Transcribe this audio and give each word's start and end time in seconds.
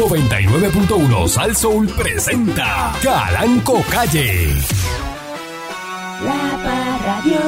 99.1 0.00 1.28
Sal 1.28 1.54
Soul 1.54 1.86
presenta 1.88 2.90
Calanco 3.02 3.82
Calle. 3.90 4.46
La 6.24 6.58
Parradio. 6.64 7.38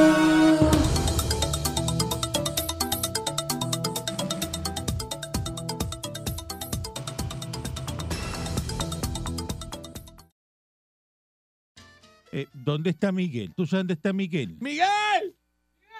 Eh, 12.31 12.45
¿Dónde 12.53 12.91
está 12.91 13.11
Miguel? 13.11 13.51
¿Tú 13.55 13.65
sabes 13.65 13.79
dónde 13.79 13.93
está 13.95 14.13
Miguel? 14.13 14.57
¡Miguel! 14.59 15.35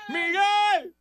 ¡Miguel! 0.07 0.95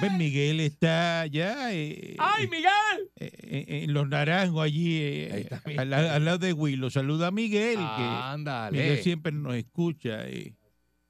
Pues 0.00 0.12
Miguel 0.12 0.60
está 0.60 1.22
allá 1.22 1.74
eh, 1.74 2.14
¡Ay, 2.18 2.44
eh, 2.44 2.48
Miguel! 2.48 3.10
eh, 3.16 3.64
en 3.84 3.92
Los 3.92 4.08
Naranjos, 4.08 4.62
allí, 4.62 4.96
eh, 4.98 5.30
Ahí 5.32 5.40
está 5.42 5.62
al, 5.82 5.92
al 5.92 6.24
lado 6.24 6.38
de 6.38 6.52
Willow. 6.52 6.88
Saluda 6.90 7.28
a 7.28 7.30
Miguel, 7.32 7.76
que 7.78 7.82
Ándale. 7.82 8.78
Miguel 8.78 9.02
siempre 9.02 9.32
nos 9.32 9.54
escucha. 9.56 10.28
eh, 10.28 10.54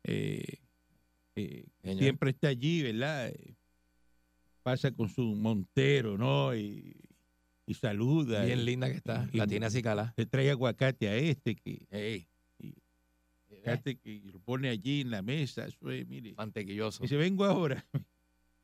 eh, 0.04 0.42
eh, 1.36 1.64
siempre 1.98 2.30
está 2.30 2.48
allí, 2.48 2.82
¿verdad? 2.82 3.30
Pasa 4.62 4.90
con 4.90 5.08
su 5.10 5.22
montero, 5.34 6.16
¿no? 6.16 6.56
Y, 6.56 6.96
y 7.66 7.74
saluda. 7.74 8.44
Bien 8.44 8.60
y- 8.60 8.64
linda 8.64 8.90
que 8.90 8.96
está. 8.96 9.28
y- 9.32 9.36
La 9.36 9.46
tiene 9.46 9.66
así 9.66 9.82
calada. 9.82 10.14
Le 10.16 10.24
trae 10.24 10.50
aguacate 10.50 11.08
a 11.08 11.16
este, 11.16 11.54
que, 11.56 11.86
Ey. 11.90 12.26
Y- 12.58 12.74
aguacate 13.50 13.98
que 13.98 14.22
lo 14.24 14.40
pone 14.40 14.70
allí 14.70 15.02
en 15.02 15.10
la 15.10 15.20
mesa. 15.20 15.66
Eso 15.66 15.90
es, 15.90 16.06
mire. 16.08 16.32
Mantequilloso. 16.38 17.02
Dice, 17.02 17.16
vengo 17.16 17.44
ahora. 17.44 17.84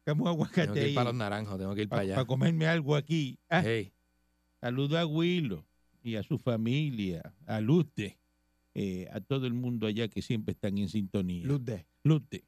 Sacamos 0.04 0.24
Tengo 0.24 0.28
aguacate 0.28 0.72
que 0.74 0.88
ir 0.90 0.94
para 0.94 1.04
los 1.10 1.14
naranjos, 1.14 1.58
tengo 1.58 1.74
que 1.74 1.82
ir 1.82 1.88
para 1.88 2.02
para 2.02 2.14
allá. 2.18 2.26
comerme 2.26 2.66
algo 2.66 2.94
aquí. 2.94 3.38
Ah, 3.48 3.64
saludo 4.60 4.98
a 4.98 5.06
Willo 5.06 5.64
y 6.02 6.16
a 6.16 6.22
su 6.22 6.36
familia, 6.38 7.32
a 7.46 7.60
Lute, 7.60 8.18
eh, 8.74 9.08
a 9.12 9.20
todo 9.20 9.46
el 9.46 9.54
mundo 9.54 9.86
allá 9.86 10.08
que 10.08 10.20
siempre 10.20 10.52
están 10.52 10.76
en 10.76 10.90
sintonía. 10.90 11.46
Luz 11.46 11.64
de. 11.64 11.86
Lute, 12.02 12.36
eh, 12.36 12.44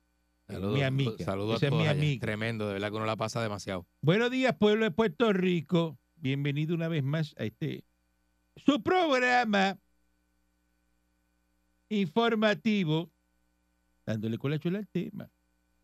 Saludos, 0.49 0.75
mi 0.75 0.83
amiga. 0.83 1.25
Saludos 1.25 1.63
a 1.63 1.67
es 1.67 1.73
mi 1.73 1.79
todos 1.79 1.89
allá. 1.89 1.91
amiga. 1.93 2.21
Tremendo, 2.21 2.67
de 2.67 2.75
verdad 2.75 2.91
que 2.91 2.97
uno 2.97 3.07
la 3.07 3.17
pasa 3.17 3.43
demasiado. 3.43 3.87
Buenos 4.03 4.31
días, 4.31 4.55
pueblo 4.59 4.85
de 4.85 4.91
Puerto 4.91 5.33
Rico. 5.33 5.99
Bienvenido 6.17 6.75
una 6.75 6.89
vez 6.89 7.03
más 7.03 7.35
a 7.39 7.45
este 7.45 7.85
su 8.57 8.83
programa 8.83 9.79
informativo, 11.89 13.11
dándole 14.05 14.37
colación 14.37 14.77
al 14.77 14.89
tema. 14.89 15.31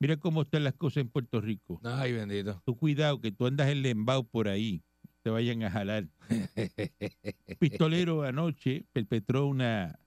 Mira 0.02 0.16
cómo 0.16 0.42
están 0.42 0.64
las 0.64 0.74
cosas 0.74 0.96
en 0.96 1.08
Puerto 1.08 1.40
Rico. 1.40 1.80
Ay, 1.84 2.12
bendito. 2.12 2.60
Tú 2.66 2.76
cuidado 2.76 3.20
que 3.20 3.30
tú 3.30 3.46
andas 3.46 3.68
en 3.68 3.82
lembao 3.82 4.24
por 4.24 4.48
ahí, 4.48 4.82
te 5.22 5.30
vayan 5.30 5.62
a 5.62 5.70
jalar. 5.70 6.08
Un 6.28 6.48
pistolero 7.60 8.24
anoche 8.24 8.84
perpetró 8.92 9.46
una 9.46 10.00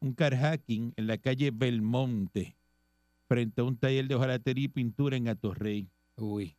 un 0.00 0.14
carjacking 0.14 0.94
en 0.96 1.06
la 1.06 1.18
calle 1.18 1.50
Belmonte 1.50 2.56
frente 3.28 3.60
a 3.60 3.64
un 3.64 3.76
taller 3.76 4.08
de 4.08 4.14
hojalatería 4.14 4.64
y 4.64 4.68
pintura 4.68 5.18
en 5.18 5.28
Atorrey. 5.28 5.90
Uy. 6.16 6.56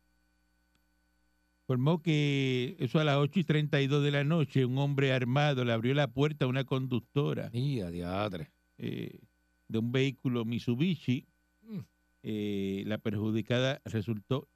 Informó 1.62 2.02
que 2.02 2.76
eso 2.78 3.00
a 3.00 3.04
las 3.04 3.16
8 3.16 3.40
y 3.40 3.44
32 3.44 4.04
de 4.04 4.12
la 4.12 4.22
noche, 4.22 4.64
un 4.64 4.78
hombre 4.78 5.12
armado 5.12 5.64
le 5.64 5.72
abrió 5.72 5.92
la 5.92 6.06
puerta 6.06 6.44
a 6.44 6.48
una 6.48 6.62
conductora 6.62 7.50
Y 7.52 7.80
a 7.80 7.90
diatre. 7.90 8.52
eh, 8.78 9.18
de 9.66 9.78
un 9.78 9.90
vehículo 9.90 10.44
Mitsubishi. 10.44 11.26
Mm. 11.62 11.80
Eh, 12.26 12.84
la 12.86 12.96
perjudicada 12.96 13.82
resultó 13.84 14.48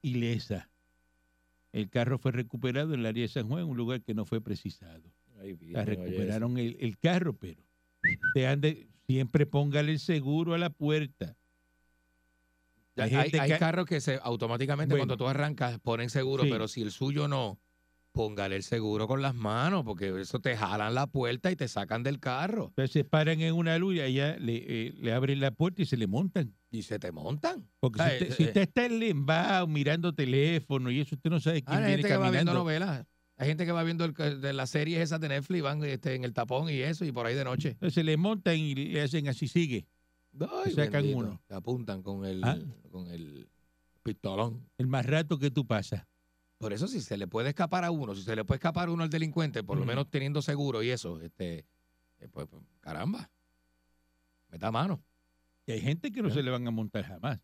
ilesa. 0.00 0.70
El 1.72 1.90
carro 1.90 2.18
fue 2.18 2.32
recuperado 2.32 2.94
en 2.94 3.00
el 3.00 3.06
área 3.06 3.22
de 3.22 3.28
San 3.28 3.46
Juan, 3.48 3.64
un 3.64 3.76
lugar 3.76 4.00
que 4.02 4.14
no 4.14 4.24
fue 4.24 4.40
precisado. 4.40 5.02
Ay, 5.38 5.50
La 5.70 5.84
bien, 5.84 5.86
recuperaron 5.86 6.56
el, 6.56 6.76
el 6.80 6.96
carro, 6.98 7.34
pero 7.34 7.62
te 8.32 8.46
ande, 8.46 8.88
siempre 9.06 9.44
póngale 9.44 9.92
el 9.92 9.98
seguro 9.98 10.54
a 10.54 10.58
la 10.58 10.70
puerta. 10.70 11.36
Hay 12.96 13.14
Hay, 13.14 13.22
gente 13.24 13.40
hay 13.40 13.50
que- 13.52 13.58
carros 13.58 13.84
que 13.84 14.00
se 14.00 14.18
automáticamente 14.22 14.94
Bueno. 14.94 15.02
cuando 15.02 15.16
tú 15.22 15.28
arrancas 15.28 15.78
ponen 15.80 16.08
seguro, 16.08 16.44
Sí. 16.44 16.50
pero 16.50 16.66
si 16.66 16.80
el 16.80 16.90
suyo 16.92 17.28
no, 17.28 17.58
póngale 18.12 18.56
el 18.56 18.62
seguro 18.62 19.06
con 19.06 19.20
las 19.20 19.34
manos, 19.34 19.84
porque 19.84 20.18
eso 20.18 20.40
te 20.40 20.56
jalan 20.56 20.94
la 20.94 21.06
puerta 21.06 21.50
y 21.50 21.56
te 21.56 21.68
sacan 21.68 22.02
del 22.02 22.18
carro 22.20 22.68
Entonces 22.68 22.92
se 22.92 23.04
paran 23.04 23.42
en 23.42 23.52
una 23.54 23.76
luz 23.76 23.96
y 23.96 24.00
allá 24.00 24.38
le, 24.38 24.56
eh, 24.86 24.94
le 24.96 25.12
abren 25.12 25.40
la 25.40 25.50
puerta 25.50 25.82
y 25.82 25.84
se 25.84 25.98
le 25.98 26.06
montan. 26.06 26.54
Y 26.76 26.82
se 26.82 26.98
te 26.98 27.10
montan. 27.12 27.68
Porque 27.80 28.02
Ah, 28.02 28.08
si, 28.10 28.14
usted, 28.14 28.28
eh, 28.30 28.34
si 28.36 28.42
eh. 28.42 28.46
usted 28.48 28.60
está 28.62 28.84
en 28.86 28.98
lembao 28.98 29.66
mirando 29.66 30.14
teléfono 30.14 30.90
y 30.90 31.00
eso, 31.00 31.14
usted 31.14 31.30
no 31.30 31.40
sabe 31.40 31.62
quién 31.62 31.72
Ah, 31.74 31.78
hay 31.78 31.84
viene 31.86 31.96
gente 32.02 32.08
que 32.08 32.16
va 32.18 32.30
viendo 32.30 32.52
novelas. 32.54 33.06
Hay 33.38 33.48
gente 33.48 33.66
que 33.66 33.72
va 33.72 33.82
viendo 33.82 34.04
el- 34.06 34.40
de 34.40 34.52
las 34.52 34.70
series 34.70 35.00
esas 35.00 35.20
de 35.20 35.28
Netflix, 35.28 35.62
van 35.62 35.84
este, 35.84 36.14
en 36.14 36.24
el 36.24 36.32
tapón 36.32 36.70
y 36.70 36.78
eso, 36.80 37.04
y 37.04 37.12
por 37.12 37.26
ahí 37.26 37.34
de 37.34 37.44
noche. 37.44 37.76
Se 37.90 38.02
le 38.02 38.16
montan 38.16 38.56
y 38.56 38.74
le 38.74 39.02
hacen 39.02 39.28
así, 39.28 39.46
sigue. 39.48 39.86
Ay, 40.40 40.72
sacan 40.72 41.02
bendito. 41.02 41.18
uno. 41.18 41.42
Te 41.46 41.54
apuntan 41.54 42.02
con 42.02 42.24
el, 42.24 42.42
Ah. 42.44 42.58
con 42.90 43.10
el 43.10 43.48
pistolón. 44.02 44.66
El 44.78 44.86
más 44.86 45.04
rato 45.06 45.38
que 45.38 45.50
tú 45.50 45.66
pasas. 45.66 46.06
Por 46.58 46.72
eso, 46.72 46.88
si 46.88 47.00
se 47.02 47.18
le 47.18 47.26
puede 47.26 47.50
escapar 47.50 47.84
a 47.84 47.90
uno, 47.90 48.14
si 48.14 48.22
se 48.22 48.34
le 48.34 48.44
puede 48.44 48.56
escapar 48.56 48.88
a 48.88 48.92
uno 48.92 49.02
al 49.02 49.10
delincuente, 49.10 49.62
por 49.62 49.76
lo 49.78 49.84
menos 49.84 50.08
teniendo 50.10 50.40
seguro 50.40 50.82
y 50.82 50.88
eso, 50.90 51.20
este, 51.20 51.66
eh, 52.20 52.28
pues, 52.30 52.46
pues, 52.48 52.62
caramba. 52.80 53.30
Meta 54.50 54.70
mano. 54.70 55.02
Y 55.66 55.72
hay 55.72 55.80
gente 55.80 56.12
que 56.12 56.22
no 56.22 56.28
¿Eh? 56.28 56.32
se 56.32 56.42
le 56.42 56.50
van 56.50 56.66
a 56.66 56.70
montar 56.70 57.04
jamás. 57.04 57.40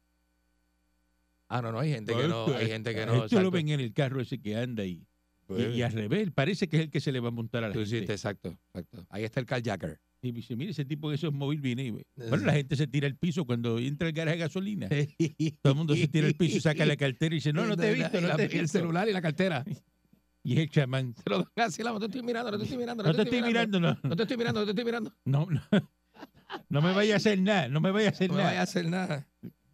Ah, 1.49 1.60
no, 1.60 1.71
no, 1.72 1.81
hay 1.81 1.91
gente 1.93 2.12
que 2.15 2.28
no, 2.28 2.47
Esto- 2.47 2.56
hay 2.56 2.66
gente 2.69 2.94
que 2.94 3.05
no. 3.06 3.25
esto 3.25 3.43
lo 3.43 3.50
ven 3.50 3.69
en 3.69 3.81
el 3.81 3.93
carro 3.93 4.21
ese 4.21 4.41
que 4.41 4.56
anda 4.56 4.84
y, 4.87 4.91
y, 4.93 5.06
Pues, 5.47 5.77
y 5.77 5.83
al 5.83 5.93
revés. 5.93 6.31
Parece 6.34 6.69
que 6.69 6.77
es 6.78 6.82
el 6.84 6.91
que 6.91 7.00
se 7.00 7.12
le 7.12 7.21
va 7.21 7.28
a 7.28 7.32
montar 7.32 7.62
a 7.65 7.69
la 7.69 7.75
tú 7.75 7.81
gente. 7.81 7.97
hiciste, 7.97 8.12
exacto, 8.15 8.56
exacto. 8.72 9.05
Ahí 9.11 9.25
está 9.25 9.41
el 9.41 9.47
carjacker. 9.47 10.00
Y 10.22 10.31
dice, 10.32 10.55
mire, 10.56 10.71
ese 10.71 10.84
tipo 10.84 11.11
de 11.11 11.16
esos 11.16 11.32
móviles 11.32 11.62
viene 11.62 11.84
y 11.84 11.91
ve. 11.91 12.06
Bueno, 12.15 12.44
la 12.47 12.53
gente 12.55 12.77
se 12.77 12.87
tira 12.87 13.06
al 13.09 13.16
piso 13.16 13.44
cuando 13.44 13.78
entra 13.81 14.06
el 14.06 14.15
garaje 14.15 14.37
de 14.38 14.43
gasolina. 14.44 14.88
Todo 15.62 15.72
el 15.72 15.77
mundo 15.77 15.97
se 15.97 16.06
tira 16.09 16.28
al 16.28 16.34
piso 16.34 16.56
y 16.59 16.61
saca 16.61 16.87
la 16.87 16.97
cartera 16.97 17.34
y 17.34 17.38
dice, 17.38 17.53
no, 17.53 17.66
no 17.66 17.77
te 17.77 17.91
he 17.91 17.94
visto, 17.94 18.21
no 18.21 18.28
La- 18.28 18.37
te 18.37 18.44
he 18.44 18.59
El 18.59 18.69
celular 18.69 19.09
y 19.09 19.12
la 19.12 19.21
cartera. 19.22 19.65
Y 20.44 20.55
es 20.55 20.59
el 20.59 20.71
chamán. 20.71 21.15
Se 21.22 21.31
lo 21.31 21.38
dan 21.55 21.69
así, 21.69 21.84
la- 21.84 21.93
no 21.93 22.00
te 22.00 22.06
estoy 22.06 22.21
mirando, 22.22 22.50
no 22.50 22.59
te 22.59 22.65
estoy 22.65 22.77
mirando. 22.78 23.05
No 23.05 23.15
te 23.15 23.22
estoy 23.22 23.43
mirando, 23.43 23.78
no. 23.78 23.97
No 24.03 24.16
te 24.16 24.22
estoy 24.22 24.37
mirando, 24.37 24.59
no 24.61 24.65
te 24.66 24.71
estoy 24.72 24.84
mirando. 24.84 25.15
No, 25.25 25.47
no. 25.49 25.61
No 26.69 26.83
me 26.83 26.93
vaya 26.93 27.15
a 27.15 27.16
hacer 27.16 27.41
nada, 27.41 27.69
no 27.69 27.81
me 27.81 27.91
vaya 27.91 28.09
a 28.09 28.10
hacer 28.10 28.28
No 28.28 28.34
me 28.34 28.38
nada. 28.41 28.50
vaya 28.50 28.60
a 28.60 28.65
hacer 28.65 28.88
nada. 28.88 29.28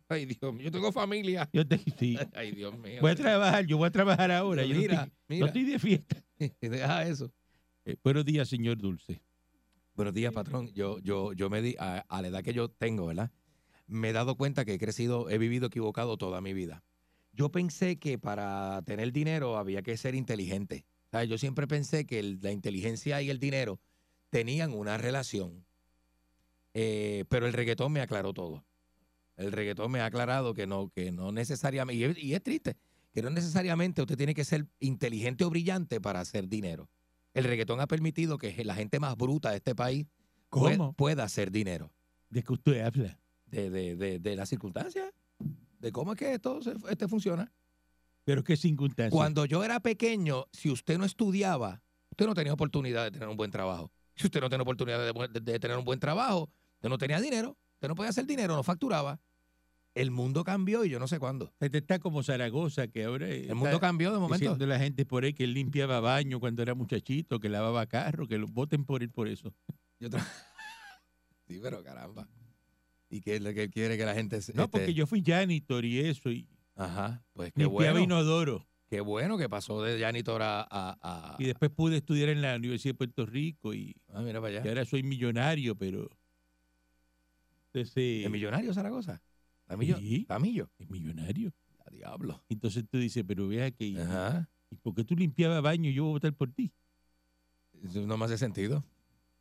Ay, 0.08 0.26
Dios 0.26 0.54
mío, 0.54 0.64
yo 0.64 0.70
tengo 0.72 0.90
familia. 0.92 1.48
Yo 1.52 1.66
te, 1.66 1.78
sí. 1.98 2.16
Ay, 2.34 2.52
Dios 2.52 2.76
mío. 2.78 3.00
Voy 3.00 3.10
a 3.10 3.14
trabajar, 3.16 3.66
yo 3.66 3.76
voy 3.78 3.88
a 3.88 3.90
trabajar 3.90 4.30
ahora. 4.30 4.64
Yo 4.64 4.74
no 4.74 4.80
Mira, 4.80 4.94
estoy- 5.04 5.12
mira. 5.28 5.40
no 5.40 5.46
estoy 5.46 5.64
de 5.64 5.78
fiesta. 5.78 6.16
Deja 6.60 7.06
eso. 7.08 7.32
Eh, 7.84 7.96
buenos 8.02 8.24
días, 8.24 8.48
señor 8.48 8.78
Dulce. 8.78 9.20
Buenos 9.94 10.14
días, 10.14 10.32
patrón. 10.32 10.72
Yo, 10.72 10.98
yo, 11.00 11.32
yo 11.32 11.50
me 11.50 11.60
di, 11.60 11.74
a, 11.78 12.04
a 12.08 12.22
la 12.22 12.28
edad 12.28 12.42
que 12.42 12.52
yo 12.54 12.70
tengo, 12.70 13.06
¿verdad? 13.06 13.30
Me 13.86 14.10
he 14.10 14.12
dado 14.12 14.36
cuenta 14.36 14.64
que 14.64 14.74
he 14.74 14.78
crecido, 14.78 15.28
he 15.30 15.38
vivido 15.38 15.66
equivocado 15.66 16.16
toda 16.16 16.40
mi 16.40 16.52
vida. 16.54 16.84
Yo 17.32 17.50
pensé 17.50 17.98
que 17.98 18.18
para 18.18 18.80
tener 18.82 19.12
dinero 19.12 19.56
había 19.58 19.82
que 19.82 19.96
ser 19.96 20.14
inteligente. 20.14 20.86
¿Sabes? 21.10 21.28
Yo 21.28 21.38
siempre 21.38 21.66
pensé 21.66 22.06
que 22.06 22.18
el- 22.18 22.38
la 22.42 22.52
inteligencia 22.52 23.20
y 23.22 23.30
el 23.30 23.38
dinero 23.40 23.80
tenían 24.30 24.72
una 24.72 24.96
relación. 24.98 25.64
Eh, 26.74 27.24
pero 27.28 27.46
el 27.46 27.52
reggaetón 27.52 27.92
me 27.92 28.00
aclaró 28.00 28.32
todo. 28.32 28.64
El 29.36 29.52
reggaetón 29.52 29.90
me 29.90 30.00
ha 30.00 30.06
aclarado 30.06 30.52
que 30.54 30.66
no, 30.66 30.90
que 30.90 31.12
no 31.12 31.32
necesariamente, 31.32 32.20
y 32.20 32.34
es, 32.34 32.42
triste, 32.42 32.76
que 33.12 33.22
no 33.22 33.30
necesariamente 33.30 34.02
usted 34.02 34.16
tiene 34.16 34.34
que 34.34 34.44
ser 34.44 34.66
inteligente 34.80 35.44
o 35.44 35.50
brillante 35.50 36.00
para 36.00 36.20
hacer 36.20 36.48
dinero. 36.48 36.88
El 37.34 37.44
reggaetón 37.44 37.80
ha 37.80 37.86
permitido 37.86 38.36
que 38.38 38.64
la 38.64 38.74
gente 38.74 38.98
más 38.98 39.16
bruta 39.16 39.50
de 39.50 39.56
este 39.56 39.74
país 39.74 40.06
pueda 40.96 41.24
hacer 41.24 41.50
dinero. 41.52 41.92
¿De 42.30 42.42
qué 42.42 42.52
usted 42.52 42.80
habla? 42.80 43.20
De, 43.46 43.70
de, 43.70 43.96
de, 43.96 44.18
de 44.18 44.36
las 44.36 44.48
circunstancias, 44.48 45.10
de 45.78 45.92
cómo 45.92 46.12
es 46.12 46.18
que 46.18 46.34
esto 46.34 46.60
se- 46.60 46.74
este 46.90 47.06
funciona. 47.08 47.50
¿Pero 48.24 48.42
qué 48.44 48.56
circunstancias? 48.56 49.12
Cuando 49.16 49.46
yo 49.46 49.64
era 49.64 49.80
pequeño, 49.80 50.46
si 50.52 50.70
usted 50.70 50.98
no 50.98 51.04
estudiaba, 51.04 51.80
usted 52.10 52.26
no 52.26 52.34
tenía 52.34 52.52
oportunidad 52.52 53.04
de 53.04 53.10
tener 53.12 53.28
un 53.28 53.36
buen 53.36 53.50
trabajo. 53.50 53.90
Si 54.16 54.26
usted 54.26 54.40
no 54.40 54.50
tenía 54.50 54.62
oportunidad 54.64 55.14
de 55.30 55.58
tener 55.60 55.78
un 55.78 55.84
buen 55.84 56.00
trabajo, 56.00 56.50
usted 56.78 56.88
no 56.88 56.98
tenía 56.98 57.20
dinero, 57.20 57.56
usted 57.74 57.88
no 57.88 57.94
podía 57.94 58.10
hacer 58.10 58.26
dinero, 58.26 58.54
no 58.56 58.62
facturaba. 58.62 59.20
El 59.94 60.10
mundo 60.12 60.44
cambió 60.44 60.84
y 60.84 60.90
yo 60.90 61.00
no 61.00 61.08
sé 61.08 61.18
cuándo. 61.18 61.52
Este 61.58 61.78
está 61.78 61.98
como 61.98 62.22
Zaragoza, 62.22 62.86
que 62.86 63.04
ahora 63.04 63.26
El 63.28 63.54
mundo 63.56 63.80
cambió 63.80 64.12
de 64.12 64.18
momento. 64.20 64.38
diciendo 64.44 64.66
la 64.66 64.78
gente 64.78 65.04
por 65.04 65.24
ahí 65.24 65.32
que 65.34 65.42
él 65.44 65.54
limpiaba 65.54 65.98
baño 65.98 66.38
cuando 66.38 66.62
era 66.62 66.74
muchachito, 66.74 67.40
que 67.40 67.48
lavaba 67.48 67.84
carro, 67.86 68.28
que 68.28 68.38
lo 68.38 68.46
voten 68.46 68.84
por 68.84 69.02
él 69.02 69.10
por 69.10 69.26
eso. 69.26 69.52
Yo 69.98 70.08
sí, 71.48 71.58
pero 71.60 71.82
caramba. 71.82 72.28
¿Y 73.10 73.20
qué 73.22 73.36
es 73.36 73.42
lo 73.42 73.52
que 73.54 73.70
quiere 73.70 73.96
que 73.96 74.04
la 74.04 74.14
gente 74.14 74.40
se- 74.42 74.52
No, 74.52 74.64
este, 74.64 74.70
porque 74.78 74.94
yo 74.94 75.06
fui 75.06 75.22
janitor 75.24 75.84
y 75.84 75.98
eso, 76.00 76.30
y 76.30 76.46
Ajá, 76.76 77.24
pues 77.32 77.52
qué 77.52 77.62
limpiaba 77.64 77.92
bueno. 77.98 78.04
inodoro. 78.04 78.68
Qué 78.88 79.00
bueno 79.00 79.36
que 79.36 79.48
pasó 79.48 79.82
de 79.82 79.98
janitor 79.98 80.42
a... 80.42 80.60
a- 80.62 80.96
a- 81.02 81.36
Y 81.38 81.44
después 81.44 81.70
pude 81.70 81.96
estudiar 81.96 82.28
en 82.28 82.40
la 82.40 82.54
Universidad 82.56 82.94
de 82.94 82.98
Puerto 82.98 83.26
Rico 83.26 83.74
y, 83.74 83.96
ah, 84.12 84.20
mira 84.20 84.40
para 84.40 84.52
y 84.54 84.56
allá. 84.58 84.70
ahora 84.70 84.84
soy 84.84 85.02
millonario, 85.02 85.74
pero... 85.76 86.08
Entonces, 87.72 88.24
¿El 88.24 88.30
millonario 88.30 88.72
Zaragoza? 88.72 89.20
¿Tamillo? 89.66 89.96
Sí. 89.98 90.24
¿Tamillo? 90.26 90.70
es 90.78 90.88
millonario. 90.90 91.52
A 91.86 91.90
diablo. 91.90 92.42
Entonces 92.48 92.84
tú 92.90 92.98
dices, 92.98 93.24
pero 93.26 93.48
vea 93.48 93.70
que... 93.70 93.86
y- 93.86 93.98
Ajá. 93.98 94.48
¿Y 94.70 94.76
por 94.76 94.94
qué 94.94 95.04
tú 95.04 95.14
limpiabas 95.16 95.62
baño 95.62 95.88
y 95.90 95.94
yo 95.94 96.04
voy 96.04 96.10
a 96.10 96.14
votar 96.14 96.34
por 96.34 96.50
ti? 96.52 96.72
Eso 97.82 98.06
no 98.06 98.16
me 98.18 98.24
hace 98.26 98.36
sentido. 98.38 98.84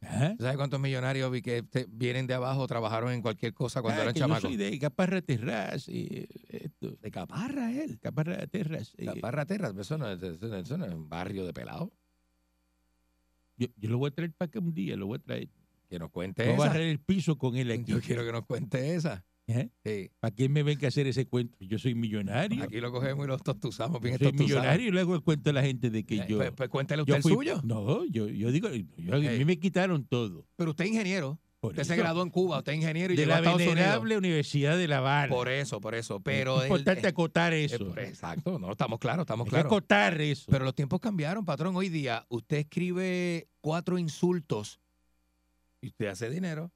Ajá. 0.01 0.35
¿Sabes 0.37 0.55
cuántos 0.57 0.79
millonarios 0.79 1.29
vi 1.31 1.41
que 1.41 1.63
te- 1.63 1.87
vienen 1.89 2.27
de 2.27 2.33
abajo, 2.35 2.67
trabajaron 2.67 3.11
en 3.11 3.21
cualquier 3.21 3.53
cosa 3.53 3.81
cuando 3.81 3.99
Ah, 3.99 4.03
eran 4.03 4.13
que 4.13 4.19
yo 4.19 4.25
chamacos? 4.25 4.43
soy 4.43 4.55
de 4.55 4.77
Caparra 4.79 5.21
Terras, 5.21 5.87
eh, 5.89 6.27
esto, 6.49 6.91
De 7.01 7.11
Caparra, 7.11 7.71
él. 7.73 7.99
Caparra 7.99 8.45
Terras. 8.47 8.93
eh, 8.97 9.05
Caparra 9.05 9.45
Terras, 9.45 9.75
eso 9.75 9.97
no, 9.97 10.09
es- 10.11 10.21
eso, 10.21 10.47
no- 10.47 10.55
eso 10.57 10.77
no 10.77 10.85
es 10.85 10.93
un 10.93 11.09
barrio 11.09 11.45
de 11.45 11.53
pelado. 11.53 11.91
yo, 13.57 13.67
yo 13.75 13.89
lo 13.89 13.97
voy 13.97 14.09
a 14.09 14.11
traer 14.13 14.31
para 14.33 14.47
acá 14.47 14.59
un 14.59 14.73
día, 14.73 14.95
lo 14.95 15.07
voy 15.07 15.17
a 15.17 15.21
traer. 15.21 15.49
Que 15.89 15.99
nos 15.99 16.11
cuente 16.11 16.43
a 16.43 16.45
esa. 16.53 16.57
barrer 16.57 16.83
el 16.89 16.99
piso 16.99 17.37
con 17.37 17.55
él 17.55 17.71
aquí. 17.71 17.91
Yo 17.91 18.01
quiero 18.01 18.25
que 18.25 18.31
nos 18.31 18.45
cuente 18.45 18.95
esa. 18.95 19.23
Ajá. 19.49 19.65
Sí. 19.85 20.11
¿Para 20.19 20.35
qué 20.35 20.49
me 20.49 20.61
ven 20.61 20.77
que 20.77 20.87
hacer 20.87 21.07
ese 21.07 21.25
cuento? 21.25 21.57
Yo 21.61 21.79
soy 21.79 21.95
millonario. 21.95 22.61
Aquí 22.63 22.81
lo 22.81 22.91
cogemos 22.91 23.25
y 23.25 23.29
lo 23.29 23.37
tostuzamos 23.37 24.01
bien 24.01 24.17
Yo 24.17 24.27
soy 24.29 24.37
millonario 24.37 24.87
y 24.87 24.91
luego 24.91 25.21
cuento 25.23 25.51
a 25.51 25.53
la 25.53 25.61
gente 25.63 25.89
de 25.89 26.03
que 26.05 26.15
Eh, 26.17 26.25
yo. 26.27 26.37
Pues, 26.37 26.51
pues 26.51 26.69
cuéntale 26.69 26.99
yo 26.99 27.03
usted 27.03 27.15
el 27.15 27.21
fui- 27.23 27.33
suyo. 27.33 27.61
No, 27.63 28.03
yo, 28.05 28.27
yo 28.27 28.51
digo, 28.51 28.67
yo- 28.97 29.13
a 29.13 29.17
Ey. 29.19 29.39
mí 29.39 29.45
me 29.45 29.57
quitaron 29.57 30.05
todo. 30.05 30.45
Pero 30.57 30.71
usted 30.71 30.83
es 30.85 30.91
ingeniero. 30.91 31.39
Por 31.61 31.71
Usted 31.71 31.85
se 31.85 31.95
graduó 31.95 32.21
en 32.21 32.29
Cuba, 32.29 32.59
usted 32.59 32.73
es 32.73 32.77
ingeniero 32.79 33.13
y 33.13 33.15
de 33.15 33.23
llegó 33.23 33.31
a 33.31 33.35
la 33.35 33.39
Estados 33.39 33.61
Unidos. 33.61 33.75
venerable 33.75 34.17
Universidad 34.17 34.77
de 34.77 34.87
La 34.87 34.97
Habana. 34.99 35.33
Por 35.33 35.49
eso, 35.49 35.81
por 35.81 35.95
eso. 35.95 36.19
Pero 36.19 36.57
es 36.59 36.63
importante 36.65 37.07
eh, 37.07 37.09
acotar 37.09 37.51
eh, 37.53 37.63
eso. 37.63 37.97
exacto, 37.97 38.59
no, 38.59 38.71
estamos 38.73 38.99
claros, 38.99 39.23
estamos 39.23 39.47
claros. 39.49 39.65
acotar 39.65 40.21
eso. 40.21 40.51
Pero 40.51 40.65
los 40.65 40.75
tiempos 40.75 40.99
cambiaron, 40.99 41.45
patrón. 41.45 41.75
Hoy 41.75 41.89
día 41.89 42.23
usted 42.29 42.57
escribe 42.57 43.47
cuatro 43.59 43.97
insultos 43.97 44.79
y 45.81 45.87
usted 45.87 46.07
hace 46.07 46.29
dinero 46.29 46.71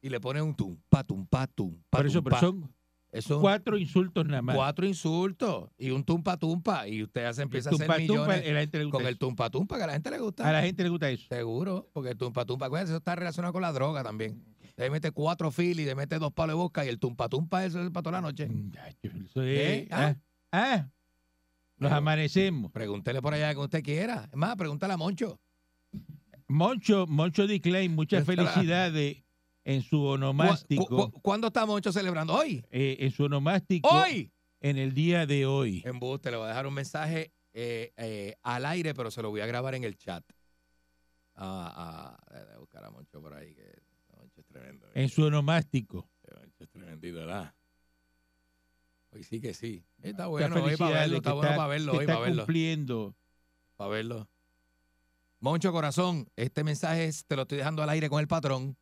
y 0.00 0.08
le 0.08 0.20
pone 0.20 0.42
un 0.42 0.54
tum, 0.54 0.76
patum, 0.88 1.26
patum, 1.26 1.80
Por 1.90 2.06
eso, 2.06 2.22
pero 2.22 2.38
son 2.40 2.74
Eso 3.12 3.40
cuatro 3.40 3.76
insultos 3.78 4.26
nada 4.26 4.42
más. 4.42 4.56
cuatro 4.56 4.86
insultos 4.86 5.70
y 5.78 5.90
un 5.90 6.02
tumpa 6.04 6.36
tumpa 6.36 6.88
y 6.88 7.02
usted 7.02 7.24
hace 7.24 7.42
empieza 7.42 7.70
a 7.70 7.74
hacer 7.74 7.86
tumpa, 7.86 7.98
millones 7.98 8.48
a 8.48 8.52
la 8.52 8.60
gente 8.60 8.78
le 8.78 8.84
gusta 8.84 8.98
con 8.98 9.06
el 9.06 9.18
tumpa 9.18 9.50
tumpa 9.50 9.76
que 9.76 9.82
a 9.84 9.86
la 9.86 9.92
gente 9.92 10.10
le 10.10 10.18
gusta. 10.18 10.48
A 10.48 10.52
la 10.52 10.62
gente 10.62 10.82
le 10.82 10.88
gusta 10.88 11.10
eso. 11.10 11.26
Seguro, 11.28 11.88
porque 11.92 12.10
el 12.10 12.16
tumpa 12.16 12.44
tumpa, 12.44 12.66
eso 12.82 12.96
está 12.96 13.14
relacionado 13.14 13.52
con 13.52 13.62
la 13.62 13.72
droga 13.72 14.02
también. 14.02 14.42
Le 14.76 14.88
mete 14.90 15.10
cuatro 15.12 15.50
filis, 15.50 15.84
le 15.86 15.94
mete 15.94 16.18
dos 16.18 16.32
palos 16.32 16.54
de 16.54 16.58
boca 16.58 16.84
y 16.84 16.88
el 16.88 16.98
tumpa 16.98 17.28
tumpa 17.28 17.64
eso 17.64 17.82
es 17.82 17.90
para 17.90 18.02
toda 18.02 18.20
la 18.20 18.22
noche. 18.22 18.48
Mm, 18.48 18.72
Eso 19.02 19.42
es, 19.42 19.58
¿Eh? 19.58 19.88
ah, 19.90 20.16
ah, 20.50 20.88
nos 21.76 21.92
amanecemos. 21.92 22.72
Pregúntele 22.72 23.20
por 23.20 23.34
allá 23.34 23.52
que 23.52 23.60
usted 23.60 23.82
quiera. 23.82 24.24
Es 24.32 24.36
más, 24.36 24.56
pregúntale 24.56 24.94
a 24.94 24.96
Moncho. 24.96 25.38
Moncho, 26.48 27.06
Moncho 27.06 27.46
D. 27.46 27.60
Klein, 27.60 27.94
muchas 27.94 28.24
felicidades 28.24 29.22
en 29.64 29.82
su 29.82 29.98
¿Cu- 29.98 30.06
onomástico. 30.08 30.84
cu- 30.86 31.10
cu- 31.10 31.20
¿Cuándo 31.22 31.46
está 31.48 31.66
Moncho 31.66 31.92
celebrando? 31.92 32.34
Hoy. 32.34 32.64
eh, 32.70 32.96
en 33.00 33.10
su 33.10 33.24
onomástico 33.24 33.88
Hoy. 33.88 34.32
en 34.60 34.78
el 34.78 34.92
día 34.94 35.26
de 35.26 35.46
hoy. 35.46 35.82
En 35.84 35.98
bus 35.98 36.20
te 36.20 36.30
le 36.30 36.36
voy 36.36 36.46
a 36.46 36.48
dejar 36.48 36.66
un 36.66 36.74
mensaje 36.74 37.32
eh, 37.54 37.92
eh, 37.96 38.34
al 38.42 38.64
aire, 38.66 38.94
pero 38.94 39.10
se 39.10 39.22
lo 39.22 39.30
voy 39.30 39.40
a 39.40 39.46
grabar 39.46 39.74
en 39.74 39.84
el 39.84 39.96
chat. 39.96 40.24
Ah, 41.34 42.16
ah, 42.18 42.24
déjame 42.32 42.58
buscar 42.58 42.84
a 42.84 42.90
Moncho 42.90 43.20
por 43.20 43.34
ahí, 43.34 43.54
que 43.54 43.64
Moncho 44.16 44.40
es 44.40 44.46
tremendo. 44.46 44.86
En 44.94 45.08
su 45.08 45.22
onomástico. 45.24 46.08
Moncho 46.34 46.64
es 46.64 46.70
tremendito, 46.70 47.16
¿verdad? 47.18 47.54
Hoy 49.10 49.22
sí 49.24 49.40
que 49.40 49.52
sí. 49.54 49.84
Está 50.00 50.28
Muchas 50.28 50.50
bueno, 50.50 50.64
hoy 50.64 50.76
para 50.76 51.00
verlo, 51.00 51.16
está 51.18 51.32
bueno 51.34 51.50
para 51.56 51.66
verlo, 51.68 51.92
hoy 51.92 51.98
está 52.00 52.12
para 52.14 52.26
verlo. 52.26 52.42
cumpliendo. 52.44 53.14
Para 53.76 53.90
verlo. 53.90 54.28
Moncho 55.42 55.72
Corazón, 55.72 56.30
este 56.36 56.62
mensaje 56.62 57.06
es- 57.06 57.26
te 57.26 57.34
lo 57.34 57.42
estoy 57.42 57.58
dejando 57.58 57.82
al 57.82 57.88
aire 57.90 58.08
con 58.08 58.20
el 58.20 58.28
patrón, 58.28 58.76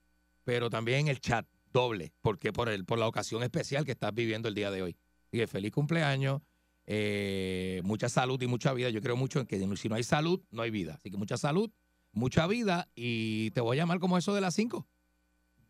pero 0.45 0.69
también 0.69 1.01
en 1.01 1.09
el 1.09 1.19
chat, 1.19 1.47
doble, 1.73 2.13
porque 2.21 2.53
por, 2.53 2.69
el, 2.69 2.85
por 2.85 2.99
la 2.99 3.09
ocasión 3.09 3.43
especial 3.43 3.87
que 3.87 3.93
estás 3.93 4.13
viviendo 4.13 4.47
el 4.47 4.55
día 4.55 4.71
de 4.71 4.83
hoy. 4.83 4.99
Que 5.33 5.47
feliz 5.47 5.73
cumpleaños, 5.73 6.43
eh, 6.85 7.81
mucha 7.83 8.11
salud 8.11 8.41
y 8.43 8.47
mucha 8.47 8.75
vida. 8.75 8.91
Yo 8.91 9.01
creo 9.01 9.17
mucho 9.17 9.41
en 9.41 9.47
que 9.47 9.59
si 9.77 9.89
no 9.89 9.95
hay 9.95 10.03
salud, 10.03 10.43
no 10.51 10.61
hay 10.61 10.71
vida. 10.71 10.97
Así 10.97 11.11
que 11.11 11.17
mucha 11.17 11.39
salud, 11.39 11.71
mucha 12.13 12.47
vida 12.47 12.91
y 12.95 13.53
te 13.53 13.63
voy 13.63 13.79
a 13.79 13.81
llamar 13.81 13.99
como 13.99 14.19
eso 14.19 14.35
de 14.35 14.43
las 14.43 14.55
5. 14.55 14.87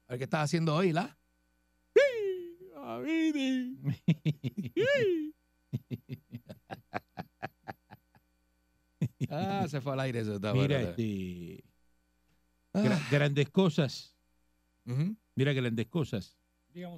A 0.08 0.12
ver 0.14 0.18
qué 0.18 0.24
estás 0.24 0.42
haciendo 0.42 0.74
hoy, 0.74 0.92
¿la? 0.92 1.16
Ah, 9.28 9.66
se 9.68 9.80
fue 9.80 9.92
al 9.92 10.00
aire 10.00 10.20
eso. 10.20 10.36
Está 10.36 10.52
Mira, 10.52 10.76
bueno. 10.78 10.90
este, 10.90 11.64
Ah, 12.72 12.82
gra- 12.82 13.10
grandes 13.10 13.50
cosas. 13.50 14.14
Mira 15.34 15.52
grandes 15.52 15.86
cosas. 15.88 16.36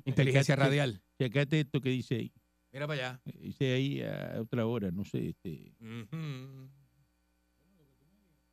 Inteligencia 0.04 0.54
Fíjate- 0.54 0.68
radial. 0.68 1.02
Checate 1.18 1.60
esto 1.60 1.80
que 1.80 1.88
dice 1.90 2.14
ahí. 2.16 2.32
Mira 2.72 2.86
para 2.86 3.08
allá. 3.08 3.20
Eh, 3.26 3.38
Dice 3.40 3.72
ahí 3.72 4.02
a 4.02 4.40
otra 4.40 4.66
hora, 4.66 4.90
no 4.90 5.04
sé, 5.04 5.30
este, 5.30 5.74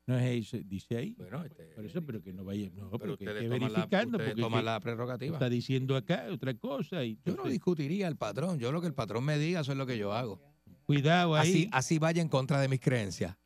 no 0.08 0.18
es 0.18 0.48
eso, 0.54 0.58
dice 0.66 0.98
ahí. 0.98 1.14
Bueno, 1.18 1.44
este, 1.46 1.66
Por 1.76 1.86
eso, 1.86 2.04
pero 2.04 2.22
que 2.22 2.34
no 2.34 2.44
vaya, 2.44 2.68
no, 2.72 2.90
pero 2.90 3.00
pero 3.00 3.18
que 3.18 3.24
ustedes 3.26 3.44
esté 3.44 3.60
la, 3.60 3.68
verificando 3.68 4.18
ustedes 4.18 4.32
porque 4.32 4.42
toman 4.42 4.60
que 4.62 4.66
la 4.66 4.80
prerrogativa. 4.80 5.34
está 5.36 5.50
diciendo 5.50 5.96
acá 5.96 6.26
otra 6.32 6.54
cosa 6.56 7.04
y 7.06 7.20
Yo 7.24 7.36
no 7.36 7.44
discutiría 7.48 8.08
al 8.08 8.18
patrón. 8.18 8.58
Yo 8.58 8.72
lo 8.72 8.82
que 8.82 8.88
el 8.88 8.96
patrón 8.96 9.24
me 9.24 9.38
diga, 9.38 9.60
eso 9.60 9.72
es 9.74 9.78
lo 9.78 9.86
que 9.86 9.98
yo 10.00 10.12
hago. 10.12 10.42
cuidado 10.84 11.36
ahí, 11.36 11.50
Así, 11.52 11.70
así 11.72 12.00
vaya 12.00 12.22
en 12.24 12.28
contra 12.30 12.60
de 12.60 12.68
mis 12.68 12.80
creencias. 12.80 13.38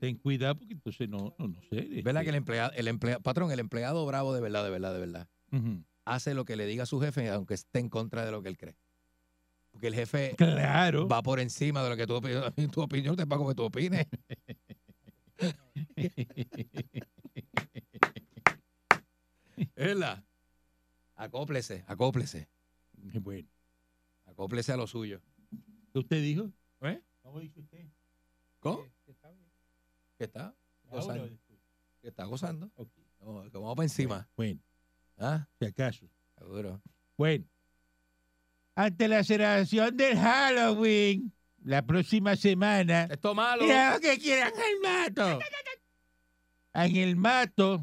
Ten 0.00 0.16
cuidado 0.16 0.56
porque 0.56 0.74
entonces 0.74 1.08
no, 1.08 1.34
no, 1.38 1.48
no 1.48 1.62
sé. 1.62 2.02
¿Verdad 2.02 2.22
este, 2.22 2.24
que 2.24 2.30
el 2.30 2.34
empleado, 2.34 2.72
el 2.74 2.88
empleado, 2.88 3.20
patrón, 3.20 3.52
el 3.52 3.60
empleado 3.60 4.04
bravo 4.06 4.34
de 4.34 4.40
verdad, 4.40 4.64
de 4.64 4.70
verdad, 4.70 4.94
de 4.94 5.00
verdad, 5.00 5.28
hace 6.04 6.34
lo 6.34 6.44
que 6.44 6.56
le 6.56 6.66
diga 6.66 6.84
a 6.84 6.86
su 6.86 7.00
jefe, 7.00 7.28
aunque 7.28 7.54
esté 7.54 7.78
en 7.78 7.88
contra 7.88 8.24
de 8.24 8.32
lo 8.32 8.42
que 8.42 8.48
él 8.48 8.56
cree? 8.56 8.76
Porque 9.70 9.86
el 9.86 9.94
jefe 9.94 10.34
Claro. 10.36 11.06
va 11.06 11.22
por 11.22 11.38
encima 11.38 11.84
de 11.84 11.90
lo 11.90 11.96
que 11.96 12.06
tú 12.06 12.14
opinas. 12.14 12.52
Tu 12.74 12.82
opinión 12.82 13.14
te 13.14 13.26
pago 13.26 13.46
que 13.48 13.54
tú 13.54 13.64
opines. 13.64 14.06
¿Verdad? 19.76 20.24
Acóplese, 21.14 21.84
acóplese, 21.86 22.48
bueno, 23.20 23.48
acóplese 24.24 24.72
a 24.72 24.76
lo 24.76 24.86
suyo. 24.86 25.20
¿qué 25.92 25.98
usted 25.98 26.22
dijo? 26.22 26.50
¿Eh? 26.80 27.02
¿Cómo 27.22 27.40
dice 27.40 27.60
usted? 27.60 27.86
¿Cómo? 28.60 28.86
¿Qué 30.20 30.24
está? 30.24 30.54
Gozando. 30.90 31.30
¿Qué 32.02 32.08
está 32.08 32.24
gozando? 32.26 32.70
Ok. 32.74 32.90
Vamos, 33.20 33.50
que 33.50 33.56
vamos 33.56 33.74
para 33.74 33.84
encima. 33.86 34.28
Bueno, 34.36 34.60
¿Ah? 35.16 35.48
si 35.58 35.64
acaso. 35.64 36.10
Seguro. 36.36 36.82
Bueno, 37.16 37.46
ante 38.74 39.08
la 39.08 39.24
celebración 39.24 39.96
del 39.96 40.18
Halloween, 40.18 41.32
la 41.64 41.86
próxima 41.86 42.36
semana, 42.36 43.04
Esto 43.04 43.34
malo. 43.34 43.62
mira 43.62 43.94
lo 43.94 44.00
que 44.00 44.18
quieran 44.18 44.52
el 44.52 44.80
mato. 44.82 45.38
En 46.74 46.96
el 46.96 47.16
mato 47.16 47.82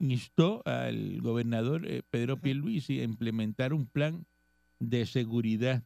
instó 0.00 0.62
al 0.64 1.20
gobernador 1.20 1.86
eh, 1.86 2.02
Pedro 2.10 2.40
Pierluisi 2.40 2.98
a 2.98 3.04
implementar 3.04 3.72
un 3.72 3.86
plan 3.86 4.26
de 4.80 5.06
seguridad 5.06 5.84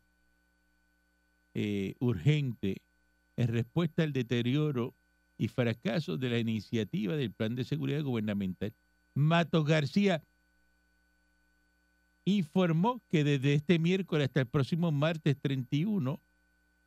eh, 1.53 1.97
urgente 1.99 2.81
en 3.37 3.49
respuesta 3.49 4.03
al 4.03 4.13
deterioro 4.13 4.95
y 5.39 5.49
fracaso 5.49 6.17
de 6.17 6.31
la 6.31 6.39
iniciativa 6.39 7.17
del 7.17 7.33
plan 7.33 7.55
de 7.55 7.65
seguridad 7.65 8.03
gubernamental. 8.03 8.73
Matos 9.15 9.65
García 9.67 10.23
informó 12.25 13.03
que 13.09 13.25
desde 13.25 13.55
este 13.55 13.79
miércoles 13.79 14.27
hasta 14.27 14.41
el 14.41 14.47
próximo 14.47 14.93
martes 14.93 15.37
31 15.41 16.21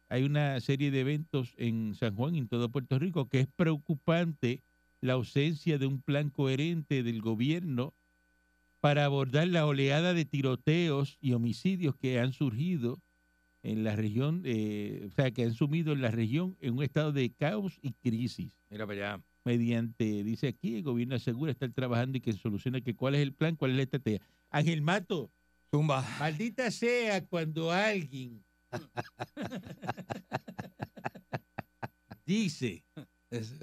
hay 0.08 0.24
una 0.24 0.60
serie 0.62 0.92
de 0.92 1.02
eventos 1.02 1.54
en 1.58 1.96
San 1.96 2.16
Juan 2.16 2.36
y 2.36 2.40
en 2.40 2.48
todo 2.48 2.70
Puerto 2.70 3.00
Rico 3.00 3.28
que 3.28 3.42
es 3.42 3.48
preocupante 3.48 4.62
la 5.02 5.14
ausencia 5.14 5.78
de 5.78 5.88
un 5.88 6.02
plan 6.02 6.30
coherente 6.30 7.04
del 7.04 7.22
gobierno 7.22 7.94
para 8.80 9.06
abordar 9.06 9.48
la 9.48 9.66
oleada 9.66 10.14
de 10.14 10.25
tiroteos 10.25 11.18
y 11.20 11.34
homicidios 11.34 11.96
que 11.96 12.20
han 12.20 12.34
surgido 12.34 13.02
en 13.65 13.84
la 13.84 13.95
región, 13.95 14.43
eh, 14.45 15.07
o 15.07 15.12
sea, 15.12 15.31
que 15.31 15.43
han 15.43 15.53
sumido 15.53 15.93
en 15.93 16.01
la 16.01 16.12
región 16.12 16.55
en 16.62 16.75
un 16.75 16.84
estado 16.84 17.12
de 17.12 17.34
caos 17.34 17.79
y 17.81 17.93
crisis. 17.93 18.53
Mira 18.69 18.86
para 18.86 19.13
allá. 19.13 19.24
Mediante, 19.43 20.24
dice 20.24 20.48
aquí, 20.48 20.75
el 20.75 20.84
gobierno 20.84 21.15
asegura 21.15 21.51
estar 21.51 21.72
trabajando 21.72 22.17
y 22.17 22.22
que 22.22 22.34
solucione 22.34 22.81
que 22.81 22.95
cuál 22.95 23.15
es 23.15 23.22
el 23.22 23.34
plan, 23.34 23.55
cuál 23.55 23.72
es 23.72 23.77
la 23.77 23.84
estrategia. 23.84 24.22
Ángel 24.51 24.81
Mato, 24.81 25.31
Zumba. 25.72 26.05
maldita 26.19 26.69
sea 26.69 27.25
cuando 27.25 27.72
alguien 27.72 28.43
dice 32.25 32.84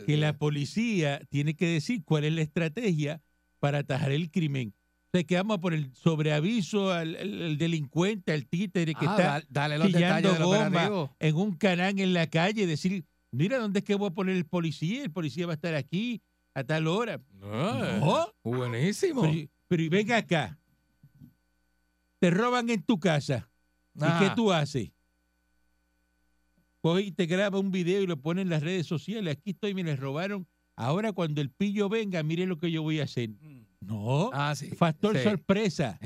que 0.06 0.16
la 0.16 0.36
policía 0.36 1.20
tiene 1.30 1.54
que 1.54 1.66
decir 1.66 2.04
cuál 2.04 2.24
es 2.24 2.32
la 2.32 2.42
estrategia 2.42 3.22
para 3.60 3.78
atajar 3.78 4.10
el 4.10 4.30
crimen. 4.30 4.74
O 5.14 5.18
sea, 5.18 5.24
que 5.24 5.36
vamos 5.36 5.58
a 5.58 5.60
poner 5.60 5.78
el 5.80 5.94
sobreaviso 5.94 6.90
al, 6.90 7.14
al- 7.16 7.42
al 7.42 7.58
delincuente, 7.58 8.32
al 8.32 8.46
títere 8.46 8.94
que 8.94 9.04
Ah, 9.06 9.10
está 9.10 9.22
da- 9.40 9.42
dale 9.50 9.76
los 9.78 9.92
del 9.92 10.42
goma 10.42 11.10
en 11.20 11.36
un 11.36 11.54
canal 11.54 11.98
en 12.00 12.14
la 12.14 12.26
calle, 12.28 12.66
decir, 12.66 13.04
mira, 13.30 13.58
¿dónde 13.58 13.80
es 13.80 13.84
que 13.84 13.94
voy 13.94 14.08
a 14.08 14.14
poner 14.14 14.36
el 14.36 14.46
policía? 14.46 15.02
El 15.04 15.10
policía 15.10 15.44
va 15.46 15.52
a 15.52 15.56
estar 15.56 15.74
aquí 15.74 16.22
a 16.54 16.64
tal 16.64 16.86
hora. 16.86 17.20
Ah, 17.42 17.98
No, 18.00 18.32
Buenísimo. 18.42 19.20
pero, 19.20 19.48
pero 19.68 19.90
venga 19.90 20.16
acá. 20.16 20.58
Te 22.18 22.30
roban 22.30 22.70
en 22.70 22.82
tu 22.82 22.98
casa. 22.98 23.50
¿Y 23.94 24.18
qué 24.18 24.30
tú 24.34 24.50
haces? 24.50 24.90
coge 26.80 27.02
y 27.02 27.12
te 27.12 27.26
graba 27.26 27.58
un 27.60 27.70
video 27.70 28.00
y 28.02 28.06
lo 28.06 28.16
pone 28.16 28.40
en 28.42 28.48
las 28.48 28.62
redes 28.62 28.86
sociales. 28.86 29.36
Aquí 29.38 29.50
estoy, 29.50 29.74
me 29.74 29.84
les 29.84 30.00
robaron. 30.00 30.48
Ahora 30.74 31.12
cuando 31.12 31.40
el 31.42 31.50
pillo 31.50 31.88
venga, 31.90 32.22
mire 32.22 32.46
lo 32.46 32.58
que 32.58 32.70
yo 32.72 32.82
voy 32.82 32.98
a 33.00 33.04
hacer. 33.04 33.28
No, 33.82 34.30
Ah, 34.32 34.54
sí. 34.54 34.70
factor 34.70 35.16
Sí. 35.16 35.24
sorpresa. 35.24 35.98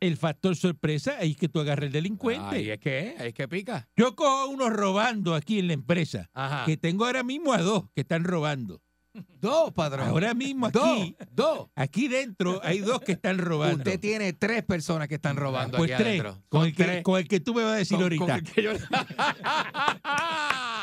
El 0.00 0.16
factor 0.18 0.54
sorpresa 0.56 1.16
ahí 1.18 1.30
es 1.30 1.36
que 1.36 1.48
tú 1.48 1.60
agarras 1.60 1.86
el 1.86 1.92
delincuente. 1.92 2.56
Ahí 2.56 2.68
es 2.70 2.78
que, 2.78 3.14
ahí 3.18 3.28
es 3.28 3.34
que 3.34 3.48
pica. 3.48 3.88
Yo 3.96 4.14
cojo 4.14 4.42
a 4.42 4.46
unos 4.46 4.70
robando 4.70 5.34
aquí 5.34 5.58
en 5.60 5.68
la 5.68 5.72
empresa, 5.74 6.28
Ajá. 6.34 6.64
que 6.66 6.76
tengo 6.76 7.06
ahora 7.06 7.22
mismo 7.22 7.52
a 7.54 7.58
dos 7.62 7.84
que 7.94 8.02
están 8.02 8.24
robando. 8.24 8.82
Dos, 9.40 9.70
padrón. 9.72 10.08
Ahora 10.08 10.34
mismo 10.34 10.68
dos, 10.72 10.82
aquí, 10.82 11.16
dos. 11.30 11.68
aquí 11.76 12.08
dentro 12.08 12.60
hay 12.64 12.80
dos 12.80 13.00
que 13.00 13.12
están 13.12 13.38
robando. 13.38 13.76
Usted 13.78 14.00
tiene 14.00 14.32
tres 14.32 14.64
personas 14.64 15.06
que 15.06 15.14
están 15.14 15.36
robando 15.36 15.78
pues 15.78 15.92
aquí 15.92 16.02
tres, 16.02 16.20
adentro. 16.20 16.42
con 16.48 16.66
el, 16.66 16.74
que, 16.74 16.82
tres. 16.84 17.02
con 17.04 17.18
el 17.20 17.28
que 17.28 17.38
tú 17.38 17.54
me 17.54 17.62
vas 17.62 17.74
a 17.74 17.76
decir 17.76 17.96
Con- 17.96 18.16
con 18.18 18.28
ahorita. 18.30 18.50
el 18.50 18.54
que 18.54 18.62
yo- 18.62 18.72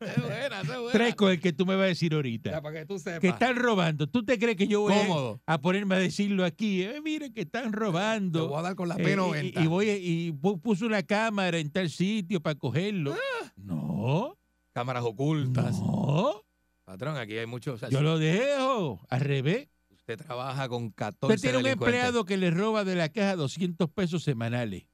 Es 0.00 0.16
buena, 0.22 0.60
es 0.60 0.66
buena. 0.68 0.92
Tres 0.92 1.14
con 1.16 1.30
el 1.32 1.40
que 1.40 1.52
tú 1.52 1.66
me 1.66 1.74
vas 1.74 1.84
a 1.84 1.88
decir 1.88 2.14
ahorita. 2.14 2.50
Ya, 2.52 2.62
para 2.62 2.80
que 2.80 2.86
tú 2.86 2.98
sepas. 2.98 3.20
que 3.20 3.28
están 3.28 3.56
robando. 3.56 4.06
¿Tú 4.06 4.24
te 4.24 4.38
crees 4.38 4.56
que 4.56 4.66
yo 4.68 4.82
voy 4.82 4.92
a, 4.94 5.06
Cómodo. 5.06 5.40
a 5.46 5.58
ponerme 5.60 5.96
a 5.96 5.98
decirlo 5.98 6.44
aquí? 6.44 6.82
Eh, 6.82 7.00
miren 7.02 7.32
que 7.32 7.40
están 7.42 7.70
Te 7.70 7.76
robando. 7.76 8.48
voy 8.48 8.58
a 8.58 8.62
dar 8.62 8.74
con 8.76 8.88
la 8.88 8.94
Eh, 8.96 9.04
P90. 9.16 9.60
y, 9.60 9.64
y 9.64 9.66
voy 9.66 9.90
y 9.90 10.32
pu- 10.32 10.60
puso 10.60 10.86
una 10.86 11.02
cámara 11.02 11.58
en 11.58 11.70
tal 11.70 11.90
sitio 11.90 12.40
para 12.40 12.54
cogerlo. 12.56 13.12
Ah. 13.14 13.52
No, 13.56 14.38
Cámaras 14.72 15.02
ocultas. 15.04 15.78
no. 15.80 16.42
Patrón, 16.84 17.16
aquí 17.16 17.36
hay 17.36 17.46
muchos. 17.46 17.80
Yo 17.90 18.00
lo 18.00 18.18
dejo 18.18 19.00
al 19.10 19.20
revés. 19.20 19.68
Usted 19.90 20.16
trabaja 20.16 20.68
con 20.70 20.90
14 20.90 21.34
Usted 21.34 21.48
tiene 21.50 21.58
un 21.58 21.66
empleado 21.66 22.24
que 22.24 22.36
le 22.38 22.50
roba 22.50 22.84
de 22.84 22.94
la 22.94 23.10
caja 23.10 23.36
200 23.36 23.90
pesos 23.90 24.22
semanales. 24.22 24.84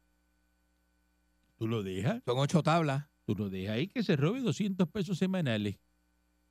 ¿Tú 1.56 1.68
lo 1.68 1.82
dejas? 1.84 2.20
Son 2.24 2.38
ocho 2.38 2.62
tablas. 2.64 3.04
Tú 3.26 3.34
lo 3.34 3.48
dejas 3.50 3.76
ahí 3.76 3.88
que 3.88 4.02
se 4.02 4.16
robe 4.16 4.40
200 4.40 4.88
pesos 4.88 5.18
semanales. 5.18 5.76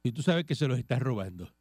Y 0.03 0.11
tú 0.11 0.21
sabes 0.21 0.45
que 0.45 0.55
se 0.55 0.67
los 0.67 0.77
estás 0.79 0.99
robando. 0.99 1.53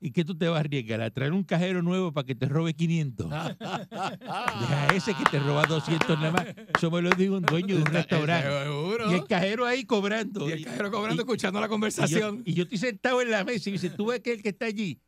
¿Y 0.00 0.10
qué 0.10 0.24
tú 0.24 0.36
te 0.36 0.48
vas 0.48 0.58
a 0.58 0.60
arriesgar? 0.60 1.00
¿A 1.00 1.10
traer 1.10 1.32
un 1.32 1.44
cajero 1.44 1.80
nuevo 1.82 2.12
para 2.12 2.26
que 2.26 2.34
te 2.34 2.46
robe 2.46 2.74
500? 2.74 3.30
Deja 3.90 4.86
ese 4.94 5.14
que 5.14 5.24
te 5.30 5.38
roba 5.38 5.64
200 5.66 6.18
nada 6.18 6.30
más. 6.32 6.46
Eso 6.76 6.90
me 6.90 7.00
lo 7.00 7.10
dijo 7.10 7.36
un 7.36 7.42
dueño 7.42 7.76
de 7.76 7.82
un 7.82 7.86
restaurante. 7.92 8.48
Y 9.10 9.14
el 9.14 9.24
cajero 9.26 9.64
ahí 9.64 9.84
cobrando. 9.84 10.48
Y 10.48 10.52
el 10.52 10.64
cajero 10.64 10.90
cobrando, 10.90 11.22
y- 11.22 11.24
escuchando 11.24 11.60
la 11.60 11.66
y 11.66 11.68
yo, 11.68 11.70
conversación. 11.70 12.42
y 12.44 12.54
yo 12.54 12.64
estoy 12.64 12.78
sentado 12.78 13.22
en 13.22 13.30
la 13.30 13.44
mesa 13.44 13.68
y 13.68 13.72
me 13.72 13.78
dice, 13.78 13.90
¿tú 13.90 14.06
ves 14.06 14.20
que 14.20 14.32
el 14.32 14.42
que 14.42 14.50
está 14.50 14.66
allí? 14.66 15.00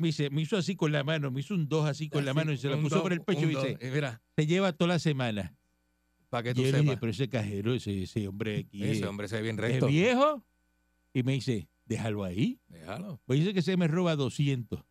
Me 0.00 0.08
dice, 0.08 0.28
me 0.28 0.42
hizo 0.42 0.56
así 0.56 0.76
con 0.76 0.92
la 0.92 1.02
mano, 1.04 1.30
me 1.30 1.40
hizo 1.40 1.54
un 1.54 1.68
dos 1.68 1.88
así 1.88 2.08
con 2.10 2.24
la 2.24 2.34
mano 2.34 2.52
y 2.52 2.58
se 2.58 2.68
lo 2.68 2.78
puso 2.80 3.00
por 3.02 3.12
el 3.12 3.22
pecho 3.22 3.42
y 3.46 3.54
dice, 3.54 3.78
Y 3.80 3.86
mira, 3.86 4.20
se 4.36 4.46
lleva 4.46 4.72
toda 4.72 4.88
la 4.94 4.98
semana. 4.98 5.54
Para 6.28 6.42
que 6.42 6.50
Y 6.50 6.54
tú 6.54 6.62
dije, 6.62 6.78
sepas. 6.78 6.96
pero 7.00 7.10
ese 7.12 7.28
cajero, 7.28 7.74
ese, 7.74 8.02
ese 8.02 8.26
hombre 8.28 8.58
aquí 8.58 8.82
Ese 8.82 8.92
es, 9.00 9.02
hombre 9.04 9.28
se 9.28 9.36
ve 9.36 9.42
bien 9.42 9.56
es 9.56 9.60
recto. 9.62 9.86
viejo. 9.86 10.44
Y 11.14 11.22
me 11.22 11.32
dice, 11.32 11.68
déjalo 11.84 12.24
ahí. 12.24 12.60
Déjalo. 12.68 13.20
Pues 13.24 13.40
dice 13.40 13.54
que 13.54 13.62
se 13.62 13.76
me 13.76 13.88
roba 13.88 14.16
200. 14.16 14.82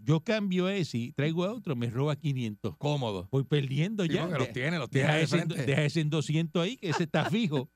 Yo 0.00 0.20
cambio 0.22 0.68
ese 0.68 0.98
y 0.98 1.12
traigo 1.12 1.44
a 1.44 1.52
otro, 1.52 1.74
me 1.74 1.90
roba 1.90 2.14
500. 2.16 2.76
Cómodo. 2.76 3.28
Voy 3.32 3.42
perdiendo 3.44 4.04
Sí, 4.04 4.10
ya. 4.12 4.22
porque 4.28 4.38
los 4.38 4.52
tiene, 4.52 4.78
los 4.78 4.90
tiene 4.90 5.06
Deja 5.08 5.18
de 5.18 5.24
ese, 5.24 5.36
frente. 5.38 5.66
deja 5.66 5.82
ese 5.84 6.00
en 6.00 6.10
200 6.10 6.62
ahí, 6.62 6.76
que 6.76 6.90
ese 6.90 7.02
está 7.04 7.24
fijo. 7.30 7.68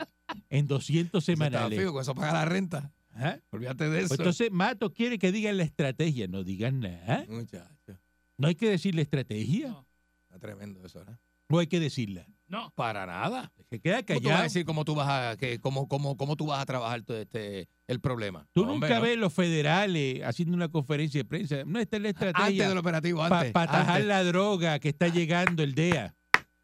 en 0.48 0.66
200 0.68 1.22
Ese 1.22 1.32
está 1.32 1.44
semanales. 1.46 1.78
fijo, 1.80 1.92
con 1.92 2.02
eso 2.02 2.14
paga 2.14 2.32
la 2.32 2.44
renta. 2.44 2.92
Ajá. 3.14 3.42
Olvídate 3.50 3.90
de 3.90 3.98
eso. 3.98 4.08
Pues 4.08 4.20
entonces 4.20 4.50
Mato 4.52 4.92
quiere 4.94 5.18
que 5.18 5.32
digan 5.32 5.56
la 5.56 5.64
estrategia. 5.64 6.28
No 6.28 6.44
digan 6.44 6.80
nada. 6.80 7.26
Muchacho. 7.28 7.98
No 8.38 8.46
hay 8.48 8.54
que 8.54 8.70
decir 8.70 8.94
la 8.94 9.02
estrategia. 9.02 9.68
No. 9.68 9.86
Está 10.22 10.38
tremendo 10.38 10.84
eso, 10.86 11.04
¿no? 11.04 11.18
No 11.48 11.58
hay 11.58 11.66
que 11.66 11.80
decirla. 11.80 12.26
No. 12.52 12.70
Para 12.76 13.06
nada. 13.06 13.50
Se 13.70 13.80
queda 13.80 14.02
¿Cómo 14.02 14.20
tú 14.20 14.24
vas 14.24 14.24
a 14.24 14.28
callado. 14.28 14.42
decir 14.44 14.64
cómo 14.66 14.84
tú 14.84 14.94
vas 14.94 15.08
a, 15.08 15.36
que, 15.38 15.58
cómo, 15.58 15.88
cómo, 15.88 16.16
cómo 16.18 16.36
tú 16.36 16.46
vas 16.46 16.60
a 16.60 16.66
trabajar 16.66 17.02
todo 17.02 17.16
este, 17.18 17.66
el 17.88 17.98
problema? 18.00 18.46
Tú 18.52 18.60
hombre, 18.62 18.74
nunca 18.88 18.96
no. 18.96 19.00
ves 19.00 19.16
los 19.16 19.32
federales 19.32 20.22
haciendo 20.22 20.54
una 20.54 20.68
conferencia 20.68 21.20
de 21.20 21.24
prensa. 21.24 21.64
No 21.64 21.78
está 21.80 21.98
la 21.98 22.10
Antes 22.10 22.22
estrategia 22.28 22.68
del 22.68 22.76
operativo, 22.78 23.20
para 23.20 23.38
antes. 23.38 23.52
atajar 23.56 23.88
antes. 23.96 24.06
la 24.06 24.22
droga 24.24 24.78
que 24.78 24.90
está 24.90 25.08
llegando 25.08 25.62
el 25.62 25.74
DEA. 25.74 26.14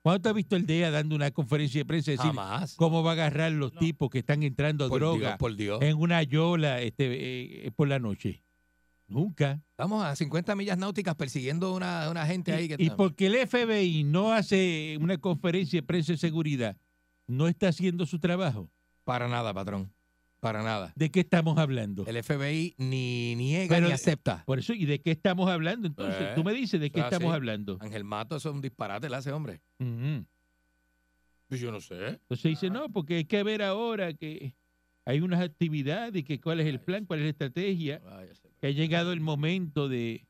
¿Cuándo 0.02 0.20
tú 0.22 0.28
has 0.28 0.34
visto 0.34 0.56
el 0.56 0.66
DEA 0.66 0.90
dando 0.90 1.16
una 1.16 1.30
conferencia 1.30 1.80
de 1.80 1.84
prensa 1.86 2.10
decir 2.12 2.26
Jamás. 2.26 2.74
cómo 2.76 3.02
va 3.02 3.10
a 3.10 3.14
agarrar 3.14 3.52
los 3.52 3.72
No. 3.72 3.80
tipos 3.80 4.10
que 4.10 4.18
están 4.20 4.42
entrando 4.42 4.88
Por 4.88 5.00
droga 5.00 5.18
Dios, 5.28 5.38
por 5.38 5.56
Dios. 5.56 5.80
en 5.82 5.96
una 5.98 6.22
yola 6.22 6.80
este, 6.82 7.66
eh, 7.66 7.70
por 7.74 7.88
la 7.88 7.98
noche? 7.98 8.42
Nunca. 9.08 9.60
Estamos 9.70 10.04
a 10.04 10.14
50 10.14 10.54
millas 10.54 10.76
náuticas 10.78 11.14
persiguiendo 11.14 11.74
una, 11.74 12.10
una 12.10 12.26
gente 12.26 12.52
ahí 12.52 12.68
que 12.68 12.76
Y 12.78 12.90
porque 12.90 13.26
el 13.26 13.48
FBI 13.48 14.04
no 14.04 14.32
hace 14.32 14.98
una 15.00 15.16
conferencia 15.18 15.80
de 15.80 15.86
prensa 15.86 16.12
de 16.12 16.18
seguridad, 16.18 16.76
no 17.26 17.48
está 17.48 17.68
haciendo 17.68 18.04
su 18.06 18.18
trabajo. 18.18 18.70
Para 19.04 19.26
nada, 19.26 19.52
patrón. 19.54 19.90
Para 20.40 20.62
nada. 20.62 20.92
¿De 20.94 21.10
qué 21.10 21.20
estamos 21.20 21.58
hablando? 21.58 22.04
El 22.06 22.22
FBI 22.22 22.74
ni 22.76 23.34
niega 23.34 23.74
Pero- 23.74 23.86
ni 23.88 23.92
acepta. 23.92 24.44
Por 24.46 24.58
eso, 24.58 24.72
¿y 24.74 24.84
de 24.84 25.00
qué 25.00 25.10
estamos 25.10 25.48
hablando 25.50 25.88
entonces? 25.88 26.20
Eh, 26.20 26.32
Tú 26.36 26.44
me 26.44 26.52
dices 26.52 26.80
de 26.80 26.90
qué 26.92 27.00
estamos 27.00 27.34
hablando. 27.34 27.78
Ángel 27.80 28.04
Mato, 28.04 28.36
eso 28.36 28.50
es 28.50 28.54
un 28.54 28.60
disparate, 28.60 29.08
le 29.08 29.16
hace 29.16 29.32
hombre. 29.32 29.60
Ujú. 29.80 30.24
Pues 31.48 31.60
Yo 31.60 31.72
no 31.72 31.80
sé. 31.80 31.94
Entonces 32.08 32.42
dice, 32.42 32.68
no, 32.70 32.88
porque 32.90 33.16
hay 33.16 33.24
que 33.24 33.42
ver 33.42 33.62
ahora 33.62 34.12
que 34.12 34.54
hay 35.06 35.20
unas 35.20 35.40
actividades 35.40 36.14
y 36.14 36.22
que 36.22 36.38
cuál 36.40 36.60
es 36.60 36.66
el 36.66 36.78
plan, 36.80 37.06
cuál 37.06 37.20
es 37.20 37.24
la 37.24 37.30
estrategia, 37.30 37.98
Váyase, 38.04 38.47
que 38.60 38.68
ha 38.68 38.70
llegado 38.70 39.12
el 39.12 39.20
momento 39.20 39.88
de 39.88 40.26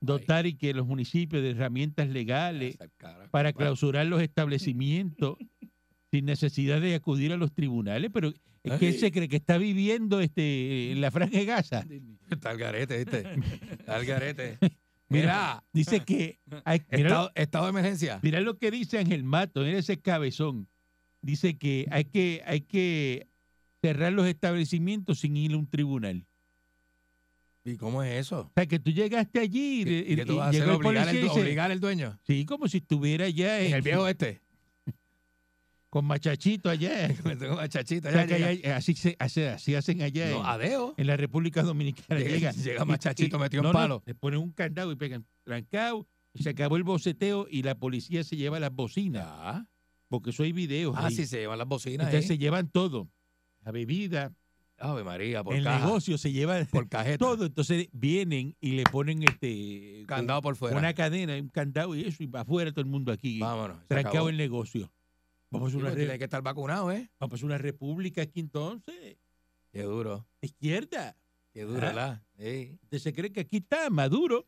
dotar 0.00 0.46
y 0.46 0.54
que 0.54 0.74
los 0.74 0.86
municipios 0.86 1.42
de 1.42 1.50
herramientas 1.50 2.08
legales 2.08 2.78
al 2.80 3.28
para 3.30 3.52
clausurar 3.52 4.06
los 4.06 4.22
establecimientos 4.22 5.36
sin 6.10 6.24
necesidad 6.24 6.80
de 6.80 6.94
acudir 6.94 7.32
a 7.32 7.36
los 7.36 7.52
tribunales, 7.52 8.10
pero 8.12 8.32
es 8.62 8.78
que 8.78 8.88
él 8.88 8.98
se 8.98 9.12
cree 9.12 9.28
que 9.28 9.36
está 9.36 9.58
viviendo 9.58 10.20
este 10.20 10.92
en 10.92 11.00
la 11.00 11.10
franja 11.10 11.38
de 11.38 11.44
Gaza. 11.44 11.86
Está 12.30 12.52
el 12.52 12.58
garete, 12.58 12.98
¿viste? 12.98 13.24
Está 13.70 13.98
el 13.98 14.06
garete. 14.06 14.58
Mira, 15.10 15.64
dice 15.72 16.00
que 16.00 16.38
hay, 16.66 16.82
mira, 16.90 17.32
estado 17.34 17.64
de 17.64 17.70
emergencia. 17.70 18.20
mira 18.22 18.42
lo 18.42 18.58
que 18.58 18.70
dice 18.70 18.98
Ángel 18.98 19.24
Mato, 19.24 19.62
mira 19.62 19.78
ese 19.78 19.98
cabezón. 19.98 20.68
Dice 21.22 21.56
que 21.56 21.86
hay 21.90 22.04
que 22.04 22.42
hay 22.44 22.60
que 22.60 23.26
cerrar 23.80 24.12
los 24.12 24.26
establecimientos 24.26 25.20
sin 25.20 25.34
ir 25.38 25.54
a 25.54 25.56
un 25.56 25.66
tribunal. 25.66 26.27
¿Y 27.72 27.76
cómo 27.76 28.02
es 28.02 28.18
eso? 28.26 28.40
O 28.40 28.52
sea, 28.54 28.66
que 28.66 28.78
tú 28.78 28.90
llegaste 28.90 29.40
allí 29.40 29.82
y, 29.82 29.84
¿Qué, 29.84 30.04
y- 30.08 30.16
qué 30.16 30.24
tú 30.26 30.32
y 30.34 30.36
vas 30.36 30.46
a 30.46 30.48
hacer? 30.50 30.62
¿Obligar, 30.62 30.82
policía 30.82 31.10
el, 31.10 31.16
y 31.16 31.20
dice, 31.22 31.40
obligar 31.40 31.70
al 31.70 31.80
dueño? 31.80 32.18
sí, 32.26 32.44
como 32.44 32.68
si 32.68 32.78
estuviera 32.78 33.24
allá 33.26 33.60
En 33.60 33.66
en- 33.68 33.74
el 33.74 33.82
viejo 33.82 34.06
este. 34.08 34.40
con 35.90 36.04
machachito 36.04 36.68
allá. 36.70 37.08
Me 37.24 37.36
tengo 37.36 37.54
una 37.54 37.68
chachita. 37.68 38.08
O 38.08 38.12
sea, 38.12 38.22
ya 38.22 38.26
que 38.26 38.34
llega. 38.34 38.48
allá- 38.48 38.76
así, 38.76 38.94
se, 38.94 39.16
hace- 39.18 39.48
así 39.48 39.74
hacen 39.74 40.02
allá 40.02 40.30
No, 40.30 40.40
en, 40.40 40.46
adeo. 40.46 40.94
en 40.96 41.06
la 41.06 41.16
República 41.16 41.62
Dominicana. 41.62 42.20
Llega- 42.20 42.34
Llega, 42.34 42.52
llega 42.52 42.82
y- 42.84 42.86
machachito 42.86 43.36
y- 43.36 43.40
metido 43.40 43.60
en 43.62 43.64
no, 43.64 43.72
no, 43.72 43.78
palo. 43.78 44.02
le 44.06 44.14
ponen 44.14 44.40
un 44.40 44.52
candado 44.52 44.92
y 44.92 44.96
pegan 44.96 45.24
trancado 45.44 46.06
y 46.34 46.42
se 46.42 46.50
acabó 46.50 46.76
el 46.76 46.82
boceteo 46.84 47.46
y 47.50 47.62
la 47.62 47.74
policía 47.74 48.22
se 48.22 48.36
lleva 48.36 48.60
las 48.60 48.72
bocinas. 48.72 49.24
Ya. 49.24 49.66
Porque 50.08 50.30
eso 50.30 50.42
hay 50.42 50.52
videos. 50.52 50.94
Ah, 50.96 51.06
ahí. 51.06 51.14
sí, 51.14 51.26
se 51.26 51.38
llevan 51.38 51.58
las 51.58 51.68
bocinas. 51.68 52.06
Entonces 52.06 52.26
se 52.28 52.38
llevan 52.38 52.68
todo. 52.70 53.08
La 53.62 53.72
bebida, 53.72 54.32
Ave 54.78 55.02
María, 55.04 55.42
por 55.42 55.54
el 55.54 55.64
caja, 55.64 55.84
negocio 55.84 56.16
se 56.18 56.30
lleva 56.32 56.64
por 56.70 56.88
cajeta. 56.88 57.18
todo. 57.18 57.46
Entonces 57.46 57.88
vienen 57.92 58.56
y 58.60 58.72
le 58.72 58.84
ponen 58.84 59.22
este 59.24 60.04
Candado 60.06 60.40
por 60.42 60.56
fuera. 60.56 60.76
una 60.78 60.94
cadena, 60.94 61.34
un 61.36 61.48
candado 61.48 61.94
y 61.96 62.02
eso, 62.04 62.22
y 62.22 62.26
va 62.26 62.40
afuera 62.42 62.70
todo 62.70 62.82
el 62.82 62.86
mundo 62.90 63.10
aquí. 63.12 63.38
Vámonos. 63.40 63.78
se 63.80 63.86
trancado 63.88 64.28
el 64.28 64.36
negocio. 64.36 64.90
Vamos 65.50 65.72
a 65.74 65.76
una, 65.78 65.86
pues, 65.86 65.96
tiene 65.96 66.18
que 66.18 66.24
estar 66.24 66.42
vacunado, 66.42 66.92
¿eh? 66.92 67.10
vamos 67.18 67.42
a 67.42 67.46
una 67.46 67.58
república 67.58 68.22
aquí 68.22 68.40
entonces. 68.40 69.16
Qué 69.72 69.82
duro. 69.82 70.26
Izquierda. 70.42 71.16
Qué 71.52 71.62
duro, 71.62 71.78
Ah. 71.78 71.86
¿verdad? 71.86 72.22
Sí. 72.38 72.78
Usted 72.82 72.98
se 72.98 73.12
cree 73.12 73.32
que 73.32 73.40
aquí 73.40 73.56
está 73.58 73.88
Maduro. 73.90 74.46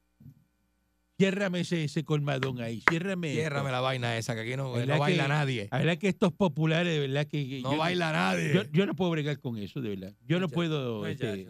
Ciérrame 1.21 1.61
ese, 1.61 1.85
ese 1.85 2.05
colmadón 2.05 2.61
ahí. 2.61 2.83
Ciérrame. 2.89 3.29
esto. 3.29 3.41
Ciérrame 3.41 3.71
la 3.71 3.81
vaina 3.81 4.17
esa, 4.17 4.35
que 4.35 4.41
aquí 4.41 4.57
no, 4.57 4.73
¿Verdad 4.73 4.95
no 4.95 5.01
baila 5.01 5.23
que- 5.25 5.29
nadie. 5.29 5.69
La 5.71 5.79
verdad 5.79 5.99
que 5.99 6.09
estos 6.09 6.33
populares, 6.33 6.93
de 6.93 7.01
verdad 7.01 7.27
que. 7.27 7.47
que 7.49 7.61
No 7.61 7.73
yo, 7.73 7.79
baila 7.79 8.13
nadie. 8.13 8.55
Yo, 8.55 8.63
yo 8.73 8.87
no 8.87 8.95
puedo 8.97 9.11
bregar 9.11 9.39
con 9.39 9.57
eso, 9.59 9.81
de 9.81 9.91
verdad. 9.91 10.15
Yo 10.27 10.41
no 10.41 10.49
puedo 10.49 11.07
este, 11.07 11.47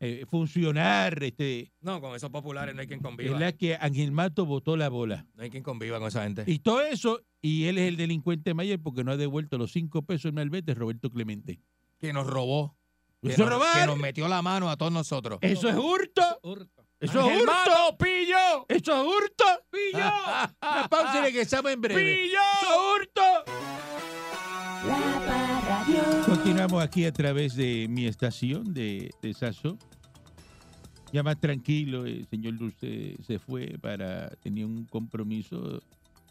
eh, 0.00 0.24
funcionar. 0.28 1.22
Este, 1.22 1.72
No, 1.80 2.00
con 2.00 2.14
esos 2.16 2.30
populares 2.30 2.74
no 2.74 2.80
hay 2.80 2.86
quien 2.86 3.00
conviva. 3.00 3.32
verdad 3.32 3.54
que 3.54 3.76
Ángel 3.80 4.10
Mato 4.12 4.46
botó 4.46 4.76
la 4.76 4.88
bola. 4.88 5.26
No 5.34 5.42
hay 5.42 5.50
quien 5.50 5.62
conviva 5.62 5.98
con 5.98 6.08
esa 6.08 6.22
gente. 6.24 6.44
Y 6.46 6.60
todo 6.60 6.80
eso, 6.82 7.20
y 7.42 7.64
él 7.66 7.78
es 7.78 7.88
el 7.88 7.96
delincuente 7.96 8.54
mayor 8.54 8.80
porque 8.82 9.04
no 9.04 9.12
ha 9.12 9.16
devuelto 9.16 9.58
los 9.58 9.72
cinco 9.72 10.02
pesos 10.02 10.30
en 10.30 10.36
Malvete, 10.36 10.74
Roberto 10.74 11.10
Clemente. 11.10 11.60
Que 11.98 12.12
nos 12.12 12.26
robó. 12.26 12.76
Que 13.22 13.28
¿Eso 13.32 13.42
es 13.44 13.50
nos, 13.50 13.58
robar? 13.58 13.80
que 13.80 13.86
nos 13.86 13.98
metió 13.98 14.28
la 14.28 14.40
mano 14.40 14.70
a 14.70 14.76
todos 14.78 14.90
nosotros. 14.92 15.38
Eso 15.42 15.68
es 15.68 15.76
hurto. 15.76 16.22
Hurto. 16.42 16.79
Eso 17.00 17.20
es 17.20 17.26
¡Ángel 17.26 17.42
hurto. 17.42 17.98
Pillo! 17.98 18.66
Eso 18.68 18.92
es 18.92 19.08
hurto. 19.08 19.44
¡Pillo! 19.70 20.04
Una 20.62 20.88
pausa 20.88 21.18
y 21.18 21.22
regresamos 21.22 21.72
en 21.72 21.80
breve. 21.80 22.02
¡Pillo! 22.02 22.38
Eso 22.60 22.70
es 22.70 23.00
hurto. 23.00 23.22
La. 24.86 26.24
Continuamos 26.26 26.82
aquí 26.82 27.04
a 27.04 27.12
través 27.12 27.56
de 27.56 27.86
mi 27.88 28.06
estación 28.06 28.72
de, 28.72 29.10
de 29.22 29.34
Saso. 29.34 29.78
Ya 31.12 31.22
más 31.22 31.40
tranquilo, 31.40 32.06
el 32.06 32.26
señor 32.26 32.56
Dulce 32.56 33.16
se 33.26 33.38
fue 33.38 33.76
para, 33.80 34.30
tenía 34.36 34.64
un 34.64 34.84
compromiso, 34.84 35.82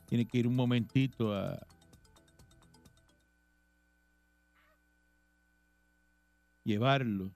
tiene 0.07 0.25
que 0.25 0.37
ir 0.37 0.47
un 0.47 0.55
momentito 0.55 1.33
a, 1.33 1.59
llevarlo 6.63 7.31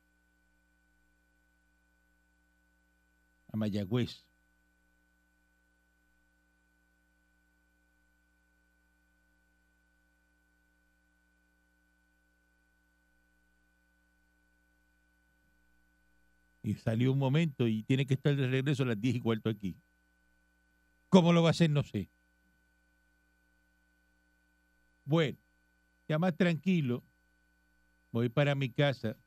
a 3.54 3.58
Mayagüez. 3.58 4.26
Y 16.64 16.76
salió 16.76 17.12
un 17.12 17.20
momento 17.20 17.68
y 17.68 17.84
tiene 17.84 18.06
que 18.06 18.16
estar 18.16 18.36
de 18.36 18.48
regreso 18.48 18.84
a 18.84 18.88
las 18.88 19.00
10 19.00 19.16
y 19.16 19.20
cuarto 19.20 19.50
aquí. 19.50 19.76
¿Cómo 21.10 21.32
lo 21.34 21.44
va 21.44 21.50
a 21.50 21.52
hacer? 21.52 21.70
No 21.70 21.84
sé. 21.84 22.10
Bueno, 25.06 25.38
ya 26.08 26.18
más 26.20 26.36
tranquilo, 26.36 27.04
voy 28.12 28.30
para 28.30 28.56
mi 28.56 28.70
casa. 28.72 29.18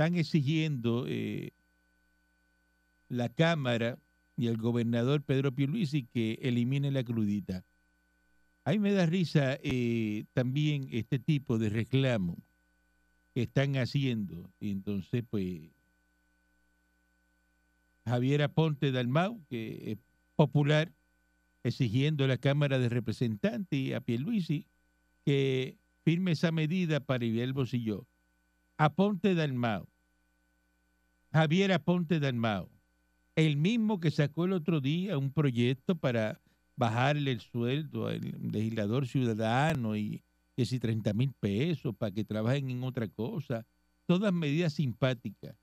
Están 0.00 0.16
exigiendo 0.16 1.04
eh, 1.06 1.52
la 3.10 3.28
Cámara 3.28 3.98
y 4.34 4.46
el 4.46 4.56
gobernador 4.56 5.20
Pedro 5.20 5.52
Pierluisi 5.52 6.06
que 6.06 6.38
elimine 6.40 6.90
la 6.90 7.04
crudita. 7.04 7.66
A 8.64 8.70
mí 8.70 8.78
me 8.78 8.94
da 8.94 9.04
risa 9.04 9.58
eh, 9.62 10.24
también 10.32 10.88
este 10.90 11.18
tipo 11.18 11.58
de 11.58 11.68
reclamo 11.68 12.38
que 13.34 13.42
están 13.42 13.76
haciendo. 13.76 14.50
Entonces, 14.58 15.22
pues, 15.28 15.68
Javier 18.06 18.40
Aponte 18.40 18.92
Dalmau, 18.92 19.44
que 19.50 19.92
es 19.92 19.98
popular, 20.34 20.90
exigiendo 21.62 22.24
a 22.24 22.28
la 22.28 22.38
Cámara 22.38 22.78
de 22.78 22.88
Representantes 22.88 23.78
y 23.78 23.92
a 23.92 24.00
Pierluisi 24.00 24.64
que 25.26 25.76
firme 26.06 26.30
esa 26.30 26.52
medida 26.52 27.00
para 27.00 27.16
aliviar 27.16 27.44
el 27.44 27.52
bolsillo. 27.52 28.06
Aponte 28.80 29.34
Dalmau, 29.34 29.86
Javier 31.34 31.70
Aponte 31.70 32.18
Dalmau, 32.18 32.66
el 33.36 33.58
mismo 33.58 34.00
que 34.00 34.10
sacó 34.10 34.46
el 34.46 34.54
otro 34.54 34.80
día 34.80 35.18
un 35.18 35.30
proyecto 35.30 35.96
para 35.96 36.40
bajarle 36.76 37.32
el 37.32 37.40
sueldo 37.40 38.06
al 38.06 38.22
legislador 38.40 39.06
ciudadano 39.06 39.96
y 39.96 40.22
que 40.56 40.64
si 40.64 40.78
30 40.78 41.12
mil 41.12 41.30
pesos 41.34 41.94
para 41.94 42.10
que 42.10 42.24
trabajen 42.24 42.70
en 42.70 42.82
otra 42.82 43.06
cosa, 43.06 43.66
todas 44.06 44.32
medidas 44.32 44.72
simpáticas. 44.72 45.54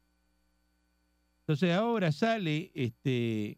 Entonces 1.40 1.72
ahora 1.74 2.12
sale 2.12 2.70
este 2.76 3.58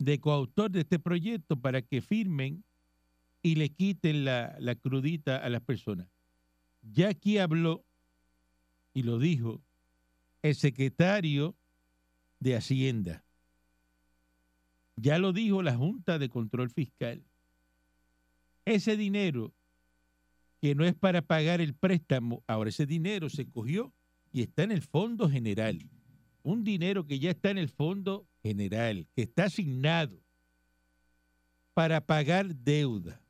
de 0.00 0.18
coautor 0.18 0.68
de 0.68 0.80
este 0.80 0.98
proyecto 0.98 1.54
para 1.54 1.80
que 1.80 2.00
firmen 2.00 2.64
y 3.40 3.54
le 3.54 3.68
quiten 3.68 4.24
la, 4.24 4.56
la 4.58 4.74
crudita 4.74 5.36
a 5.36 5.48
las 5.48 5.60
personas. 5.60 6.08
Ya 6.92 7.08
aquí 7.08 7.38
habló 7.38 7.84
y 8.92 9.02
lo 9.02 9.18
dijo 9.18 9.62
el 10.42 10.54
secretario 10.54 11.56
de 12.40 12.56
Hacienda. 12.56 13.24
Ya 14.96 15.18
lo 15.18 15.32
dijo 15.32 15.62
la 15.62 15.74
Junta 15.74 16.18
de 16.18 16.28
Control 16.28 16.70
Fiscal. 16.70 17.24
Ese 18.64 18.96
dinero 18.96 19.52
que 20.60 20.74
no 20.74 20.84
es 20.84 20.94
para 20.94 21.22
pagar 21.22 21.60
el 21.60 21.74
préstamo, 21.74 22.42
ahora 22.46 22.70
ese 22.70 22.86
dinero 22.86 23.28
se 23.28 23.46
cogió 23.46 23.92
y 24.32 24.42
está 24.42 24.62
en 24.62 24.72
el 24.72 24.82
Fondo 24.82 25.28
General. 25.28 25.78
Un 26.42 26.64
dinero 26.64 27.06
que 27.06 27.18
ya 27.18 27.30
está 27.30 27.50
en 27.50 27.58
el 27.58 27.68
Fondo 27.68 28.26
General, 28.42 29.06
que 29.14 29.22
está 29.22 29.44
asignado 29.44 30.20
para 31.72 32.00
pagar 32.00 32.54
deuda. 32.54 33.23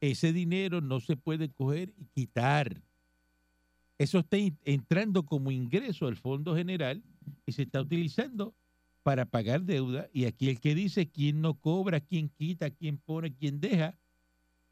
Ese 0.00 0.32
dinero 0.32 0.80
no 0.80 1.00
se 1.00 1.16
puede 1.16 1.48
coger 1.48 1.92
y 1.98 2.04
quitar. 2.14 2.82
Eso 3.98 4.18
está 4.18 4.36
entrando 4.64 5.24
como 5.24 5.50
ingreso 5.50 6.06
al 6.06 6.16
Fondo 6.16 6.54
General 6.54 7.02
y 7.46 7.52
se 7.52 7.62
está 7.62 7.80
utilizando 7.80 8.54
para 9.02 9.24
pagar 9.24 9.62
deuda. 9.62 10.08
Y 10.12 10.26
aquí 10.26 10.50
el 10.50 10.60
que 10.60 10.74
dice 10.74 11.08
quién 11.08 11.40
no 11.40 11.54
cobra, 11.54 12.00
quién 12.00 12.28
quita, 12.28 12.70
quién 12.70 12.98
pone, 12.98 13.32
quién 13.32 13.60
deja, 13.60 13.96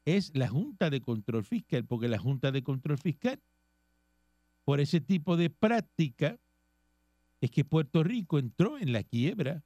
es 0.05 0.31
la 0.35 0.47
Junta 0.47 0.91
de 0.91 1.01
Control 1.01 1.43
Fiscal, 1.43 1.85
porque 1.85 2.07
la 2.07 2.19
Junta 2.19 2.51
de 2.51 2.61
Control 2.61 2.99
Fiscal, 2.99 3.39
por 4.63 4.79
ese 4.79 5.01
tipo 5.01 5.37
de 5.37 5.49
práctica, 5.49 6.37
es 7.41 7.49
que 7.49 7.65
Puerto 7.65 8.03
Rico 8.03 8.37
entró 8.37 8.77
en 8.77 8.91
la 8.93 9.03
quiebra. 9.03 9.63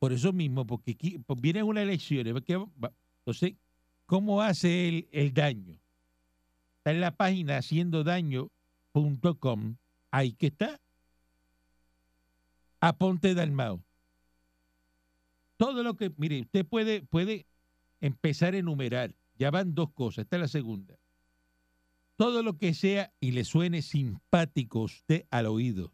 Por 0.00 0.12
eso 0.12 0.32
mismo, 0.32 0.66
porque 0.66 1.20
pues 1.26 1.40
vienen 1.40 1.64
unas 1.64 1.82
elecciones. 1.84 2.34
¿ve 2.34 2.42
que 2.42 2.56
va- 2.56 2.92
Entonces, 3.20 3.54
¿cómo 4.08 4.42
hace 4.42 4.88
el, 4.88 5.08
el 5.12 5.32
daño? 5.34 5.78
Está 6.78 6.92
en 6.92 7.02
la 7.02 7.14
página 7.14 7.58
haciendodaño.com. 7.58 9.76
Ahí 10.10 10.32
que 10.32 10.46
está. 10.46 10.80
Aponte 12.80 13.34
Dalmao. 13.34 13.84
Todo 15.58 15.82
lo 15.82 15.94
que, 15.94 16.10
mire, 16.16 16.40
usted 16.40 16.64
puede, 16.64 17.02
puede 17.02 17.44
empezar 18.00 18.54
a 18.54 18.58
enumerar. 18.58 19.14
Ya 19.36 19.50
van 19.50 19.74
dos 19.74 19.92
cosas. 19.92 20.24
Esta 20.24 20.36
es 20.36 20.40
la 20.40 20.48
segunda. 20.48 20.96
Todo 22.16 22.42
lo 22.42 22.56
que 22.56 22.72
sea 22.72 23.12
y 23.20 23.32
le 23.32 23.44
suene 23.44 23.82
simpático 23.82 24.80
a 24.80 24.84
usted 24.84 25.26
al 25.30 25.44
oído. 25.46 25.92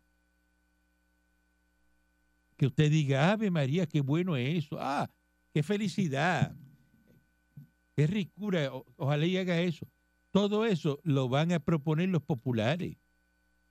Que 2.57 2.67
usted 2.67 2.89
diga, 2.91 3.33
Ave 3.33 3.51
María, 3.51 3.87
qué 3.87 4.01
bueno 4.01 4.37
es 4.37 4.65
eso. 4.65 4.77
Ah, 4.79 5.11
qué 5.53 5.65
felicidad. 5.65 6.55
Qué 7.97 8.07
ricura. 8.07 8.71
ojalá 8.97 9.27
y 9.27 9.37
haga 9.37 9.61
eso. 9.61 9.87
Todo 10.31 10.67
eso 10.67 11.01
lo 11.05 11.29
van 11.29 11.53
a 11.53 11.61
proponer 11.61 12.09
los 12.09 12.23
populares. 12.23 12.97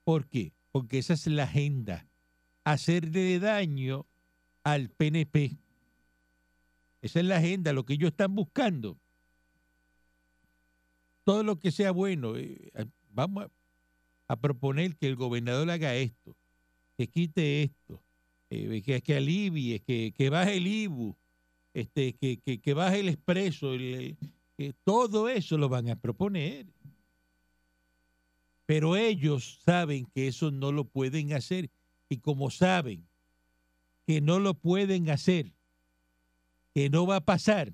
¿Por 0.02 0.26
qué? 0.26 0.52
Porque 0.72 0.98
esa 0.98 1.12
es 1.12 1.26
la 1.26 1.44
agenda. 1.44 2.06
Hacerle 2.64 3.38
daño 3.38 4.06
al 4.62 4.88
PNP. 4.88 5.58
Esa 7.02 7.20
es 7.20 7.26
la 7.26 7.36
agenda, 7.36 7.74
lo 7.74 7.84
que 7.84 7.94
ellos 7.94 8.10
están 8.10 8.34
buscando. 8.34 8.98
Todo 11.24 11.42
lo 11.42 11.58
que 11.58 11.70
sea 11.70 11.90
bueno. 11.90 12.36
eh, 12.36 12.70
vamos 13.10 13.46
a, 14.26 14.36
proponer 14.36 14.96
que 14.96 15.06
el 15.06 15.16
gobernador 15.16 15.70
haga 15.70 15.94
esto, 15.94 16.34
que 16.96 17.08
quite 17.08 17.62
esto, 17.62 18.02
eh, 18.50 18.82
que, 18.82 19.00
que 19.02 19.16
alivie, 19.16 19.80
que 19.80 20.30
baje 20.30 20.56
el 20.56 20.66
IBU, 20.66 21.14
este, 21.74 22.14
que, 22.14 22.38
que, 22.38 22.60
que 22.60 22.74
baje 22.74 23.00
el 23.00 23.08
expreso, 23.10 23.74
el- 23.74 24.16
todo 24.84 25.28
eso 25.28 25.58
lo 25.58 25.68
van 25.68 25.88
a 25.90 25.96
proponer. 25.96 26.66
Pero 28.66 28.96
ellos 28.96 29.60
saben 29.64 30.06
que 30.06 30.26
eso 30.28 30.50
no 30.50 30.72
lo 30.72 30.84
pueden 30.84 31.32
hacer 31.34 31.70
y 32.08 32.18
como 32.18 32.50
saben 32.50 33.06
que 34.06 34.20
no 34.20 34.38
lo 34.38 34.54
pueden 34.54 35.10
hacer, 35.10 35.52
que 36.74 36.90
no 36.90 37.06
va 37.06 37.16
a 37.16 37.24
pasar, 37.24 37.72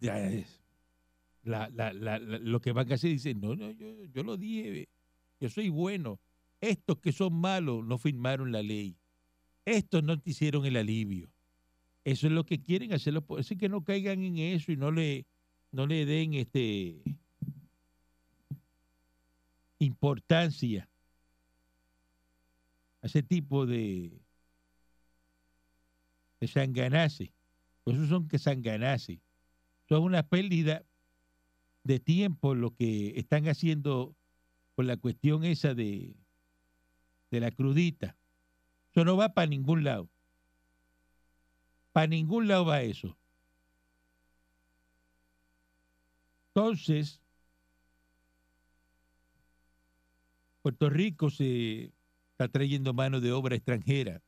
ya 0.00 0.18
es. 0.28 0.62
La, 1.44 1.70
la, 1.70 1.92
la- 1.92 2.18
lo 2.18 2.60
que 2.60 2.72
van 2.72 2.90
a 2.90 2.96
hacer 2.96 3.10
dicen, 3.10 3.40
no, 3.40 3.56
no, 3.56 3.70
yo, 3.72 4.04
yo 4.06 4.22
lo 4.24 4.36
dije, 4.36 4.88
yo 5.40 5.48
soy 5.50 5.68
bueno. 5.70 6.20
Estos 6.60 6.98
que 6.98 7.12
son 7.12 7.34
malos 7.34 7.84
no 7.84 7.98
firmaron 7.98 8.52
la 8.52 8.62
ley. 8.62 8.96
Estos 9.64 10.02
no 10.04 10.18
te 10.20 10.30
hicieron 10.30 10.66
el 10.66 10.76
alivio. 10.76 11.30
Eso 12.06 12.28
es 12.28 12.32
lo 12.32 12.46
que 12.46 12.62
quieren 12.62 12.92
hacerlo. 12.92 13.26
Es 13.36 13.52
que 13.58 13.68
no 13.68 13.82
caigan 13.82 14.22
en 14.22 14.38
eso 14.38 14.70
y 14.70 14.76
no 14.76 14.92
le, 14.92 15.26
no 15.72 15.88
le 15.88 16.06
den 16.06 16.34
este 16.34 17.02
importancia 19.80 20.88
a 23.02 23.06
ese 23.08 23.24
tipo 23.24 23.66
de, 23.66 24.20
de 26.38 26.46
sanganase. 26.46 27.32
Pues 27.82 27.96
esos 27.96 28.08
son 28.08 28.28
que 28.28 28.38
sanganase. 28.38 29.20
Son 29.88 30.04
una 30.04 30.22
pérdida 30.22 30.84
de 31.82 31.98
tiempo 31.98 32.54
lo 32.54 32.70
que 32.72 33.18
están 33.18 33.48
haciendo 33.48 34.14
con 34.76 34.86
la 34.86 34.96
cuestión 34.96 35.42
esa 35.42 35.74
de, 35.74 36.14
de 37.32 37.40
la 37.40 37.50
crudita. 37.50 38.16
Eso 38.92 39.04
no 39.04 39.16
va 39.16 39.34
para 39.34 39.48
ningún 39.48 39.82
lado. 39.82 40.08
Para 41.96 42.08
ningún 42.08 42.46
lado 42.46 42.66
va 42.66 42.82
eso. 42.82 43.16
Entonces, 46.48 47.22
Puerto 50.60 50.90
Rico 50.90 51.30
se 51.30 51.94
está 52.32 52.48
trayendo 52.48 52.92
mano 52.92 53.22
de 53.22 53.32
obra 53.32 53.56
extranjera 53.56 54.22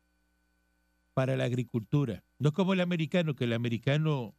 para 1.12 1.36
la 1.36 1.44
agricultura. 1.44 2.24
No 2.38 2.48
es 2.48 2.54
como 2.54 2.72
el 2.72 2.80
americano, 2.80 3.34
que 3.34 3.44
el 3.44 3.52
americano 3.52 4.34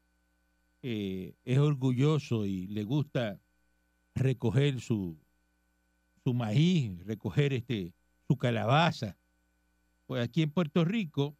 eh, 0.82 1.36
es 1.46 1.60
orgulloso 1.60 2.48
y 2.48 2.65
le 2.65 2.84
gusta 2.84 3.39
recoger 4.15 4.82
su, 4.82 5.20
su 6.24 6.34
maíz, 6.34 7.06
recoger 7.06 7.54
este, 7.54 7.94
su 8.28 8.38
calabaza. 8.38 9.20
Pues 10.08 10.24
aquí 10.24 10.42
en 10.42 10.50
Puerto 10.50 10.84
Rico 10.84 11.38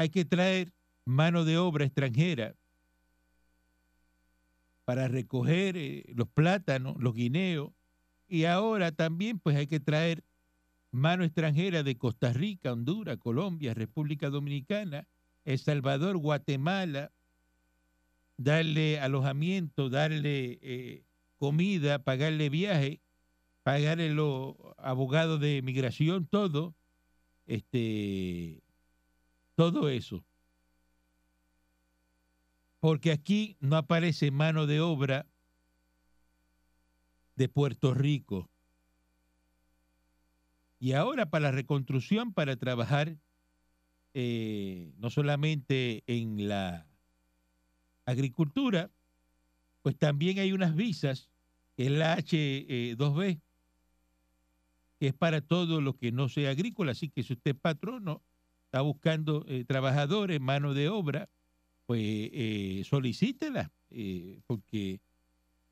hay 0.00 0.08
que 0.08 0.24
traer 0.24 0.72
mano 1.04 1.44
de 1.44 1.58
obra 1.58 1.84
extranjera 1.84 2.54
para 4.86 5.08
recoger 5.08 5.76
eh, 5.76 6.06
los 6.14 6.26
plátanos, 6.26 6.96
los 6.98 7.12
guineos, 7.14 7.70
y 8.26 8.46
ahora 8.46 8.92
también 8.92 9.38
pues 9.38 9.56
hay 9.56 9.66
que 9.66 9.78
traer 9.78 10.24
mano 10.90 11.22
extranjera 11.22 11.82
de 11.82 11.98
Costa 11.98 12.32
Rica, 12.32 12.72
Honduras, 12.72 13.18
Colombia, 13.18 13.74
República 13.74 14.30
Dominicana, 14.30 15.06
El 15.44 15.58
Salvador, 15.58 16.16
Guatemala, 16.16 17.12
darle 18.38 19.00
alojamiento, 19.00 19.90
darle 19.90 20.58
eh, 20.62 21.04
comida, 21.36 21.98
pagarle 21.98 22.48
viaje, 22.48 23.02
pagarle 23.64 24.14
los 24.14 24.54
abogados 24.78 25.40
de 25.40 25.60
migración, 25.60 26.26
todo, 26.26 26.74
este, 27.44 28.62
todo 29.60 29.90
eso. 29.90 30.24
Porque 32.78 33.12
aquí 33.12 33.58
no 33.60 33.76
aparece 33.76 34.30
mano 34.30 34.66
de 34.66 34.80
obra 34.80 35.26
de 37.36 37.46
Puerto 37.50 37.92
Rico. 37.92 38.48
Y 40.78 40.92
ahora 40.92 41.28
para 41.28 41.42
la 41.42 41.50
reconstrucción, 41.50 42.32
para 42.32 42.56
trabajar 42.56 43.18
eh, 44.14 44.94
no 44.96 45.10
solamente 45.10 46.04
en 46.06 46.48
la 46.48 46.86
agricultura, 48.06 48.90
pues 49.82 49.94
también 49.98 50.38
hay 50.38 50.54
unas 50.54 50.74
visas, 50.74 51.28
la 51.76 52.16
H2B, 52.16 53.42
que 54.98 55.06
es 55.06 55.12
para 55.12 55.42
todo 55.42 55.82
lo 55.82 55.98
que 55.98 56.12
no 56.12 56.30
sea 56.30 56.48
agrícola. 56.48 56.92
Así 56.92 57.10
que 57.10 57.22
si 57.22 57.34
usted 57.34 57.50
es 57.50 57.60
patrono, 57.60 58.22
está 58.70 58.82
buscando 58.82 59.44
eh, 59.48 59.64
trabajadores, 59.64 60.40
mano 60.40 60.74
de 60.74 60.88
obra, 60.88 61.28
pues 61.86 62.00
eh, 62.04 62.82
solicítela, 62.84 63.72
eh, 63.90 64.38
porque 64.46 65.00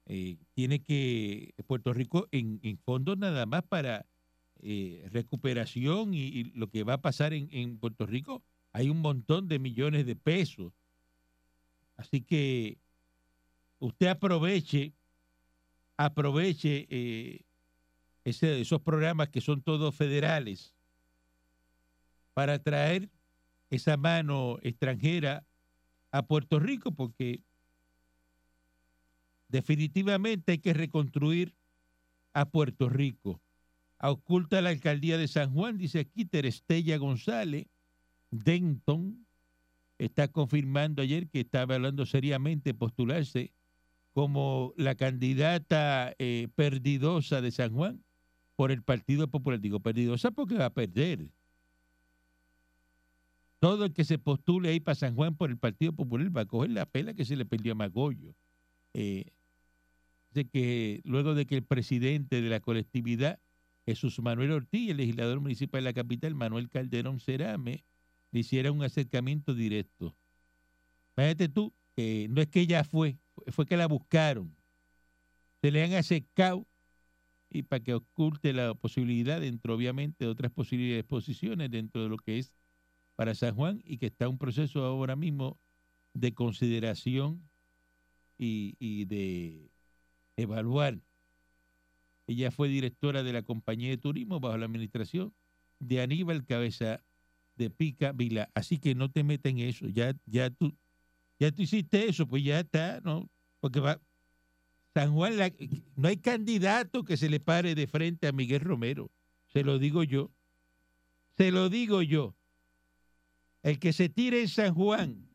eh, 0.06 0.37
tiene 0.52 0.82
que 0.82 1.54
Puerto 1.68 1.92
Rico 1.92 2.26
en, 2.32 2.58
en 2.64 2.76
fondos 2.76 3.16
nada 3.16 3.46
más 3.46 3.62
para 3.62 4.04
eh, 4.62 5.06
recuperación 5.12 6.12
y, 6.12 6.50
lo 6.54 6.70
que 6.70 6.82
va 6.82 6.94
a 6.94 7.00
pasar 7.00 7.32
en, 7.34 7.78
Puerto 7.78 8.04
Rico, 8.04 8.42
hay 8.72 8.90
un 8.90 9.00
montón 9.00 9.46
de 9.46 9.61
millones 9.61 10.06
de 10.06 10.16
pesos. 10.16 10.72
Así 11.96 12.20
que 12.20 12.78
usted 13.78 14.08
aproveche, 14.08 14.92
aproveche 15.96 17.44
esos 18.24 18.82
programas 18.82 19.28
que 19.28 19.40
son 19.40 19.62
todos 19.62 19.94
federales 19.94 20.74
para 22.38 22.61
traer 22.61 23.11
esa 23.68 23.96
mano 23.96 24.61
extranjera 24.62 25.44
a 26.12 26.24
Puerto 26.29 26.61
Rico, 26.61 26.92
porque 26.92 27.42
definitivamente 29.48 30.53
hay 30.53 30.59
que 30.59 30.72
reconstruir 30.72 31.57
a 32.35 32.48
Puerto 32.48 32.88
Rico. 32.88 33.40
Oculta 34.01 34.62
la 34.62 34.70
alcaldía 34.70 35.18
de 35.18 35.27
San 35.27 35.53
Juan, 35.53 35.79
dice 35.79 35.98
aquí 35.98 36.27
Terestella 36.27 36.96
González, 36.96 37.66
Denton, 38.31 39.27
está 39.98 40.29
confirmando 40.29 41.03
ayer 41.03 41.29
que 41.29 41.40
estaba 41.40 41.74
hablando 41.74 42.07
seriamente 42.07 42.72
postularse 42.72 43.53
como 44.12 44.74
la 44.77 44.94
candidata 44.94 46.14
eh, 46.20 46.46
perdidosa 46.55 47.40
de 47.40 47.51
San 47.51 47.74
Juan 47.74 48.05
por 48.55 48.70
el 48.70 48.85
Partido 48.85 49.27
Popular. 49.27 49.59
Digo 49.59 49.81
perdidosa 49.81 50.31
porque 50.31 50.55
va 50.55 50.66
a 50.66 50.72
perder. 50.72 51.33
Todo 53.60 53.86
el 53.86 53.92
que 53.92 54.04
se 54.04 54.18
postule 54.18 54.68
ahí 54.70 54.80
para 54.80 54.94
San 54.94 55.14
Juan 55.14 55.36
por 55.36 55.50
el 55.50 55.58
Partido 55.58 55.92
Popular 55.92 56.36
va 56.36 56.42
a 56.42 56.46
coger 56.46 56.70
la 56.70 56.86
pela 56.86 57.14
que 57.14 57.24
se 57.24 57.36
le 57.36 57.44
perdió 57.44 57.72
a 57.72 57.74
Magollo. 57.74 58.34
Eh, 58.94 59.26
de 60.30 60.48
que 60.48 61.00
luego 61.04 61.34
de 61.34 61.46
que 61.46 61.56
el 61.56 61.64
presidente 61.64 62.40
de 62.42 62.48
la 62.48 62.60
colectividad, 62.60 63.40
Jesús 63.86 64.18
Manuel 64.20 64.52
Ortiz, 64.52 64.90
el 64.90 64.98
legislador 64.98 65.40
municipal 65.40 65.80
de 65.82 65.90
la 65.90 65.92
capital, 65.94 66.34
Manuel 66.34 66.68
Calderón 66.68 67.20
Cerame, 67.20 67.84
le 68.30 68.40
hiciera 68.40 68.70
un 68.72 68.82
acercamiento 68.82 69.54
directo. 69.54 70.16
Fíjate 71.16 71.48
tú, 71.48 71.74
no 71.96 72.40
es 72.40 72.48
que 72.48 72.60
ella 72.60 72.84
fue, 72.84 73.18
fue- 73.48 73.66
que 73.66 73.76
la 73.76 73.86
buscaron. 73.88 74.54
Se 75.60 75.70
le 75.70 75.82
han 75.84 75.92
acercado 75.94 76.66
y 77.50 77.62
para 77.64 77.82
que 77.84 77.94
oculte 77.94 78.52
la 78.52 78.74
posibilidad 78.74 79.40
dentro, 79.40 79.74
obviamente, 79.74 80.24
de 80.26 80.30
otras 80.30 80.52
posibilidades 80.52 81.04
posiciones 81.04 81.70
dentro 81.70 82.02
de 82.02 82.08
lo 82.10 82.18
que 82.18 82.38
es 82.38 82.52
para 83.18 83.35
San 83.35 83.57
Juan 83.57 83.83
y 83.85 83.98
que 83.98 84.07
está 84.07 84.28
un 84.28 84.38
proceso 84.38 84.85
ahora 84.85 85.16
mismo 85.16 85.59
de 86.14 86.35
consideración 86.35 87.42
y, 88.38 89.07
de 89.07 89.72
evaluar. 90.37 91.00
Ella 92.28 92.52
fue 92.52 92.68
directora 92.68 93.24
de 93.24 93.33
la 93.33 93.42
compañía 93.42 93.90
de 93.90 93.96
turismo 93.96 94.38
bajo 94.38 94.57
la 94.57 94.66
administración 94.66 95.35
de 95.81 96.00
Aníbal 96.00 96.46
Cabeza 96.46 97.02
de 97.57 97.70
Pica 97.70 98.12
Vila. 98.12 98.52
Así 98.54 98.78
que 98.78 98.94
no 98.94 99.11
te 99.11 99.24
metas 99.24 99.50
en 99.50 99.59
eso. 99.59 99.88
Ya, 99.88 100.14
ya 100.26 100.50
tú, 100.50 100.72
ya 101.40 101.50
tú 101.50 101.62
hiciste 101.62 102.09
eso, 102.09 102.24
pues 102.28 102.44
ya 102.44 102.61
está, 102.61 103.00
¿no? 103.00 103.28
Porque 103.59 103.81
va. 103.81 104.00
San 104.94 105.12
Juan, 105.12 105.35
no 105.96 106.07
hay 106.07 106.18
candidato 106.18 107.02
que 107.02 107.16
se 107.16 107.28
le 107.28 107.40
pare 107.40 107.74
de 107.74 107.88
frente 107.88 108.28
a 108.28 108.33
Miguel 108.33 108.61
Romero. 108.61 109.11
Se 109.48 109.64
lo 109.64 109.81
digo 109.81 110.04
yo. 110.04 110.31
Se 111.37 111.50
lo 111.50 111.68
digo 111.68 112.00
yo. 112.02 112.38
El 113.68 113.78
que 113.78 113.92
se 113.92 114.09
tire 114.09 114.40
en 114.40 114.48
San 114.48 114.72
Juan 114.72 115.28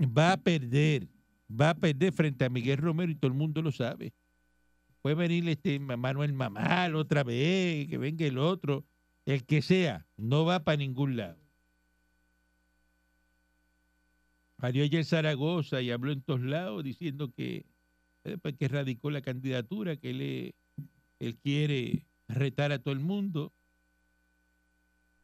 va 0.00 0.32
a 0.32 0.36
perder. 0.38 1.06
Va 1.50 1.68
a 1.70 1.74
perder 1.74 2.10
frente 2.14 2.46
a 2.46 2.48
Miguel 2.48 2.78
Romero 2.78 3.12
y 3.12 3.14
todo 3.14 3.30
el 3.30 3.36
mundo 3.36 3.60
lo 3.60 3.70
sabe. 3.70 4.14
Puede 5.02 5.16
venir 5.16 5.46
este 5.50 5.78
Ma- 5.78 5.98
Manuel 5.98 6.32
Mamal 6.32 6.96
otra 6.96 7.22
vez, 7.22 7.88
que 7.88 7.98
venga 7.98 8.24
el 8.24 8.38
otro, 8.38 8.86
el 9.26 9.44
que 9.44 9.60
sea, 9.60 10.06
no 10.16 10.46
va 10.46 10.64
para 10.64 10.78
ningún 10.78 11.16
lado. 11.18 11.36
Salió 14.58 14.84
ayer 14.84 15.04
Zaragoza 15.04 15.82
y 15.82 15.90
habló 15.90 16.10
en 16.10 16.22
todos 16.22 16.40
lados 16.40 16.82
diciendo 16.82 17.34
que 17.34 17.66
después 18.24 18.54
que 18.56 18.68
radicó 18.68 19.10
la 19.10 19.20
candidatura, 19.20 19.96
que 19.96 20.10
eh, 20.10 20.54
él 21.18 21.36
quiere 21.36 22.06
retar 22.28 22.72
a 22.72 22.78
todo 22.78 22.94
el 22.94 23.00
mundo 23.00 23.52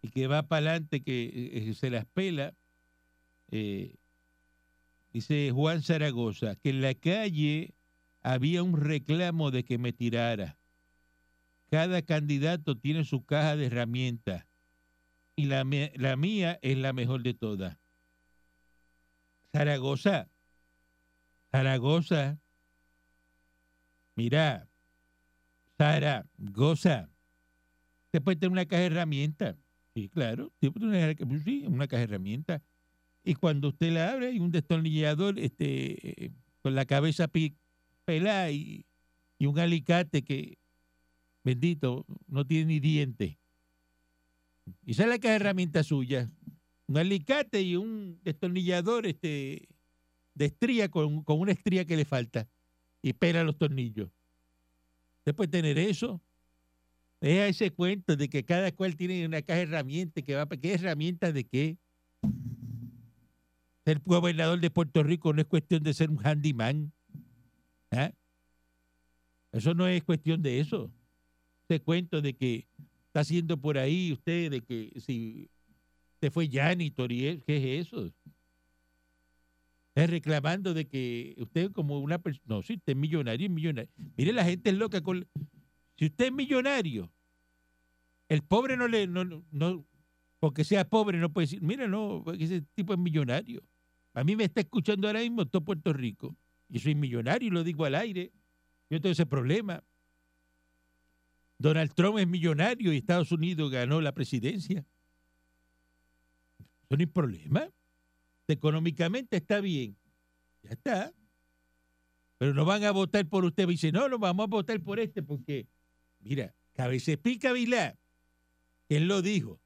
y 0.03 0.11
que 0.11 0.27
va 0.27 0.45
para 0.45 0.71
adelante, 0.71 1.03
que 1.03 1.51
eh, 1.53 1.75
se 1.75 1.91
las 1.91 2.07
pela. 2.07 2.55
Eh, 3.51 3.97
dice 5.13 5.51
Juan 5.53 5.83
Zaragoza, 5.83 6.57
que 6.57 6.71
en 6.71 6.83
la 6.83 6.95
calle 6.95 7.75
había 8.23 8.63
un 8.63 8.77
reclamo 8.81 9.51
de 9.51 9.65
que 9.65 9.79
me 9.79 9.93
tirara. 9.93 10.59
Cada 11.71 12.03
candidato 12.03 12.79
tiene 12.79 13.05
su 13.05 13.25
caja 13.25 13.57
de 13.57 13.67
herramientas 13.67 14.47
y 15.37 15.47
la, 15.47 15.65
la 15.95 16.17
mía 16.17 16.59
es 16.63 16.77
la 16.79 16.93
mejor 16.93 17.23
de 17.23 17.35
todas. 17.35 17.77
Zaragoza, 19.53 20.29
Zaragoza, 21.51 22.39
mira, 24.15 24.69
Zaragoza, 25.77 27.11
usted 28.07 28.23
puede 28.23 28.37
tener 28.37 28.53
una 28.53 28.67
caja 28.67 28.81
de 28.81 28.87
herramientas. 28.87 29.57
Sí, 29.99 30.09
claro, 30.11 30.53
puede 30.61 30.73
tener 30.75 31.17
una, 31.19 31.27
pues 31.27 31.47
una 31.67 31.89
caja 31.89 31.99
de 31.99 32.05
herramientas. 32.05 32.63
Y 33.25 33.35
cuando 33.35 33.69
usted 33.69 33.91
la 33.91 34.13
abre, 34.13 34.29
hay 34.29 34.39
un 34.39 34.53
destornillador 34.53 35.41
este, 35.41 36.27
eh, 36.27 36.31
con 36.63 36.77
la 36.77 36.85
cabeza 36.85 37.29
pelada 38.05 38.49
y, 38.53 38.87
y 39.41 39.47
un 39.47 39.59
alicate 39.59 40.23
que, 40.23 40.57
bendito, 41.43 42.07
no 42.29 42.47
tiene 42.47 42.67
ni 42.67 42.79
diente. 42.79 43.41
Y 44.87 44.93
esa 44.93 45.03
es 45.03 45.09
la 45.09 45.19
caja 45.19 45.31
de 45.31 45.41
herramientas 45.41 45.87
suya. 45.87 46.31
Un 46.87 46.97
alicate 46.97 47.61
y 47.61 47.75
un 47.75 48.21
destornillador 48.23 49.05
este, 49.05 49.69
de 50.35 50.45
estría 50.45 50.89
con, 50.89 51.25
con 51.25 51.41
una 51.41 51.51
estría 51.51 51.85
que 51.85 51.97
le 51.97 52.05
falta. 52.05 52.47
Y 53.03 53.15
pela 53.15 53.43
los 53.43 53.59
tornillos. 53.59 54.11
Puede 55.35 55.49
tener 55.49 55.77
eso. 55.77 56.21
Deja 57.21 57.49
ese 57.49 57.71
cuento 57.71 58.17
de 58.17 58.29
que 58.29 58.45
cada 58.45 58.71
cual 58.73 58.95
tiene 58.97 59.27
una 59.27 59.43
caja 59.43 59.59
de 59.59 59.63
herramientas 59.65 60.23
que 60.23 60.35
va 60.35 60.47
qué 60.47 60.75
herramientas 60.75 61.35
de 61.35 61.45
qué. 61.45 61.77
Ser 63.85 64.01
gobernador 64.05 64.61
de 64.61 64.71
Puerto 64.71 65.03
Rico 65.03 65.33
no 65.33 65.41
es 65.41 65.47
cuestión 65.47 65.83
de 65.83 65.95
ser 65.95 66.11
un 66.11 66.25
handyman. 66.25 66.93
¿Ah? 67.91 68.13
Eso 69.51 69.75
no 69.75 69.89
es 69.89 70.05
cuestión 70.05 70.43
de 70.43 70.61
eso. 70.61 70.93
Ese 71.69 71.81
cuento 71.81 72.21
de 72.21 72.35
que 72.35 72.67
está 73.07 73.21
haciendo 73.21 73.57
por 73.61 73.79
ahí 73.79 74.13
usted, 74.13 74.51
de 74.51 74.61
que 74.61 74.93
si 75.01 75.51
usted 76.15 76.31
fue 76.31 76.49
janitor 76.49 77.11
y 77.11 77.27
es- 77.27 77.45
¿qué 77.45 77.57
es 77.81 77.87
eso? 77.87 78.13
Es 79.95 80.09
reclamando 80.11 80.75
de 80.75 80.87
que 80.87 81.35
usted 81.39 81.73
como 81.73 81.99
una 81.99 82.19
persona, 82.19 82.45
no, 82.47 82.63
si 82.63 82.75
usted 82.75 82.93
es 82.93 82.97
millonario, 82.97 83.47
es 83.47 83.53
millonario. 83.53 83.91
Mire, 84.17 84.33
la 84.33 84.45
gente 84.45 84.71
es 84.71 84.77
loca 84.77 85.01
con... 85.01 85.27
Si 85.99 86.07
usted 86.07 86.27
es 86.27 86.33
millonario, 86.33 87.11
el 88.29 88.43
pobre 88.43 88.77
no 88.77 88.87
le, 88.87 89.07
no, 89.07 89.25
no, 89.25 89.85
porque 90.39 90.65
sea 90.65 90.89
pobre 90.89 91.19
no 91.19 91.33
puede 91.33 91.47
decir, 91.47 91.63
mira, 91.63 91.89
no, 91.89 92.25
ese 92.39 92.63
tipo 92.75 92.93
es 92.93 92.99
millonario. 92.99 93.63
A 94.15 94.23
mí 94.25 94.37
me 94.37 94.45
está 94.45 94.61
escuchando 94.61 95.07
ahora 95.07 95.21
mismo 95.21 95.47
todo 95.47 95.65
Puerto 95.65 95.93
Rico. 95.93 96.37
Y 96.69 96.79
soy 96.79 96.95
millonario 96.95 97.49
y 97.49 97.51
lo 97.51 97.65
digo 97.65 97.85
al 97.85 97.95
aire. 97.95 98.31
Yo 98.91 99.01
tengo 99.01 99.13
ese 99.13 99.27
problema. 99.27 99.83
Donald 101.59 101.93
Trump 101.95 102.19
es 102.19 102.29
millonario 102.29 102.93
y 102.93 102.99
Estados 102.99 103.33
Unidos 103.33 103.71
ganó 103.71 104.01
la 104.01 104.13
presidencia. 104.13 104.85
Eso 106.85 106.97
no 106.97 107.03
es 107.03 107.11
problema. 107.11 107.69
Económicamente 108.47 109.37
está 109.37 109.61
bien. 109.61 109.97
Ya 110.63 110.71
está. 110.71 111.13
Pero 112.39 112.55
no 112.55 112.65
van 112.65 112.85
a 112.85 112.93
votar 112.93 113.27
por 113.27 113.45
usted. 113.45 113.67
Me 113.67 113.73
dice, 113.73 113.91
no, 113.91 114.09
no 114.09 114.19
vamos 114.19 114.45
a 114.45 114.49
votar 114.49 114.81
por 114.81 115.01
este 115.01 115.23
porque, 115.23 115.67
mira, 116.21 116.55
Cabecepica 116.75 117.53
Vilá, 117.53 117.99
él 118.89 119.09
lo 119.09 119.23
dijo. 119.23 119.61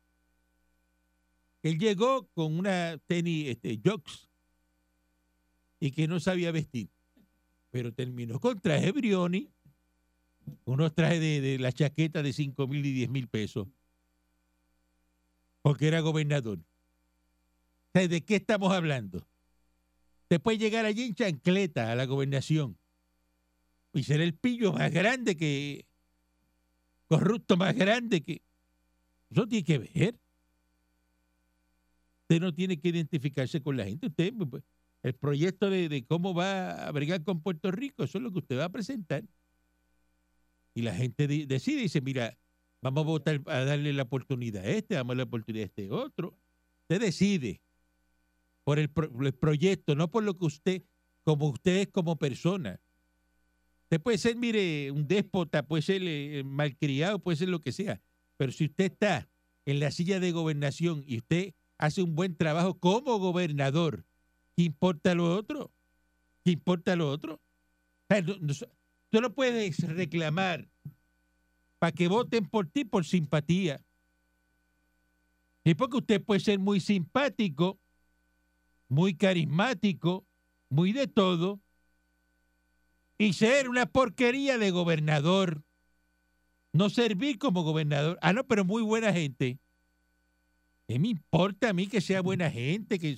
Él 1.63 1.79
llegó 1.79 2.27
con 2.29 2.59
una 2.59 2.99
tenis 3.07 3.49
este, 3.49 3.81
y 5.81 5.91
que 5.93 6.09
no 6.09 6.19
sabía 6.19 6.51
vestir. 6.51 6.89
Pero 7.71 7.93
terminó 7.93 8.41
con 8.41 8.61
traje 8.61 8.91
Brioni, 8.93 9.49
unos 10.65 10.95
trajes 10.95 11.21
de, 11.21 11.41
de 11.41 11.59
la 11.59 11.73
chaqueta 11.73 12.23
de 12.23 12.33
5 12.33 12.67
mil 12.67 12.85
y 12.85 12.93
10 12.93 13.11
mil 13.11 13.29
pesos. 13.29 13.69
Porque 15.63 15.87
era 15.87 16.01
gobernador. 16.01 16.59
¿De 17.95 18.25
qué 18.25 18.37
estamos 18.37 18.73
hablando? 18.73 19.27
Puede 20.39 20.59
llegar 20.59 20.85
allí 20.85 21.05
en 21.05 21.15
chancleta 21.15 21.93
a 21.93 21.95
la 21.95 22.07
gobernación 22.07 22.79
y 23.93 24.05
ser 24.05 24.21
el 24.21 24.35
pillo 24.35 24.73
más 24.73 24.91
grande 24.91 25.37
que. 25.37 25.85
Corrupto 27.13 27.59
más 27.59 27.75
grande 27.75 28.23
que. 28.23 28.43
Eso 29.31 29.47
tiene 29.47 29.65
que 29.65 29.79
ver. 29.79 30.19
Usted 32.23 32.41
no 32.41 32.55
tiene 32.55 32.81
que 32.81 32.89
identificarse 32.89 33.63
con 33.63 33.77
la 33.77 33.85
gente. 33.85 34.07
Usted, 34.07 34.33
pues, 34.49 34.63
el 35.03 35.15
proyecto 35.15 35.69
de, 35.69 36.05
cómo 36.09 36.33
va 36.33 36.87
a 36.87 36.91
bregar 36.91 37.23
con 37.23 37.43
Puerto 37.43 37.71
Rico, 37.71 38.05
eso 38.05 38.19
es 38.19 38.25
lo 38.25 38.33
que 38.33 38.39
usted 38.39 38.59
va 38.59 38.67
a 38.67 38.73
presentar. 38.73 39.25
Y 40.75 40.83
la 40.83 40.95
gente 40.95 41.27
decide 41.29 41.83
dice, 41.83 42.01
mira, 42.01 42.39
vamos 42.81 43.05
a 43.05 43.07
votar 43.07 43.43
a 43.47 43.65
darle 43.65 43.93
la 43.93 44.05
oportunidad 44.05 44.65
a 44.65 44.69
este, 44.69 44.95
damos 44.95 45.17
la 45.17 45.25
oportunidad 45.25 45.65
a 45.65 45.67
este 45.67 45.91
otro. 45.91 46.39
Usted 46.83 47.01
decide 47.01 47.61
por 48.65 48.79
el, 48.79 48.91
el 49.21 49.35
proyecto, 49.35 49.95
no 49.95 50.11
por 50.11 50.23
lo 50.23 50.39
que 50.39 50.47
usted, 50.47 50.83
como 51.25 51.49
usted 51.49 51.77
es 51.79 51.89
como 51.89 52.17
persona. 52.17 52.81
Usted 53.93 54.03
puede 54.03 54.17
ser, 54.17 54.37
mire, 54.37 54.91
un 54.91 55.07
déspota, 55.07 55.63
puede 55.67 55.83
ser 55.83 56.01
eh, 56.03 56.43
malcriado, 56.47 57.19
puede 57.19 57.37
ser 57.37 57.51
lo 57.51 57.61
que 57.61 57.73
sea. 57.73 58.01
Pero 58.39 58.51
si 58.51 58.65
usted 58.65 58.87
está 58.91 59.29
en 59.67 59.81
la 59.81 59.91
silla 59.91 60.19
de 60.19 60.33
gobernación 60.33 61.05
y 61.07 61.19
usted 61.19 61.53
hace 61.77 62.01
un 62.01 62.15
buen 62.15 62.35
trabajo 62.35 62.73
como 62.79 63.19
gobernador, 63.19 64.07
¿qué 64.57 64.63
importa 64.63 65.15
lo 65.15 65.37
otro? 65.37 65.71
¿Qué 66.43 66.53
importa 66.53 66.97
lo 66.97 67.11
otro? 67.11 67.39
No- 68.09 68.55
tú 69.11 69.21
no 69.21 69.35
puedes 69.35 69.77
reclamar 69.81 70.71
para 71.79 71.93
que 71.93 72.09
voten 72.09 72.49
por 72.49 72.67
ti 72.69 72.87
por 72.87 73.05
simpatía. 73.05 73.85
Y 75.65 75.75
porque 75.75 75.99
usted 75.99 76.25
puede 76.25 76.41
ser 76.41 76.59
muy 76.59 76.81
simpático, 76.81 77.79
muy 78.89 79.15
carismático, 79.15 80.25
muy 80.71 80.95
de 80.95 81.09
todo, 81.09 81.61
y 83.23 83.33
ser 83.35 83.69
una 83.69 83.87
porquería 83.87 84.59
de 84.59 84.71
gobernador. 84.71 85.63
No 86.73 86.91
servir 86.91 87.39
como 87.39 87.63
gobernador. 87.63 88.19
Ah, 88.21 88.33
no, 88.33 88.45
pero 88.45 88.65
muy 88.65 88.83
buena 88.83 89.13
gente. 89.13 89.61
¿Qué 90.89 90.99
me 90.99 91.09
importa 91.09 91.69
a 91.69 91.73
mí 91.73 91.87
que 91.87 92.01
sea 92.01 92.21
buena 92.21 92.51
gente? 92.51 92.99
Que, 92.99 93.17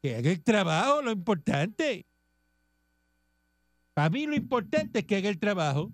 que 0.00 0.16
haga 0.16 0.30
el 0.30 0.42
trabajo, 0.42 1.02
lo 1.02 1.10
importante. 1.10 2.06
Para 3.92 4.08
mí 4.08 4.26
lo 4.26 4.34
importante 4.34 5.00
es 5.00 5.04
que 5.04 5.16
haga 5.16 5.28
el 5.28 5.38
trabajo. 5.38 5.92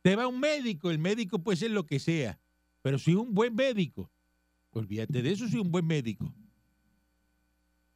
Te 0.00 0.16
va 0.16 0.26
un 0.26 0.40
médico, 0.40 0.90
el 0.90 0.98
médico 0.98 1.38
puede 1.38 1.56
ser 1.56 1.70
lo 1.70 1.86
que 1.86 1.98
sea, 1.98 2.38
pero 2.82 2.98
si 2.98 3.14
un 3.14 3.32
buen 3.32 3.54
médico, 3.54 4.10
olvídate 4.70 5.22
de 5.22 5.32
eso, 5.32 5.48
si 5.48 5.56
un 5.56 5.70
buen 5.70 5.86
médico. 5.86 6.30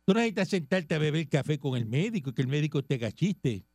Tú 0.08 0.14
no 0.14 0.20
necesitas 0.20 0.48
sentarte 0.48 0.94
a 0.94 0.98
beber 0.98 1.28
café 1.28 1.58
con 1.58 1.76
el 1.76 1.84
médico, 1.84 2.32
que 2.32 2.40
el 2.40 2.48
médico 2.48 2.82
te 2.82 2.94
haga 2.94 3.12
chiste. 3.12 3.66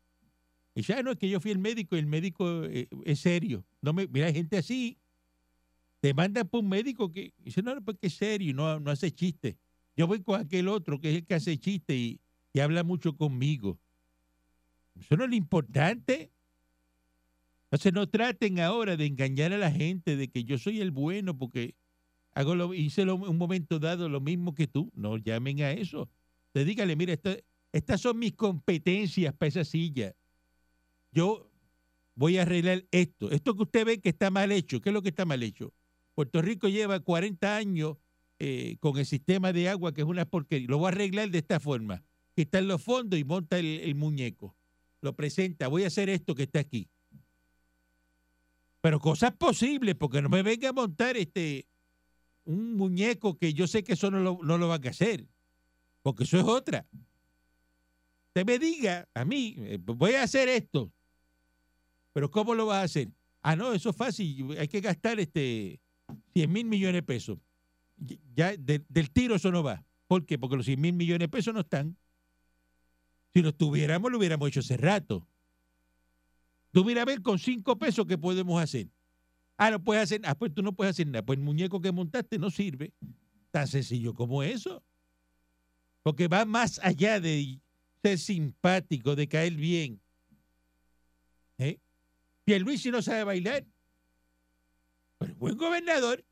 Y 0.73 0.81
ya 0.81 1.03
no 1.03 1.11
es 1.11 1.19
que 1.19 1.29
yo 1.29 1.39
fui 1.39 1.51
el 1.51 1.59
médico 1.59 1.95
y 1.95 1.99
el 1.99 2.07
médico 2.07 2.63
eh, 2.63 2.87
es 3.05 3.19
serio. 3.19 3.63
No 3.83 3.93
me, 3.93 4.07
mira, 4.07 4.25
hay 4.25 4.33
gente 4.33 4.57
así. 4.57 4.97
Te 5.99 6.11
mandan 6.15 6.47
por 6.49 6.61
un 6.63 6.69
médico 6.69 7.11
que 7.11 7.35
dice, 7.37 7.61
no, 7.61 7.75
no, 7.75 7.83
porque 7.83 8.07
es 8.07 8.15
serio 8.15 8.49
y 8.49 8.53
no, 8.55 8.79
no 8.79 8.89
hace 8.89 9.11
chiste. 9.11 9.59
Yo 9.95 10.07
voy 10.07 10.23
con 10.23 10.41
aquel 10.41 10.69
otro 10.69 10.99
que 10.99 11.11
es 11.11 11.15
el 11.17 11.25
que 11.27 11.35
hace 11.35 11.55
chiste 11.59 11.95
y, 11.95 12.19
y 12.51 12.61
habla 12.61 12.83
mucho 12.83 13.15
conmigo. 13.15 13.77
Eso 14.99 15.15
no 15.15 15.25
es 15.25 15.29
lo 15.29 15.35
importante. 15.35 16.31
Entonces 17.65 17.93
no 17.93 18.09
traten 18.09 18.59
ahora 18.59 18.97
de 18.97 19.05
engañar 19.05 19.53
a 19.53 19.59
la 19.59 19.69
gente 19.69 20.17
de 20.17 20.29
que 20.29 20.45
yo 20.45 20.57
soy 20.57 20.81
el 20.81 20.89
bueno 20.89 21.37
porque 21.37 21.75
hago 22.33 22.55
lo, 22.55 22.73
hice 22.73 23.05
lo- 23.05 23.17
un 23.17 23.37
momento 23.37 23.77
dado 23.77 24.09
lo 24.09 24.19
mismo 24.19 24.55
que 24.55 24.65
tú. 24.65 24.91
No 24.95 25.17
llamen 25.17 25.61
a 25.61 25.69
eso. 25.73 26.09
Dígale, 26.53 26.95
mira, 26.95 27.13
esto- 27.13 27.35
estas 27.71 28.01
son 28.01 28.19
mis 28.19 28.33
competencias 28.33 29.33
para 29.33 29.47
esa 29.49 29.65
silla. 29.65 30.15
Yo 31.11 31.49
voy 32.15 32.37
a 32.37 32.43
arreglar 32.43 32.85
esto. 32.91 33.31
Esto 33.31 33.55
que 33.55 33.63
usted 33.63 33.85
ve 33.85 34.01
que 34.01 34.09
está 34.09 34.29
mal 34.29 34.51
hecho, 34.51 34.81
¿qué 34.81 34.89
es 34.89 34.93
lo 34.93 35.01
que 35.01 35.09
está 35.09 35.25
mal 35.25 35.41
hecho? 35.41 35.73
Puerto 36.13 36.41
Rico 36.41 36.67
lleva 36.69 36.99
40 36.99 37.55
años 37.57 37.97
eh, 38.39 38.77
con 38.79 38.97
el 38.97 39.05
sistema 39.05 39.51
de 39.51 39.69
agua 39.69 39.93
que 39.93 40.01
es 40.01 40.07
una 40.07 40.25
porquería. 40.25 40.67
Lo 40.69 40.77
voy 40.77 40.85
a 40.85 40.89
arreglar 40.89 41.29
de 41.31 41.39
esta 41.39 41.59
forma. 41.59 42.03
Quitar 42.35 42.63
los 42.63 42.81
fondos 42.83 43.19
y 43.19 43.23
monta 43.23 43.57
el, 43.57 43.65
el 43.81 43.95
muñeco. 43.95 44.55
Lo 45.01 45.15
presenta. 45.15 45.67
Voy 45.67 45.83
a 45.83 45.87
hacer 45.87 46.09
esto 46.09 46.35
que 46.35 46.43
está 46.43 46.59
aquí. 46.59 46.89
Pero 48.81 48.99
cosas 48.99 49.33
posibles, 49.35 49.95
porque 49.95 50.21
no 50.21 50.29
me 50.29 50.43
venga 50.43 50.69
a 50.69 50.73
montar 50.73 51.15
este 51.17 51.67
un 52.45 52.75
muñeco 52.75 53.37
que 53.37 53.53
yo 53.53 53.67
sé 53.67 53.83
que 53.83 53.93
eso 53.93 54.11
no 54.11 54.19
lo, 54.19 54.39
no 54.43 54.57
lo 54.57 54.67
van 54.67 54.85
a 54.85 54.89
hacer. 54.89 55.25
Porque 56.03 56.25
eso 56.25 56.37
es 56.37 56.43
otra. 56.43 56.85
Usted 58.27 58.45
me 58.45 58.59
diga 58.59 59.07
a 59.13 59.25
mí, 59.25 59.55
eh, 59.57 59.79
voy 59.81 60.13
a 60.13 60.23
hacer 60.23 60.49
esto. 60.49 60.91
Pero 62.13 62.29
¿cómo 62.29 62.53
lo 62.53 62.67
vas 62.67 62.77
a 62.77 62.83
hacer? 62.83 63.09
Ah, 63.41 63.55
no, 63.55 63.73
eso 63.73 63.89
es 63.89 63.95
fácil. 63.95 64.55
Hay 64.57 64.67
que 64.67 64.81
gastar 64.81 65.19
este 65.19 65.79
100 66.33 66.51
mil 66.51 66.65
millones 66.65 66.95
de 66.95 67.03
pesos. 67.03 67.39
Ya 68.35 68.55
de- 68.55 68.83
del 68.87 69.09
tiro 69.11 69.35
eso 69.35 69.51
no 69.51 69.63
va. 69.63 69.83
¿Por 70.07 70.25
qué? 70.25 70.37
Porque 70.37 70.55
los 70.57 70.65
100 70.65 70.79
mil 70.79 70.93
millones 70.93 71.19
de 71.25 71.29
pesos 71.29 71.53
no 71.53 71.61
están. 71.61 71.97
Si 73.33 73.41
los 73.41 73.55
tuviéramos, 73.57 74.11
lo 74.11 74.17
hubiéramos 74.19 74.47
hecho 74.47 74.59
hace 74.59 74.77
rato. 74.77 75.27
Tú 76.71 76.83
mira 76.85 77.05
ver 77.05 77.21
con 77.21 77.39
5 77.39 77.77
pesos 77.77 78.05
qué 78.05 78.17
podemos 78.17 78.61
hacer. 78.61 78.87
Ah, 79.57 79.71
no 79.71 79.83
puedes 79.83 80.03
hacer 80.03 80.21
Ah, 80.23 80.35
pues 80.35 80.53
tú 80.53 80.61
no 80.63 80.73
puedes 80.73 80.91
hacer 80.91 81.07
nada. 81.07 81.23
Pues 81.23 81.37
el 81.37 81.45
muñeco 81.45 81.79
que 81.81 81.91
montaste 81.91 82.37
no 82.39 82.49
sirve. 82.49 82.93
Tan 83.51 83.67
sencillo 83.67 84.13
como 84.13 84.41
eso. 84.43 84.83
Porque 86.03 86.27
va 86.27 86.45
más 86.45 86.79
allá 86.83 87.19
de 87.19 87.59
ser 88.03 88.19
simpático, 88.19 89.15
de 89.15 89.27
caer 89.27 89.53
bien. 89.55 90.01
¿Eh? 91.57 91.79
Pierluisi 92.45 92.91
no 92.91 93.01
sabe 93.01 93.23
bailar. 93.23 93.65
Pero 95.17 95.31
es 95.31 95.37
buen 95.39 95.57
gobernador. 95.57 96.25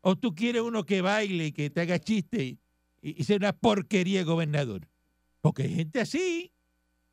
O 0.00 0.16
tú 0.16 0.34
quieres 0.34 0.62
uno 0.62 0.84
que 0.84 1.00
baile 1.00 1.46
y 1.46 1.52
que 1.52 1.70
te 1.70 1.80
haga 1.80 1.98
chiste 2.00 2.42
y, 2.44 2.58
y 3.00 3.24
sea 3.24 3.36
una 3.36 3.52
porquería 3.52 4.24
gobernador. 4.24 4.88
Porque 5.40 5.62
hay 5.64 5.74
gente 5.74 6.00
así. 6.00 6.52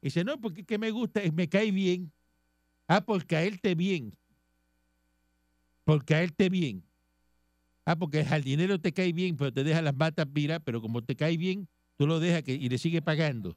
Y 0.01 0.07
dice, 0.07 0.23
no, 0.23 0.39
porque 0.39 0.65
que 0.65 0.77
me 0.79 0.89
gusta, 0.91 1.21
es- 1.21 1.33
me 1.33 1.47
cae 1.47 1.71
bien. 1.71 2.11
Ah, 2.87 3.05
por 3.05 3.25
caerte 3.27 3.75
bien. 3.75 4.17
Por 5.83 6.03
caerte 6.05 6.49
bien. 6.49 6.83
Ah, 7.89 7.95
porque 7.95 8.19
el 8.19 8.27
jardinero 8.27 8.79
te 8.79 8.91
cae 8.91 9.11
bien, 9.13 9.35
pero 9.35 9.51
te 9.51 9.63
deja 9.63 9.81
las 9.81 9.95
matas 9.95 10.31
virar, 10.31 10.61
pero 10.63 10.79
como 10.79 11.03
te 11.03 11.15
cae 11.15 11.37
bien, 11.37 11.67
tú 11.97 12.05
lo 12.05 12.19
dejas 12.19 12.43
que, 12.43 12.53
y 12.53 12.69
le 12.69 12.77
sigue 12.77 13.01
pagando. 13.01 13.55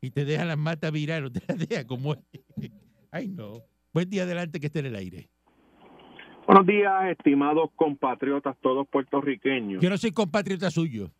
Y 0.00 0.10
te 0.10 0.24
deja 0.24 0.44
las 0.44 0.58
matas 0.58 0.90
virar, 0.90 1.22
no 1.22 1.30
te 1.30 1.40
las 1.46 1.68
deja 1.68 1.86
como 1.86 2.14
es. 2.14 2.18
Ay, 3.12 3.28
no. 3.28 3.62
Buen 3.92 4.10
día 4.10 4.24
adelante 4.24 4.58
que 4.58 4.66
esté 4.66 4.80
en 4.80 4.86
el 4.86 4.96
aire. 4.96 5.30
Buenos 6.48 6.66
días, 6.66 7.12
estimados 7.16 7.70
compatriotas, 7.76 8.56
todos 8.60 8.88
puertorriqueños. 8.88 9.80
Yo 9.80 9.88
no 9.88 9.98
soy 9.98 10.10
compatriota 10.10 10.68
suyo. 10.72 11.12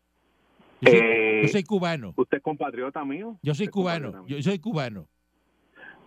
Yo 0.80 0.90
soy, 0.90 1.00
Eh, 1.00 1.40
yo 1.44 1.48
soy 1.50 1.62
cubano. 1.62 2.14
¿Usted 2.16 2.38
es 2.38 2.42
compatriota 2.42 3.04
mío? 3.04 3.38
Yo 3.44 3.54
soy 3.54 3.66
¿Usted 3.66 3.70
es 3.70 3.70
cubano. 3.70 4.26
Yo 4.26 4.42
soy 4.42 4.58
cubano. 4.58 5.08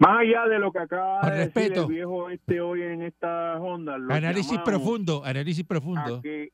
Más 0.03 0.19
allá 0.19 0.45
de 0.47 0.59
lo 0.59 0.71
que 0.71 0.79
acaba 0.79 1.21
Con 1.21 1.29
de 1.31 1.35
decir 1.37 1.53
respeto. 1.55 1.81
el 1.83 1.87
viejo 1.87 2.29
este 2.29 2.61
hoy 2.61 2.81
en 2.81 3.01
esta 3.03 3.57
onda, 3.59 3.95
Análisis 3.95 4.59
profundo, 4.59 5.23
análisis 5.23 5.63
a 5.63 5.67
profundo. 5.67 6.21
que 6.21 6.51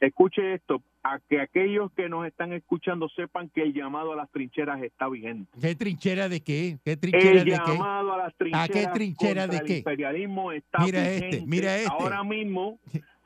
escuche 0.00 0.54
esto, 0.54 0.82
a 1.02 1.18
que 1.28 1.40
aquellos 1.40 1.92
que 1.92 2.08
nos 2.08 2.26
están 2.26 2.52
escuchando 2.52 3.08
sepan 3.10 3.48
que 3.50 3.62
el 3.62 3.72
llamado 3.72 4.12
a 4.12 4.16
las 4.16 4.30
trincheras 4.30 4.82
está 4.82 5.08
vigente. 5.08 5.50
¿Qué 5.60 5.74
trinchera 5.74 6.28
de 6.28 6.40
qué? 6.42 6.78
¿Qué 6.84 6.96
trinchera 6.96 7.40
El 7.40 7.44
de 7.44 7.52
qué? 7.52 7.72
llamado 7.72 8.12
a 8.14 8.18
las 8.18 8.34
trincheras 8.36 8.70
qué 8.70 8.86
trinchera 8.92 9.46
de 9.46 9.56
el 9.58 9.64
qué? 9.64 9.78
imperialismo 9.78 10.52
está 10.52 10.78
Mira 10.84 11.08
este, 11.10 11.26
vigente. 11.26 11.46
mira 11.46 11.76
este. 11.76 11.90
Ahora 11.92 12.22
mismo, 12.24 12.78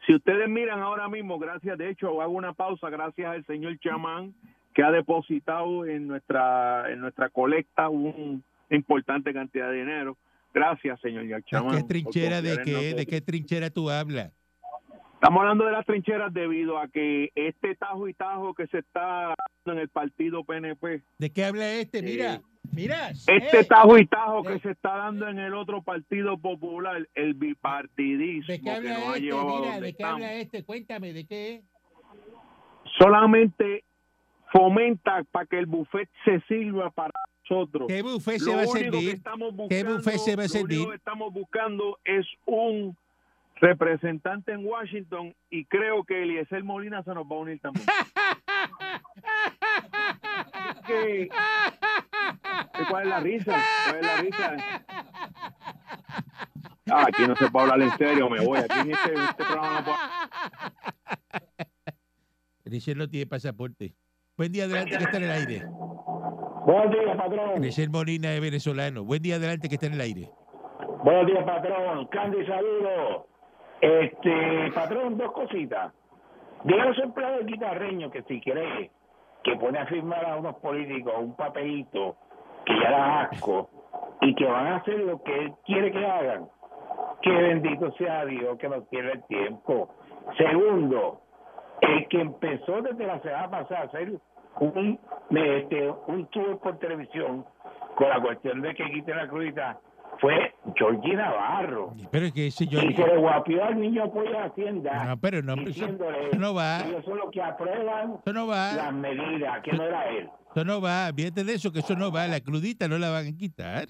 si 0.07 0.15
ustedes 0.15 0.49
miran 0.49 0.81
ahora 0.81 1.09
mismo, 1.09 1.39
gracias, 1.39 1.79
de 1.79 1.91
hecho, 1.91 2.21
hago 2.21 2.33
una 2.33 2.53
pausa, 2.53 2.91
gracias 2.91 3.27
al 3.31 3.45
señor 3.47 3.79
chamán 3.81 4.35
que 4.75 4.83
ha 4.83 4.91
depositado 4.91 5.85
en 5.87 6.09
nuestra 6.09 6.91
en 6.91 7.01
nuestra 7.01 7.29
colecta 7.31 7.89
un- 7.89 8.43
importante 8.77 9.33
cantidad 9.33 9.71
de 9.71 9.79
dinero. 9.79 10.17
Gracias, 10.55 11.01
señor 11.01 11.27
¿De 11.27 11.43
chamán. 11.45 11.77
qué 11.77 11.83
trinchera 11.85 12.43
de 12.43 12.59
qué? 12.63 12.95
¿De 12.95 13.07
qué 13.07 13.21
trinchera 13.21 13.71
tú 13.71 13.89
hablas? 13.91 14.33
Estamos 15.15 15.41
hablando 15.41 15.65
de 15.67 15.73
las 15.73 15.87
trincheras 15.87 16.35
debido 16.35 16.79
a 16.79 16.89
que 16.89 17.31
este 17.37 17.77
tajo 17.77 18.09
y 18.09 18.15
tajo 18.15 18.55
que 18.55 18.67
se 18.67 18.79
está 18.79 19.35
dando 19.65 19.73
en 19.73 19.79
el 19.79 19.89
partido 19.89 20.43
PNP, 20.45 21.01
¿De 21.19 21.31
qué 21.31 21.45
habla 21.45 21.73
este? 21.75 22.03
Mira, 22.03 22.35
Eh, 22.35 22.41
mira. 22.73 23.11
este 23.11 23.61
eh, 23.61 23.65
tajo 23.65 23.97
y 23.99 24.07
tajo 24.07 24.43
que 24.43 24.55
eh. 24.55 24.61
se 24.65 24.71
está 24.73 24.97
dando 24.97 25.29
en 25.29 25.39
el 25.39 25.55
otro 25.55 25.81
partido 25.83 26.37
popular, 26.39 27.09
el 27.15 27.35
bipartidismo 27.35 28.49
¿De 28.49 28.59
qué 28.59 28.65
que 28.65 28.71
habla 28.71 28.91
nos 28.95 29.03
ha 29.09 29.09
este? 29.15 29.21
llevado 29.21 29.57
a 29.57 29.61
Mira, 29.61 29.75
¿de 29.77 29.81
qué 29.83 29.89
estamos. 29.91 30.15
habla 30.15 30.35
este? 30.35 30.65
Cuéntame, 30.65 31.13
¿de 31.13 31.25
qué 31.27 31.55
es? 31.55 31.63
solamente 32.99 33.85
fomenta 34.53 35.25
para 35.33 35.47
que 35.47 35.59
el 35.59 35.67
buffet 35.67 36.09
se 36.25 36.41
sirva 36.43 36.91
para 36.91 37.13
nosotros. 37.49 37.89
¿Qué 37.89 38.03
buffet 38.03 38.39
Lo 38.41 38.45
se 38.45 38.55
va 38.57 38.63
a 38.63 38.67
servir? 38.67 39.15
estamos 39.15 39.55
¿Qué 39.69 39.83
buscando, 39.83 39.95
buffet 39.97 40.19
se 40.19 40.37
va 40.37 40.43
a 40.43 40.47
lo 40.47 40.53
único 40.53 40.69
servir? 40.69 40.89
que 40.89 40.95
estamos 40.95 41.33
buscando 41.33 41.99
es 42.05 42.27
un 42.47 42.97
representante 43.57 44.53
en 44.53 44.65
Washington 44.67 45.35
y 45.51 45.65
creo 45.67 46.05
que 46.05 46.23
Eliezer 46.23 46.65
Molina 46.65 47.03
se 47.03 47.15
nos 47.15 47.25
va 47.25 47.37
a 47.37 47.39
unir 47.39 47.61
también. 47.61 47.87
¿Qué? 50.87 51.29
¿Cuál 52.91 53.03
es 53.05 53.09
la 53.09 53.21
risa? 53.21 53.63
¿Cuál 53.87 53.97
es 53.97 54.03
la 54.07 54.17
risa? 54.17 54.57
Ah, 56.91 57.05
aquí 57.07 57.27
no 57.27 57.37
se 57.37 57.49
puede 57.51 57.71
hablar 57.71 57.89
en 57.89 57.97
serio, 57.97 58.29
me 58.29 58.45
voy. 58.45 58.59
Aquí 58.59 58.81
en 58.81 58.91
este, 58.91 59.15
este 59.15 59.45
programa 59.45 59.79
no 59.81 59.85
puedo- 59.85 59.97
Richard 62.65 62.97
no 62.97 63.09
tiene 63.09 63.27
pasaporte. 63.27 63.95
Buen 64.43 64.51
día 64.51 64.65
adelante 64.65 64.99
que 64.99 65.05
está 65.05 65.19
en 65.19 65.23
el 65.23 65.31
aire. 65.31 65.63
Buenos 66.67 66.91
días, 66.91 67.17
patrón. 67.17 67.63
Richard 67.63 67.91
Molina 67.91 68.33
es 68.33 68.41
venezolano. 68.41 69.05
Buen 69.05 69.23
día 69.23 69.37
adelante 69.37 69.69
que 69.69 69.77
está 69.77 69.87
en 69.87 69.93
el 69.93 70.01
aire. 70.01 70.31
Buenos 71.05 71.27
días, 71.27 71.45
patrón. 71.45 72.07
Candy, 72.07 72.45
saludos. 72.45 73.27
Este, 73.81 74.73
patrón, 74.75 75.17
dos 75.17 75.31
cositas. 75.31 75.93
Dígale 76.65 76.91
a 76.91 76.95
su 76.95 77.03
empleado 77.03 77.39
de 77.39 77.45
guitarreño 77.45 78.11
que 78.11 78.25
si 78.25 78.41
quiere 78.41 78.91
que 79.45 79.55
pone 79.55 79.79
a 79.79 79.87
firmar 79.87 80.25
a 80.27 80.35
unos 80.35 80.57
políticos 80.57 81.15
un 81.19 81.37
papelito 81.37 82.17
que 82.67 82.75
ya 82.83 82.91
da 82.91 83.21
asco 83.21 83.71
y 84.23 84.35
que 84.35 84.45
van 84.45 84.67
a 84.67 84.77
hacer 84.79 84.99
lo 84.99 85.23
que 85.23 85.39
él 85.39 85.53
quiere 85.65 85.93
que 85.93 86.05
hagan, 86.05 86.49
que 87.23 87.31
bendito 87.31 87.93
sea 87.93 88.25
Dios 88.25 88.59
que 88.59 88.69
no 88.69 88.83
pierda 88.87 89.13
el 89.13 89.23
tiempo. 89.27 89.95
Segundo, 90.37 91.21
el 91.81 92.09
que 92.09 92.21
empezó 92.21 92.83
desde 92.83 93.07
la 93.07 93.21
semana 93.21 93.49
pasada 93.49 93.83
a 93.83 93.85
hacer 93.85 94.19
un, 94.61 94.99
este, 95.31 95.91
un 96.07 96.27
tour 96.31 96.59
por 96.61 96.79
televisión 96.79 97.45
con 97.97 98.09
la 98.09 98.21
cuestión 98.21 98.61
de 98.63 98.75
que 98.75 98.85
quiten 98.93 99.17
la 99.17 99.29
crudita 99.29 99.81
fue 100.21 100.55
Georgie 100.77 101.15
Navarro. 101.17 101.95
Pero 102.11 102.27
es 102.27 102.33
que 102.33 102.47
ese 102.49 102.67
yo. 102.67 102.81
Y 102.81 102.95
se 102.95 103.07
le 103.07 103.17
guapió 103.17 103.65
al 103.65 103.81
niño 103.81 104.05
apoyo 104.05 104.31
de 104.31 104.39
Hacienda. 104.39 105.05
No, 105.05 105.21
pero 105.21 105.43
no, 105.43 105.55
eso, 105.55 105.87
eso 105.87 106.39
no 106.39 106.55
va. 106.55 106.81
ellos 106.81 107.05
son 107.05 107.19
los 107.19 107.31
que 107.31 107.43
aprueban 107.43 108.15
Eso 108.25 108.33
no 108.33 108.47
las 108.47 108.79
va. 108.79 108.93
medidas, 108.93 109.63
que 109.63 109.73
no 109.73 109.83
era 109.85 110.09
él. 110.11 110.29
Eso 110.55 110.65
no 110.65 110.81
va. 110.81 111.11
Fíjate 111.15 111.45
de 111.45 111.55
eso, 111.55 111.73
que 111.73 111.81
eso 111.81 111.97
no 111.97 112.13
va. 112.13 112.27
La 112.29 112.41
crudita 112.41 112.87
no 112.89 112.99
la 112.99 113.11
van 113.11 113.27
a 113.27 113.37
quitar. 113.37 113.89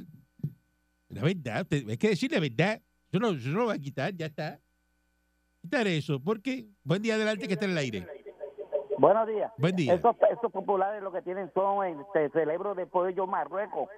La 1.08 1.22
verdad. 1.22 1.66
hay 1.70 1.98
que 1.98 2.08
decir 2.08 2.32
la 2.32 2.40
verdad. 2.40 2.80
Eso 3.10 3.20
no, 3.20 3.30
eso 3.32 3.48
no 3.50 3.58
lo 3.60 3.66
va 3.66 3.74
a 3.74 3.78
quitar, 3.78 4.14
ya 4.14 4.26
está. 4.26 4.58
Quitar 5.60 5.86
eso. 5.86 6.18
¿Por 6.18 6.40
qué? 6.40 6.66
Buen 6.82 7.02
día 7.02 7.14
adelante 7.14 7.46
que 7.46 7.54
está 7.54 7.66
en 7.66 7.72
el 7.72 7.78
aire. 7.78 8.06
Buenos 9.02 9.26
días. 9.26 9.52
Buen 9.58 9.74
día. 9.74 9.94
Esos, 9.94 10.14
esos 10.30 10.52
populares 10.52 11.02
lo 11.02 11.10
que 11.10 11.22
tienen 11.22 11.52
son 11.54 11.84
este, 11.84 12.30
cerebro 12.30 12.76
de 12.76 12.86
pollo 12.86 13.26
Marruecos. 13.26 13.88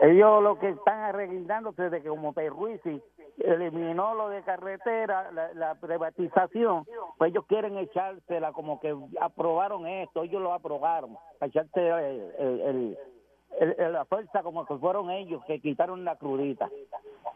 Ellos 0.00 0.42
lo 0.42 0.58
que 0.58 0.68
están 0.68 0.98
arreglándose 0.98 1.88
de 1.88 2.02
que 2.02 2.08
como 2.10 2.34
Perruisi 2.34 3.02
eliminó 3.38 4.12
lo 4.12 4.28
de 4.28 4.42
carretera, 4.42 5.30
la, 5.32 5.54
la 5.54 5.74
privatización, 5.76 6.84
pues 7.16 7.30
ellos 7.30 7.46
quieren 7.46 7.78
echársela 7.78 8.52
como 8.52 8.80
que 8.80 8.94
aprobaron 9.18 9.86
esto, 9.86 10.24
ellos 10.24 10.42
lo 10.42 10.52
aprobaron, 10.52 11.16
echarse 11.40 11.88
el, 11.88 12.34
el- 12.38 12.60
el- 12.60 12.98
el- 13.60 13.76
el- 13.78 13.92
la 13.94 14.04
fuerza 14.04 14.42
como 14.42 14.66
que 14.66 14.74
fueron 14.76 15.10
ellos 15.10 15.42
que 15.46 15.58
quitaron 15.58 16.04
la 16.04 16.16
crudita. 16.16 16.68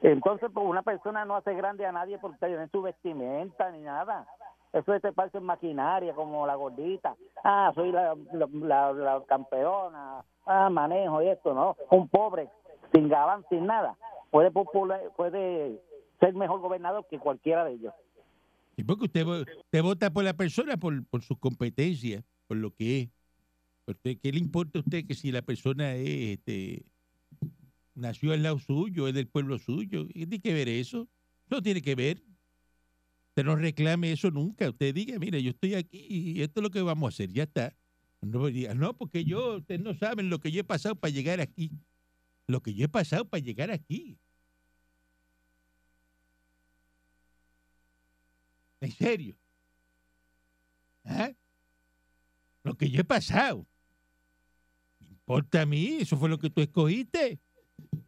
Entonces, 0.02 0.50
pues 0.52 0.66
una 0.66 0.82
persona 0.82 1.24
no 1.24 1.36
hace 1.36 1.54
grande 1.54 1.86
a 1.86 1.92
nadie 1.92 2.18
por 2.18 2.36
tener 2.36 2.68
su 2.68 2.82
vestimenta 2.82 3.70
ni 3.70 3.80
nada. 3.80 4.26
Eso 4.72 4.94
es 4.94 5.02
te 5.02 5.12
parece 5.12 5.40
maquinaria, 5.40 6.14
como 6.14 6.46
la 6.46 6.54
gordita. 6.54 7.16
Ah, 7.42 7.72
soy 7.74 7.90
la, 7.90 8.16
la, 8.32 9.22
campeona. 9.26 10.24
Ah, 10.46 10.70
manejo 10.70 11.22
y 11.22 11.28
esto, 11.28 11.54
¿no? 11.54 11.76
Un 11.90 12.08
pobre, 12.08 12.48
sin 12.92 13.08
gabán, 13.08 13.44
sin 13.48 13.66
nada. 13.66 13.96
Puede, 14.30 14.50
popular, 14.52 15.00
puede 15.16 15.80
ser 16.20 16.34
mejor 16.34 16.60
gobernador 16.60 17.04
que 17.10 17.18
cualquiera 17.18 17.64
de 17.64 17.72
ellos. 17.72 17.94
Y 18.76 18.84
porque 18.84 19.04
usted, 19.06 19.26
usted 19.26 19.82
vota 19.82 20.10
por 20.10 20.22
la 20.22 20.34
persona 20.34 20.76
por, 20.76 21.04
por 21.06 21.22
sus 21.22 21.38
competencias, 21.38 22.22
por 22.46 22.56
lo 22.56 22.70
que 22.70 23.00
es. 23.00 23.08
Usted, 23.86 24.18
¿Qué 24.22 24.30
le 24.30 24.38
importa 24.38 24.78
a 24.78 24.82
usted 24.82 25.04
que 25.04 25.14
si 25.14 25.32
la 25.32 25.42
persona 25.42 25.94
es, 25.94 26.38
este, 26.38 26.84
nació 27.96 28.32
al 28.32 28.44
lado 28.44 28.58
suyo, 28.60 29.08
es 29.08 29.14
del 29.14 29.26
pueblo 29.26 29.58
suyo? 29.58 30.06
¿Qué 30.06 30.26
tiene 30.26 30.40
que 30.40 30.54
ver? 30.54 30.68
Eso 30.68 31.08
no 31.48 31.60
tiene 31.60 31.82
que 31.82 31.96
ver. 31.96 32.22
Usted 33.40 33.48
no 33.48 33.56
reclame 33.56 34.12
eso 34.12 34.30
nunca. 34.30 34.68
Usted 34.68 34.94
diga, 34.94 35.18
mire, 35.18 35.42
yo 35.42 35.52
estoy 35.52 35.74
aquí 35.74 36.06
y 36.10 36.42
esto 36.42 36.60
es 36.60 36.62
lo 36.62 36.68
que 36.68 36.82
vamos 36.82 37.06
a 37.06 37.14
hacer, 37.14 37.32
ya 37.32 37.44
está. 37.44 37.74
No 38.20 38.50
no, 38.50 38.98
porque 38.98 39.24
yo, 39.24 39.56
ustedes 39.56 39.80
no 39.80 39.94
saben 39.94 40.28
lo 40.28 40.40
que 40.40 40.52
yo 40.52 40.60
he 40.60 40.64
pasado 40.64 40.94
para 40.94 41.10
llegar 41.10 41.40
aquí. 41.40 41.72
Lo 42.46 42.60
que 42.60 42.74
yo 42.74 42.84
he 42.84 42.88
pasado 42.90 43.24
para 43.24 43.42
llegar 43.42 43.70
aquí. 43.70 44.18
En 48.82 48.92
serio. 48.92 49.34
¿Ah? 51.04 51.32
Lo 52.62 52.76
que 52.76 52.90
yo 52.90 53.00
he 53.00 53.04
pasado. 53.04 53.66
Me 54.98 55.06
importa 55.08 55.62
a 55.62 55.66
mí, 55.66 55.96
eso 56.00 56.18
fue 56.18 56.28
lo 56.28 56.38
que 56.38 56.50
tú 56.50 56.60
escogiste. 56.60 57.40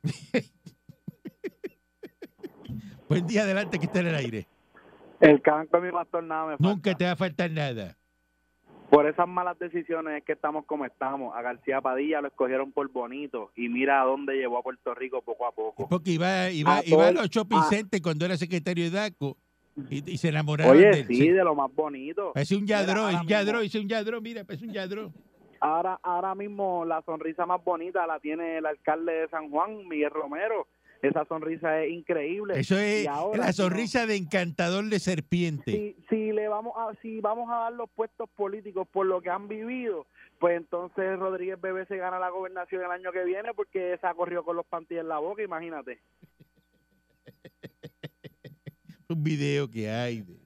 Buen 3.08 3.26
día 3.26 3.44
adelante 3.44 3.78
que 3.78 3.86
está 3.86 4.00
en 4.00 4.08
el 4.08 4.14
aire. 4.14 4.51
El 5.22 5.40
canto 5.40 5.80
de 5.80 5.86
mi 5.86 5.92
pastor 5.92 6.24
nada 6.24 6.46
me 6.46 6.56
falta. 6.58 6.68
Nunca 6.68 6.94
te 6.96 7.04
va 7.04 7.12
a 7.12 7.16
faltar 7.16 7.50
nada. 7.50 7.96
Por 8.90 9.06
esas 9.06 9.26
malas 9.28 9.58
decisiones 9.58 10.18
es 10.18 10.24
que 10.24 10.32
estamos 10.32 10.66
como 10.66 10.84
estamos. 10.84 11.34
A 11.34 11.40
García 11.42 11.80
Padilla 11.80 12.20
lo 12.20 12.28
escogieron 12.28 12.72
por 12.72 12.90
bonito 12.90 13.50
y 13.56 13.68
mira 13.68 14.02
a 14.02 14.04
dónde 14.04 14.34
llevó 14.34 14.58
a 14.58 14.62
Puerto 14.62 14.94
Rico 14.94 15.22
poco 15.22 15.46
a 15.46 15.52
poco. 15.52 15.88
Porque 15.88 16.10
iba, 16.10 16.50
iba, 16.50 16.78
A 16.78 16.82
iba 16.84 17.06
a 17.08 17.12
los 17.12 17.30
shopping 17.30 17.56
a- 17.56 17.62
centers 17.70 18.02
cuando 18.02 18.26
era 18.26 18.36
secretario 18.36 18.84
de 18.84 18.90
DACO 18.90 19.36
y, 19.88 20.10
y 20.12 20.18
se 20.18 20.28
enamoraban 20.28 20.76
Oye, 20.76 20.90
de 20.90 21.00
él. 21.00 21.06
sí, 21.06 21.28
de 21.30 21.44
lo 21.44 21.54
más 21.54 21.72
bonito. 21.74 22.32
Parece 22.34 22.56
un 22.56 22.64
Mira, 22.64 22.80
yadró, 22.82 23.02
ahora 23.02 23.14
es 23.16 23.20
un 23.22 23.28
yadró, 23.28 23.52
mismo- 23.52 23.62
dice 23.62 23.78
un 23.80 23.88
yadró, 23.88 24.20
mira, 24.20 24.44
parece 24.44 24.66
un 24.66 24.72
yadró. 24.72 25.12
Ahora, 25.60 25.98
ahora 26.02 26.34
mismo 26.34 26.84
la 26.84 27.00
sonrisa 27.02 27.46
más 27.46 27.62
bonita 27.64 28.04
la 28.06 28.18
tiene 28.18 28.58
el 28.58 28.66
alcalde 28.66 29.12
de 29.12 29.28
San 29.28 29.48
Juan, 29.48 29.86
Miguel 29.88 30.10
Romero. 30.10 30.66
Esa 31.02 31.24
sonrisa 31.26 31.82
es 31.82 31.92
increíble. 31.92 32.58
Eso 32.58 32.78
es 32.78 33.06
ahora, 33.08 33.46
la 33.46 33.52
sonrisa 33.52 34.06
de 34.06 34.16
encantador 34.16 34.84
de 34.84 35.00
serpiente. 35.00 35.72
si, 35.72 35.96
si 36.08 36.32
le 36.32 36.48
vamos 36.48 36.74
a 36.76 36.94
si 37.02 37.20
vamos 37.20 37.50
a 37.50 37.56
dar 37.56 37.72
los 37.72 37.90
puestos 37.90 38.30
políticos 38.30 38.88
por 38.90 39.06
lo 39.06 39.20
que 39.20 39.30
han 39.30 39.48
vivido 39.48 40.06
pues 40.38 40.56
entonces 40.56 41.18
Rodríguez 41.18 41.60
Bebé 41.60 41.86
se 41.86 41.96
gana 41.96 42.18
la 42.18 42.30
gobernación 42.30 42.82
el 42.82 42.90
año 42.90 43.12
que 43.12 43.24
viene 43.24 43.52
porque 43.54 43.98
se 44.00 44.06
ha 44.06 44.14
corrido 44.14 44.44
con 44.44 44.56
los 44.56 44.66
panties 44.66 45.00
en 45.00 45.08
la 45.08 45.18
boca 45.18 45.42
imagínate 45.42 46.00
un 49.08 49.22
video 49.22 49.68
que 49.70 49.90
hay 49.90 50.22
de 50.22 50.42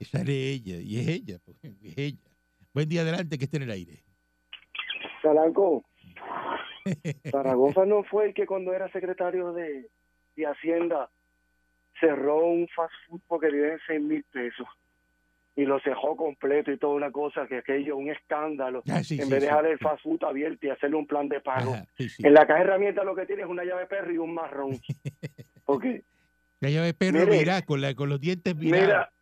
que 0.00 0.06
sale 0.06 0.32
ella 0.32 0.76
y 0.80 0.98
es 0.98 1.08
ella, 1.08 1.38
pues, 1.44 1.58
es 1.62 1.98
ella. 1.98 2.30
Buen 2.72 2.88
día 2.88 3.02
adelante 3.02 3.36
que 3.36 3.44
esté 3.44 3.58
en 3.58 3.64
el 3.64 3.70
aire. 3.70 4.02
Calanco, 5.20 5.84
Zaragoza 7.30 7.84
no 7.86 8.02
fue 8.04 8.26
el 8.26 8.34
que 8.34 8.46
cuando 8.46 8.72
era 8.72 8.90
secretario 8.92 9.52
de, 9.52 9.88
de 10.36 10.46
Hacienda 10.46 11.10
cerró 11.98 12.44
un 12.46 12.68
fast 12.68 12.92
food 13.08 13.20
porque 13.26 13.48
en 13.48 13.78
seis 13.86 14.00
mil 14.00 14.24
pesos 14.32 14.66
y 15.56 15.64
lo 15.66 15.80
cerró 15.80 16.16
completo 16.16 16.70
y 16.72 16.78
toda 16.78 16.94
una 16.94 17.10
cosa 17.10 17.46
que 17.46 17.58
aquello 17.58 17.96
un 17.96 18.08
escándalo 18.10 18.82
Ah, 18.88 19.02
sí, 19.02 19.18
en 19.20 19.26
sí, 19.26 19.30
vez 19.30 19.30
de 19.30 19.40
sí, 19.40 19.46
dejar 19.46 19.66
el 19.66 19.78
fast 19.78 20.02
food 20.02 20.22
abierto 20.24 20.66
y 20.66 20.70
hacerle 20.70 20.96
un 20.96 21.06
plan 21.06 21.28
de 21.28 21.40
pago. 21.40 21.74
Ajá. 21.74 21.84
En 21.98 22.32
la 22.32 22.46
caja 22.46 22.60
de 22.60 22.64
herramientas 22.66 23.04
lo 23.04 23.14
que 23.14 23.26
tiene 23.26 23.42
es 23.42 23.48
una 23.48 23.64
llave 23.64 23.86
perro 23.86 24.12
y 24.12 24.18
un 24.18 24.32
marrón. 24.32 24.80
Porque, 25.64 26.02
La 26.60 26.70
llave 26.70 26.94
perro 26.94 27.18
Mire, 27.26 27.38
mirá, 27.38 27.62
con, 27.62 27.80
la, 27.80 27.94
con 27.94 28.08
los 28.08 28.20
dientes 28.20 28.56
virados. 28.56 28.86
mira, 28.86 29.12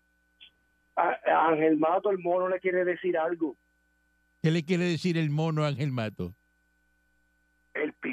a, 0.97 1.19
a 1.27 1.49
Ángel 1.49 1.77
Mato, 1.79 2.11
el 2.11 2.19
mono, 2.19 2.49
le 2.49 2.61
quiere 2.61 2.85
decir 2.85 3.16
algo. 3.19 3.57
¿Qué 4.43 4.51
le 4.51 4.64
quiere 4.64 4.85
decir 4.85 5.19
el 5.19 5.31
mono 5.31 5.64
a 5.64 5.69
Ángel 5.69 5.91
Mato? 5.91 6.35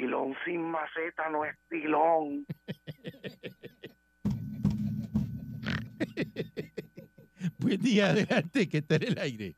Pilón 0.06 0.36
sin 0.44 0.62
maceta 0.62 1.28
no 1.30 1.44
es 1.44 1.56
pilón. 1.68 2.46
Buen 7.58 7.82
día, 7.82 8.10
adelante, 8.10 8.68
que 8.68 8.78
está 8.78 8.94
en 8.94 9.02
el 9.02 9.18
aire. 9.18 9.56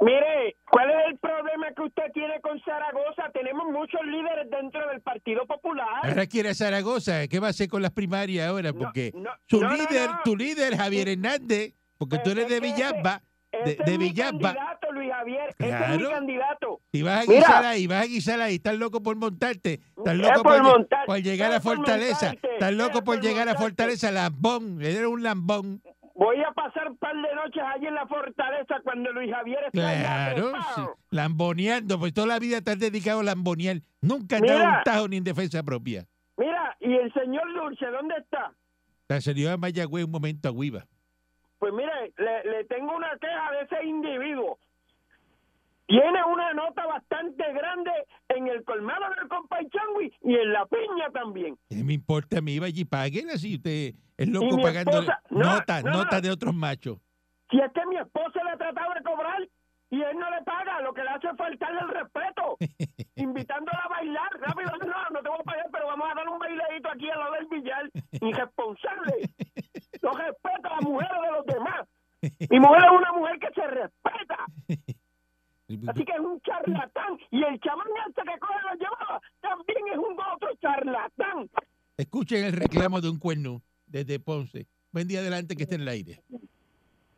Mire, 0.00 0.56
¿cuál 0.68 0.90
es 0.90 0.96
el 1.10 1.18
problema 1.18 1.72
que 1.76 1.82
usted 1.82 2.10
tiene 2.12 2.40
con 2.40 2.60
Zaragoza? 2.62 3.30
Tenemos 3.32 3.70
muchos 3.70 4.00
líderes 4.04 4.50
dentro 4.50 4.84
del 4.88 5.00
Partido 5.00 5.46
Popular. 5.46 6.00
Ahora 6.02 6.26
quiere 6.26 6.52
Zaragoza. 6.54 7.28
¿Qué 7.28 7.38
va 7.38 7.46
a 7.46 7.50
hacer 7.50 7.68
con 7.68 7.80
las 7.80 7.92
primarias 7.92 8.48
ahora? 8.48 8.72
Porque 8.72 9.12
no, 9.14 9.30
su 9.46 9.60
no, 9.60 9.72
líder, 9.74 10.10
no. 10.10 10.22
tu 10.24 10.36
líder, 10.36 10.76
Javier 10.76 11.08
Hernández, 11.08 11.74
porque 11.98 12.18
tú 12.18 12.30
eres 12.30 12.48
de 12.48 12.58
Villamba, 12.58 13.22
Ese 13.64 13.76
de 13.84 13.92
es 13.92 13.98
mi 13.98 14.08
Villamba. 14.10 14.54
candidato, 14.54 14.92
Luis 14.92 15.10
Javier. 15.12 15.48
Ese 15.58 15.68
es 15.68 15.72
mi 15.90 15.98
Claro. 15.98 16.10
candidato. 16.10 16.80
Y 16.92 17.02
vas 17.02 17.18
a 17.24 17.30
Mira. 17.30 17.40
guisar 17.40 17.64
ahí, 17.64 17.86
vas 17.86 18.02
a 18.02 18.06
guisar 18.06 18.40
ahí. 18.40 18.54
Estás 18.56 18.76
loco 18.76 19.02
por 19.02 19.16
montarte. 19.16 19.74
Estás 19.96 20.14
Es 20.14 20.20
loco 20.20 20.42
por 20.42 20.62
montar- 20.62 21.06
por 21.06 21.18
llegar 21.22 21.52
a 21.52 21.60
Fortaleza. 21.60 22.34
Estás 22.42 22.72
loco 22.72 23.02
por 23.02 23.16
por 23.16 23.20
llegar 23.20 23.48
a. 23.48 23.54
Fortaleza. 23.54 24.10
Lambón. 24.10 24.80
Eres 24.82 25.06
un 25.06 25.22
lambón. 25.22 25.80
Voy 26.16 26.36
a 26.48 26.52
pasar 26.52 26.88
un 26.90 26.96
par 26.96 27.12
de 27.14 27.34
noches 27.34 27.62
allí 27.74 27.86
en 27.86 27.94
la 27.94 28.06
fortaleza 28.06 28.76
cuando 28.84 29.10
Luis 29.12 29.32
Javier 29.32 29.58
está 29.64 29.70
Claro, 29.72 30.52
sí. 30.76 30.82
lamboneando, 31.10 31.98
pues 31.98 32.12
toda 32.14 32.26
la 32.28 32.38
vida 32.38 32.60
has 32.70 32.78
dedicado 32.78 33.20
a 33.20 33.24
lambonear. 33.24 33.80
Nunca 34.00 34.38
te 34.40 34.46
dado 34.46 34.64
un 34.78 34.82
tajo 34.84 35.08
ni 35.08 35.16
en 35.16 35.24
defensa 35.24 35.62
propia. 35.64 36.06
Mira, 36.36 36.76
y 36.80 36.92
el 36.94 37.12
señor 37.12 37.42
Dulce, 37.54 37.86
¿dónde 37.86 38.14
está? 38.18 38.52
La 39.08 39.20
salió 39.20 39.50
a 39.52 39.56
Mayagüez 39.56 40.04
un 40.04 40.10
momento 40.12 40.52
a. 40.52 40.86
Pues 41.64 41.72
mire, 41.72 42.12
le, 42.18 42.44
le 42.50 42.64
tengo 42.64 42.94
una 42.94 43.16
queja 43.18 43.50
de 43.52 43.62
ese 43.62 43.86
individuo. 43.86 44.58
Tiene 45.86 46.22
una 46.24 46.52
nota 46.52 46.84
bastante 46.84 47.42
grande 47.54 47.90
en 48.28 48.48
el 48.48 48.62
colmado 48.64 49.06
del 49.18 49.26
Compaychangui 49.30 50.12
y 50.24 50.34
en 50.34 50.52
la 50.52 50.66
piña 50.66 51.08
también. 51.14 51.56
¿Qué 51.70 51.82
me 51.82 51.94
importa 51.94 52.36
a 52.36 52.40
mí? 52.42 52.58
Vaya 52.58 52.78
y 52.78 52.84
páguela 52.84 53.38
si 53.38 53.54
usted 53.54 53.94
es 54.18 54.28
loco 54.28 54.60
pagando 54.60 54.90
esposa- 54.90 55.22
no, 55.30 55.38
notas, 55.54 55.84
no, 55.84 55.90
no. 55.92 55.96
notas 56.04 56.20
de 56.20 56.30
otros 56.30 56.54
machos. 56.54 56.98
Si 57.50 57.58
es 57.58 57.72
que 57.72 57.86
mi 57.86 57.96
esposa 57.96 58.44
le 58.44 58.50
ha 58.50 58.56
tratado 58.58 58.92
de 58.92 59.02
cobrar 59.02 59.40
y 59.88 60.02
él 60.02 60.18
no 60.18 60.28
le 60.28 60.42
paga, 60.42 60.82
lo 60.82 60.92
que 60.92 61.02
le 61.02 61.08
hace 61.08 61.28
es 61.28 61.36
faltarle 61.38 61.80
el 61.80 61.88
respeto, 61.88 62.56
invitándola 63.16 63.80
a 63.84 63.88
bailar. 63.88 64.28
Rápido, 64.38 64.70
no, 64.86 65.10
no 65.14 65.22
te 65.22 65.28
voy 65.30 65.38
a 65.40 65.44
pagar, 65.44 65.66
pero 65.72 65.86
vamos 65.86 66.08
a 66.10 66.14
dar 66.14 66.28
un 66.28 66.38
bailadito 66.38 66.90
aquí 66.90 67.08
al 67.08 67.18
lado 67.20 67.32
del 67.32 67.46
billar. 67.46 67.90
Irresponsable. 68.20 69.30
No 70.04 70.12
respeta 70.12 70.68
a 70.68 70.74
las 70.74 70.82
mujeres 70.82 71.16
de 71.22 71.30
los 71.32 71.46
demás. 71.46 71.88
Mi 72.50 72.60
mujer 72.60 72.82
es 72.84 72.98
una 72.98 73.12
mujer 73.12 73.38
que 73.38 73.48
se 73.54 73.66
respeta. 73.66 74.38
Así 75.90 76.04
que 76.04 76.12
es 76.12 76.20
un 76.20 76.40
charlatán. 76.42 77.18
Y 77.30 77.42
el 77.42 77.58
chamán 77.60 77.86
este 78.06 78.22
que 78.22 78.38
coge 78.38 78.62
la 78.64 78.74
llevaba 78.74 79.20
también 79.40 79.78
es 79.90 79.98
un 79.98 80.16
otro 80.34 80.48
charlatán. 80.60 81.50
Escuchen 81.96 82.44
el 82.44 82.52
reclamo 82.52 83.00
de 83.00 83.08
un 83.08 83.18
cuerno 83.18 83.62
desde 83.86 84.20
Ponce. 84.20 84.66
Buen 84.92 85.08
día 85.08 85.20
adelante 85.20 85.56
que 85.56 85.62
esté 85.62 85.76
en 85.76 85.82
el 85.82 85.88
aire. 85.88 86.20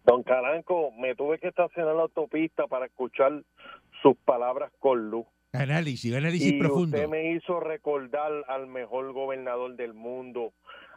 Don 0.05 0.23
Caranco, 0.23 0.93
me 0.93 1.17
tuve 1.17 1.39
que 1.41 1.49
estacionar 1.49 1.91
en 1.91 1.97
la 1.97 2.03
autopista 2.05 2.69
para 2.69 2.87
escuchar 2.87 3.43
sus 4.01 4.17
palabras 4.19 4.71
con 4.79 5.11
luz. 5.11 5.27
Análisis, 5.53 6.15
análisis 6.15 6.53
y 6.53 6.59
profundo. 6.61 6.97
usted 6.97 7.09
me 7.09 7.33
hizo 7.33 7.59
recordar 7.59 8.31
al 8.47 8.69
mejor 8.69 9.13
gobernador 9.13 9.75
del 9.75 9.95
mundo, 9.95 10.53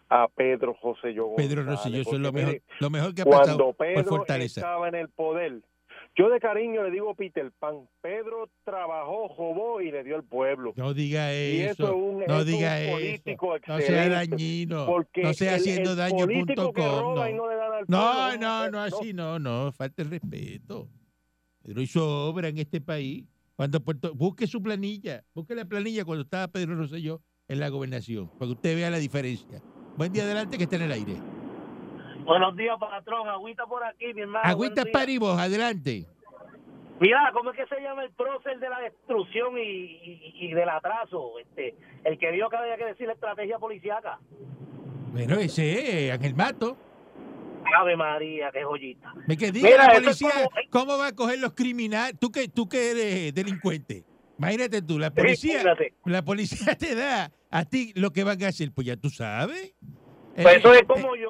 a 0.10 0.28
Pedro 0.28 0.74
José 0.82 1.14
Yo 1.14 1.34
Pedro 1.36 1.64
Rosselló, 1.64 2.02
eso 2.02 2.14
es 2.16 2.20
lo 2.20 2.32
mejor, 2.34 2.62
lo 2.80 2.90
mejor 2.90 3.14
que 3.14 3.22
ha 3.22 3.26
cuando 3.26 3.44
pasado 3.46 3.74
por 3.74 3.78
Pedro 3.88 4.04
Fortaleza. 4.06 4.62
estaba 4.62 4.88
en 4.88 4.96
el 4.96 5.10
poder, 5.10 5.62
yo 6.18 6.30
de 6.30 6.40
cariño 6.40 6.84
le 6.84 6.92
digo 6.92 7.14
Peter 7.14 7.52
Pan, 7.60 7.88
Pedro 8.02 8.50
trabajó, 8.66 9.30
jobó 9.30 9.80
y 9.82 9.92
le 9.92 10.04
dio 10.04 10.16
al 10.16 10.24
pueblo. 10.24 10.74
No 10.76 10.94
diga 10.94 11.32
Y 11.34 11.62
eso 11.62 11.84
es 11.84 11.90
un- 11.92 12.24
no 12.28 12.40
es 12.40 12.46
diga 12.48 12.72
un 12.76 12.82
eso. 12.84 12.92
político 12.94 13.56
No 13.68 13.78
sea 13.80 14.10
dañino, 14.10 14.86
porque 14.88 15.22
no 15.24 15.34
sea 15.34 15.54
el- 15.56 15.62
haciendo 15.62 15.92
el 15.92 15.98
daño 15.98 16.18
político 16.26 16.64
punto 16.64 16.74
que 16.74 16.82
com, 16.82 17.00
roba 17.00 17.30
y 17.30 17.34
no. 17.34 17.44
no 17.44 17.50
le 17.52 17.56
dan 17.56 17.74
al 17.74 17.86
No, 17.88 18.12
pueblo, 18.12 18.48
no, 18.48 18.70
no, 18.72 18.80
así 18.82 19.14
no, 19.14 19.40
no, 19.40 19.72
falta 19.72 20.02
el 20.02 20.10
respeto. 20.10 20.88
Pedro 21.62 21.82
hizo 21.82 22.28
obra 22.30 22.48
en 22.48 22.58
este 22.58 22.82
país. 22.82 23.26
Cuando 23.56 23.80
Puerto, 23.82 24.14
busque 24.16 24.48
su 24.48 24.64
planilla, 24.64 25.24
busque 25.36 25.54
la 25.54 25.66
planilla 25.66 26.06
cuando 26.06 26.24
estaba 26.24 26.48
Pedro 26.48 26.76
Rosselló 26.76 27.22
en 27.48 27.60
la 27.60 27.68
gobernación, 27.70 28.30
para 28.30 28.48
que 28.48 28.54
usted 28.54 28.76
vea 28.76 28.90
la 28.90 28.98
diferencia. 29.00 29.62
Buen 30.00 30.14
día 30.14 30.24
adelante 30.24 30.58
que 30.58 30.64
está 30.64 30.78
en 30.78 30.84
el 30.84 30.94
aire. 30.94 31.16
Buenos 32.24 32.56
días, 32.56 32.78
patrón. 32.80 33.28
Agüita 33.28 33.66
por 33.66 33.84
aquí, 33.84 34.14
mi 34.14 34.22
hermano. 34.22 34.48
Agüita. 34.48 34.84
Paribos, 34.94 35.38
adelante. 35.38 36.06
Mira, 37.02 37.30
¿cómo 37.34 37.52
es 37.52 37.58
que 37.58 37.66
se 37.76 37.82
llama 37.82 38.06
el 38.06 38.12
prócer 38.12 38.60
de 38.60 38.70
la 38.70 38.80
destrucción 38.80 39.58
y, 39.58 39.62
y, 39.62 40.32
y 40.40 40.54
del 40.54 40.70
atraso? 40.70 41.34
Este, 41.42 41.76
el 42.06 42.18
que 42.18 42.32
vio 42.32 42.48
que 42.50 42.56
había 42.56 42.78
que 42.78 42.86
decir 42.86 43.08
la 43.08 43.14
estrategia 43.14 43.60
policiaca. 43.60 44.20
Bueno, 45.12 45.36
ese 45.36 46.08
es 46.08 46.14
Ángel 46.14 46.34
Mato. 46.34 46.78
Ave 47.78 47.98
María, 47.98 48.52
qué 48.54 48.64
joyita. 48.64 49.14
Me 49.28 49.36
que 49.36 49.52
diga 49.52 49.68
Mira, 49.70 49.88
la 49.88 49.94
policía 49.96 50.30
como- 50.32 50.50
cómo 50.70 50.98
va 50.98 51.08
a 51.08 51.12
coger 51.14 51.40
los 51.40 51.52
criminales. 51.52 52.18
Tú 52.18 52.32
que, 52.32 52.48
tú 52.48 52.70
que 52.70 52.92
eres 52.92 53.36
delincuente. 53.36 54.06
Imagínate 54.38 54.82
tú, 54.82 54.98
la 54.98 55.12
policía, 55.14 55.62
la 56.06 56.24
policía 56.24 56.74
te 56.80 56.96
da 56.96 57.30
a 57.50 57.66
ti 57.66 57.94
lo 57.96 58.12
que 58.12 58.24
van 58.24 58.42
a 58.44 58.48
hacer. 58.48 58.72
Pues 58.74 58.88
ya 58.88 58.98
tú 58.98 59.10
sabes. 59.10 59.74
Pues 60.36 60.46
Eh, 60.56 60.58
eso 60.60 60.74
es 60.74 60.82
eh, 60.82 60.86
como 60.86 61.16
yo, 61.16 61.30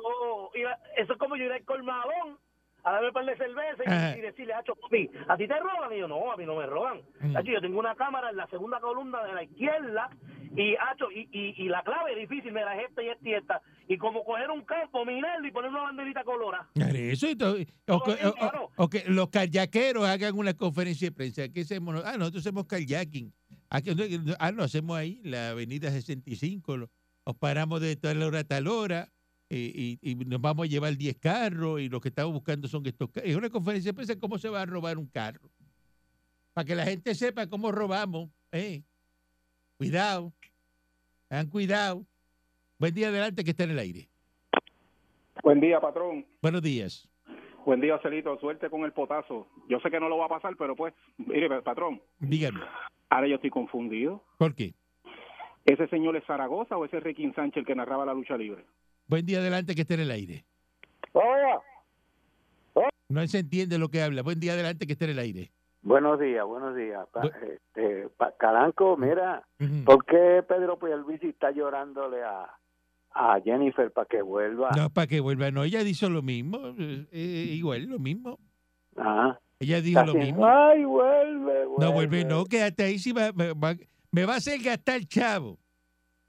ir 0.56 0.68
a- 0.68 0.80
eso 0.98 1.14
es 1.14 1.20
como 1.20 1.36
yo 1.36 1.46
ir 1.46 1.52
al 1.52 1.64
colmadón 1.66 2.38
a 2.84 2.92
darme 2.94 3.08
un 3.08 3.14
par 3.14 3.26
de 3.26 3.36
cerveza 3.38 3.84
Ajá. 3.86 4.16
y, 4.16 4.20
y 4.20 4.22
decirle, 4.22 4.54
Hacho, 4.54 4.74
papi, 4.76 5.10
¿a 5.28 5.36
ti 5.38 5.48
te 5.48 5.60
roban? 5.60 5.92
Y 5.94 6.00
yo, 6.00 6.08
no, 6.08 6.32
a 6.32 6.38
mí 6.38 6.46
no 6.46 6.56
me 6.56 6.66
roban. 6.66 7.02
Mm. 7.20 7.36
Hacho, 7.36 7.52
yo 7.52 7.62
tengo 7.62 7.80
una 7.80 7.96
cámara 7.96 8.30
en 8.30 8.38
la 8.38 8.48
segunda 8.48 8.80
columna 8.80 9.24
de 9.24 9.34
la 9.34 9.44
izquierda 9.44 10.10
y, 10.56 10.76
Hacho, 10.76 11.12
y, 11.12 11.28
y, 11.32 11.64
y 11.64 11.68
la 11.70 11.84
clave 11.84 12.14
es 12.14 12.30
difícil, 12.30 12.52
mira, 12.54 12.76
es 12.80 12.90
esta 12.90 13.04
y 13.04 13.10
esta 13.10 13.30
y 13.30 13.34
esta. 13.34 13.62
Y 13.88 13.98
como 13.98 14.24
coger 14.24 14.50
un 14.52 14.64
campo, 14.64 15.04
minarlo 15.06 15.48
y 15.48 15.52
poner 15.52 15.72
una 15.72 15.82
banderita 15.84 16.24
colora. 16.24 16.70
Eso 16.76 17.28
y 17.30 17.36
todo. 17.36 17.56
O, 17.88 18.04
que- 18.04 18.26
o- 18.28 18.30
o- 18.46 18.72
o 18.76 18.90
que 18.90 19.04
los 19.08 19.30
kayakeros 19.30 20.08
hagan 20.08 20.38
una 20.38 20.54
conferencia 20.54 21.10
de 21.10 21.16
prensa. 21.16 21.50
¿Qué 21.50 21.62
hacemos? 21.62 22.02
Ah, 22.06 22.16
nosotros 22.18 22.46
hacemos 22.46 22.66
kayaking. 22.66 23.34
Aquí- 23.70 23.92
Ah, 24.40 24.52
lo 24.52 24.64
hacemos 24.64 24.98
ahí, 24.98 25.22
la 25.24 25.52
avenida 25.52 25.92
65. 25.92 26.78
lo- 26.78 26.90
Nos 27.26 27.36
paramos 27.36 27.80
de 27.82 27.96
tal 27.96 28.24
hora 28.24 28.40
a 28.40 28.44
tal 28.44 28.68
hora 28.68 29.12
y, 29.50 30.00
y- 30.02 30.12
y 30.12 30.16
nos 30.16 30.42
vamos 30.42 30.66
a 30.66 30.70
llevar 30.70 30.96
10 30.98 31.16
carros 31.20 31.80
y 31.80 31.88
lo 31.90 32.00
que 32.02 32.10
estamos 32.10 32.34
buscando 32.34 32.68
son 32.68 32.84
estos 32.88 33.10
carros. 33.12 33.30
Es 33.30 33.36
una 33.36 33.50
conferencia 33.52 33.92
de 33.92 33.96
prensa 33.96 34.16
cómo 34.20 34.40
se 34.40 34.50
va 34.50 34.62
a 34.64 34.66
robar 34.66 34.98
un 34.98 35.06
carro. 35.06 35.50
Para 36.54 36.66
que 36.66 36.74
la 36.76 36.86
gente 36.86 37.14
sepa 37.14 37.46
cómo 37.48 37.72
robamos. 37.72 38.30
¿eh? 38.52 38.82
Cuidado. 39.78 40.34
Tengan 41.28 41.48
cuidado. 41.48 42.04
Buen 42.80 42.96
día 42.96 43.10
adelante 43.10 43.44
que 43.44 43.52
está 43.52 43.66
en 43.66 43.72
el 43.72 43.80
aire. 43.80 44.10
Buen 45.44 45.60
día, 45.60 45.80
patrón. 45.80 46.26
Buenos 46.42 46.62
días. 46.64 47.08
Buen 47.66 47.80
día, 47.82 48.00
Celito. 48.02 48.40
Suerte 48.40 48.70
con 48.72 48.84
el 48.86 48.94
potazo. 48.94 49.48
Yo 49.70 49.80
sé 49.82 49.92
que 49.92 50.00
no 50.00 50.10
lo 50.10 50.18
va 50.18 50.26
a 50.26 50.30
pasar, 50.30 50.56
pero 50.58 50.76
pues, 50.76 50.94
mire, 51.18 51.62
patrón, 51.62 52.02
Dígame. 52.20 52.62
Ahora 53.10 53.28
yo 53.28 53.36
estoy 53.36 53.50
confundido. 53.50 54.24
¿Por 54.38 54.56
qué? 54.56 54.74
¿Ese 55.66 55.88
señor 55.88 56.16
es 56.16 56.26
Zaragoza 56.26 56.78
o 56.78 56.86
ese 56.86 56.98
es 56.98 57.04
Ricky 57.04 57.32
Sánchez 57.34 57.58
el 57.62 57.66
que 57.66 57.76
narraba 57.76 58.06
la 58.06 58.14
lucha 58.14 58.38
libre? 58.38 58.66
Buen 59.08 59.26
día 59.26 59.40
adelante 59.40 59.76
que 59.76 59.82
esté 59.82 59.96
en 59.96 60.00
el 60.02 60.12
aire. 60.12 60.46
No 63.10 63.26
se 63.28 63.40
entiende 63.40 63.78
lo 63.80 63.90
que 63.90 64.02
habla. 64.04 64.22
Buen 64.22 64.40
día 64.40 64.54
adelante 64.54 64.86
que 64.86 64.94
esté 64.94 65.06
en 65.06 65.12
el 65.12 65.20
aire. 65.20 65.52
Buenos 65.82 66.20
días, 66.20 66.46
buenos 66.46 66.76
días. 66.76 67.08
Pa- 67.12 67.26
este, 67.28 68.10
pa- 68.18 68.34
Caranco, 68.38 68.98
mira. 68.98 69.48
¿por 69.86 70.06
qué 70.06 70.44
Pedro 70.48 70.78
Pierluisi 70.78 71.30
está 71.30 71.52
llorándole 71.52 72.22
a, 72.24 72.54
a 73.14 73.42
Jennifer 73.42 73.92
para 73.92 74.06
que 74.08 74.22
vuelva? 74.22 74.70
No, 74.76 74.90
para 74.92 75.08
que 75.08 75.20
vuelva. 75.22 75.50
No, 75.52 75.64
ella 75.64 75.84
dijo 75.84 76.08
lo 76.10 76.22
mismo. 76.22 76.60
eh, 76.78 77.08
eh, 77.12 77.48
igual, 77.54 77.86
lo 77.86 77.98
mismo. 77.98 78.38
Ajá. 78.96 79.40
Ella 79.60 79.82
dijo 79.82 80.04
lo 80.06 80.14
mismo. 80.14 80.46
Ay, 80.46 80.86
vuelve, 80.86 81.66
vuelve. 81.66 81.86
No 81.86 81.92
vuelve, 81.92 82.26
no, 82.26 82.46
quédate 82.46 82.84
ahí. 82.84 83.00
Si 83.00 83.12
va- 83.12 83.32
me, 83.34 83.54
va, 83.54 83.76
me 84.12 84.26
va 84.26 84.36
a 84.36 84.38
hacer 84.38 84.62
gastar 84.62 85.02
chavo. 85.06 85.58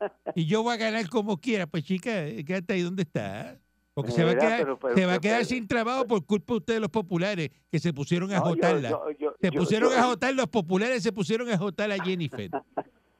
Y 0.34 0.46
yo 0.46 0.62
voy 0.62 0.74
a 0.74 0.76
ganar 0.78 1.08
como 1.08 1.36
quiera. 1.40 1.66
Pues 1.66 1.84
chica, 1.84 2.26
eh, 2.26 2.44
quédate 2.44 2.74
ahí 2.74 2.82
donde 2.82 3.02
está. 3.02 3.58
Porque 3.92 4.12
se 4.12 4.24
va 4.24 4.30
a 4.30 4.36
quedar, 4.38 4.58
pero- 4.62 4.78
pero- 4.78 4.94
se 4.94 5.06
va 5.06 5.14
a 5.14 5.18
quedar 5.18 5.38
pero- 5.38 5.48
sin 5.48 5.68
trabajo 5.68 6.06
por 6.06 6.24
culpa 6.24 6.54
de 6.54 6.58
ustedes 6.58 6.80
los 6.80 6.90
populares 6.90 7.50
que 7.70 7.78
se 7.78 7.92
pusieron 7.92 8.32
a 8.32 8.38
No, 8.38 8.44
jotarla. 8.46 8.88
yo- 8.90 9.10
yo- 9.18 9.34
se 9.40 9.52
pusieron 9.52 9.92
a 9.92 10.02
jotar, 10.04 10.34
los 10.34 10.46
populares 10.46 11.02
se 11.02 11.12
pusieron 11.12 11.50
a 11.50 11.58
jotar 11.58 11.90
a 11.92 12.02
Jennifer. 12.02 12.50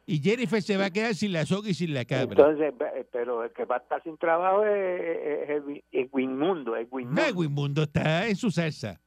Y 0.07 0.21
Jennifer 0.21 0.63
se 0.63 0.77
va 0.77 0.87
a 0.87 0.91
quedar 0.93 1.15
sin 1.15 1.33
la 1.33 1.45
soga 1.45 1.69
y 1.69 1.75
sin 1.75 1.93
la 1.93 2.05
cabra. 2.05 2.31
Entonces, 2.31 2.73
ve- 2.79 3.07
pero 3.13 3.45
el 3.45 3.53
que 3.53 3.65
va 3.67 3.77
a 3.77 3.79
estar 3.81 4.03
sin 4.03 4.17
trabajo 4.17 4.65
es, 4.65 5.01
es, 5.51 5.51
es, 5.51 5.83
es 5.93 6.09
Winmundo, 6.13 6.75
es 6.77 6.89
Winmundo. 6.91 7.21
No, 7.21 7.29
el 7.29 7.35
Wimundo 7.37 7.83
está 7.83 8.27
en 8.27 8.37
su 8.37 8.51
salsa. 8.51 8.99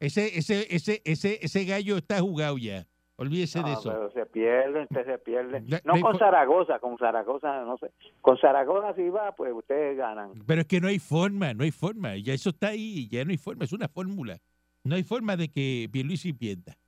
Ese, 0.00 0.38
ese, 0.38 0.66
ese, 0.74 1.02
ese, 1.04 1.38
ese 1.42 1.64
gallo 1.64 1.96
está 1.96 2.20
jugado 2.20 2.56
ya. 2.58 2.86
Olvídese 3.16 3.60
de 3.64 3.72
eso. 3.72 3.90
pero 3.90 4.12
se 4.12 4.26
pierden, 4.26 4.82
usted 4.84 5.04
se 5.04 5.18
pierde. 5.18 5.60
No 5.82 6.00
con 6.00 6.16
Zaragoza, 6.16 6.78
con 6.78 6.96
Zaragoza, 6.98 7.64
no 7.64 7.76
sé. 7.78 7.90
Con 8.20 8.38
Zaragoza 8.38 8.94
si 8.94 9.08
va, 9.08 9.32
pues 9.32 9.52
ustedes 9.52 9.96
ganan. 9.96 10.34
Pero 10.46 10.60
es 10.60 10.68
que 10.68 10.80
no 10.80 10.86
hay 10.86 11.00
forma, 11.00 11.52
no 11.52 11.64
hay 11.64 11.72
forma. 11.72 12.16
Ya 12.16 12.32
eso 12.32 12.50
está 12.50 12.68
ahí, 12.68 13.08
ya 13.08 13.24
no 13.24 13.32
hay 13.32 13.36
forma, 13.36 13.64
es 13.64 13.72
una 13.72 13.88
fórmula. 13.88 14.38
No 14.84 14.94
hay 14.94 15.02
forma 15.02 15.36
de 15.36 15.48
que 15.48 15.88
Pierluisi 15.90 16.32
pierda. 16.32 16.78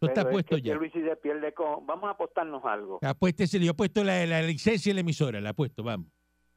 Eso 0.00 0.06
está 0.06 0.20
es 0.20 0.28
puesto 0.28 0.54
que 0.54 0.62
ya. 0.62 0.78
Pierluisi 0.78 1.02
se 1.02 1.16
pierde 1.16 1.52
con... 1.52 1.84
Vamos 1.84 2.04
a 2.04 2.10
apostarnos 2.10 2.64
algo. 2.64 3.00
Apuéstese, 3.02 3.58
yo 3.58 3.72
he 3.72 3.74
puesto 3.74 4.04
la, 4.04 4.24
la 4.24 4.40
licencia 4.42 4.90
y 4.90 4.94
la 4.94 5.00
emisora, 5.00 5.40
la 5.40 5.50
he 5.50 5.54
puesto, 5.54 5.82
vamos. 5.82 6.06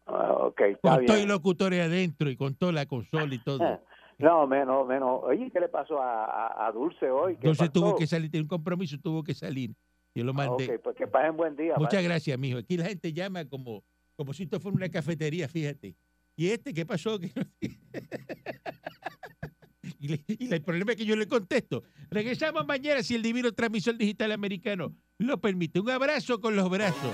Ah, 0.05 0.33
ok, 0.33 0.61
está 0.61 0.97
Con 0.97 1.05
bien. 1.05 1.19
los 1.21 1.27
locutores 1.27 1.81
adentro 1.83 2.29
y 2.29 2.37
con 2.37 2.53
toda 2.53 2.73
la 2.73 2.85
consola 2.85 3.33
y 3.33 3.39
todo. 3.39 3.57
No, 4.17 4.47
menos, 4.47 4.87
menos. 4.87 5.19
Oye, 5.23 5.49
¿qué 5.51 5.59
le 5.59 5.67
pasó 5.69 5.99
a, 6.01 6.23
a- 6.25 6.67
a 6.67 6.71
Dulce 6.71 7.09
hoy? 7.09 7.33
¿Qué 7.33 7.47
Entonces 7.47 7.71
tuvo 7.73 7.95
que 7.97 8.07
salir, 8.07 8.31
tiene 8.31 8.43
un 8.43 8.47
compromiso, 8.49 8.97
tuvo 9.01 9.23
que 9.23 9.33
salir. 9.33 9.73
Yo 10.13 10.23
lo 10.23 10.33
mandé. 10.33 10.75
Ok, 10.75 10.81
pues 10.81 10.95
que 10.95 11.07
pasen 11.07 11.35
buen 11.35 11.55
día. 11.57 11.75
Muchas 11.77 12.01
gracias, 12.03 12.37
mijo. 12.39 12.59
Aquí 12.59 12.77
la 12.77 12.85
gente 12.85 13.11
llama 13.11 13.43
como, 13.45 13.83
como 14.15 14.31
si 14.33 14.43
esto 14.43 14.59
fuera 14.61 14.75
una 14.77 14.87
cafetería, 14.89 15.49
fíjate. 15.49 15.95
¿Y 16.37 16.47
este 16.49 16.73
qué 16.73 16.85
pasó? 16.85 17.19
No- 17.19 17.27
y, 19.99 20.07
le- 20.07 20.23
y 20.27 20.53
el 20.53 20.61
problema 20.61 20.91
es 20.93 20.97
que 20.97 21.05
yo 21.05 21.17
le 21.17 21.27
contesto. 21.27 21.83
Regresamos 22.09 22.65
mañana 22.65 23.03
si 23.03 23.15
el 23.15 23.21
divino 23.21 23.51
transmisor 23.51 23.97
digital 23.97 24.31
americano 24.31 24.93
lo 25.17 25.41
permite. 25.41 25.81
Un 25.81 25.89
abrazo 25.89 26.39
con 26.39 26.55
los 26.55 26.69
brazos. 26.69 27.13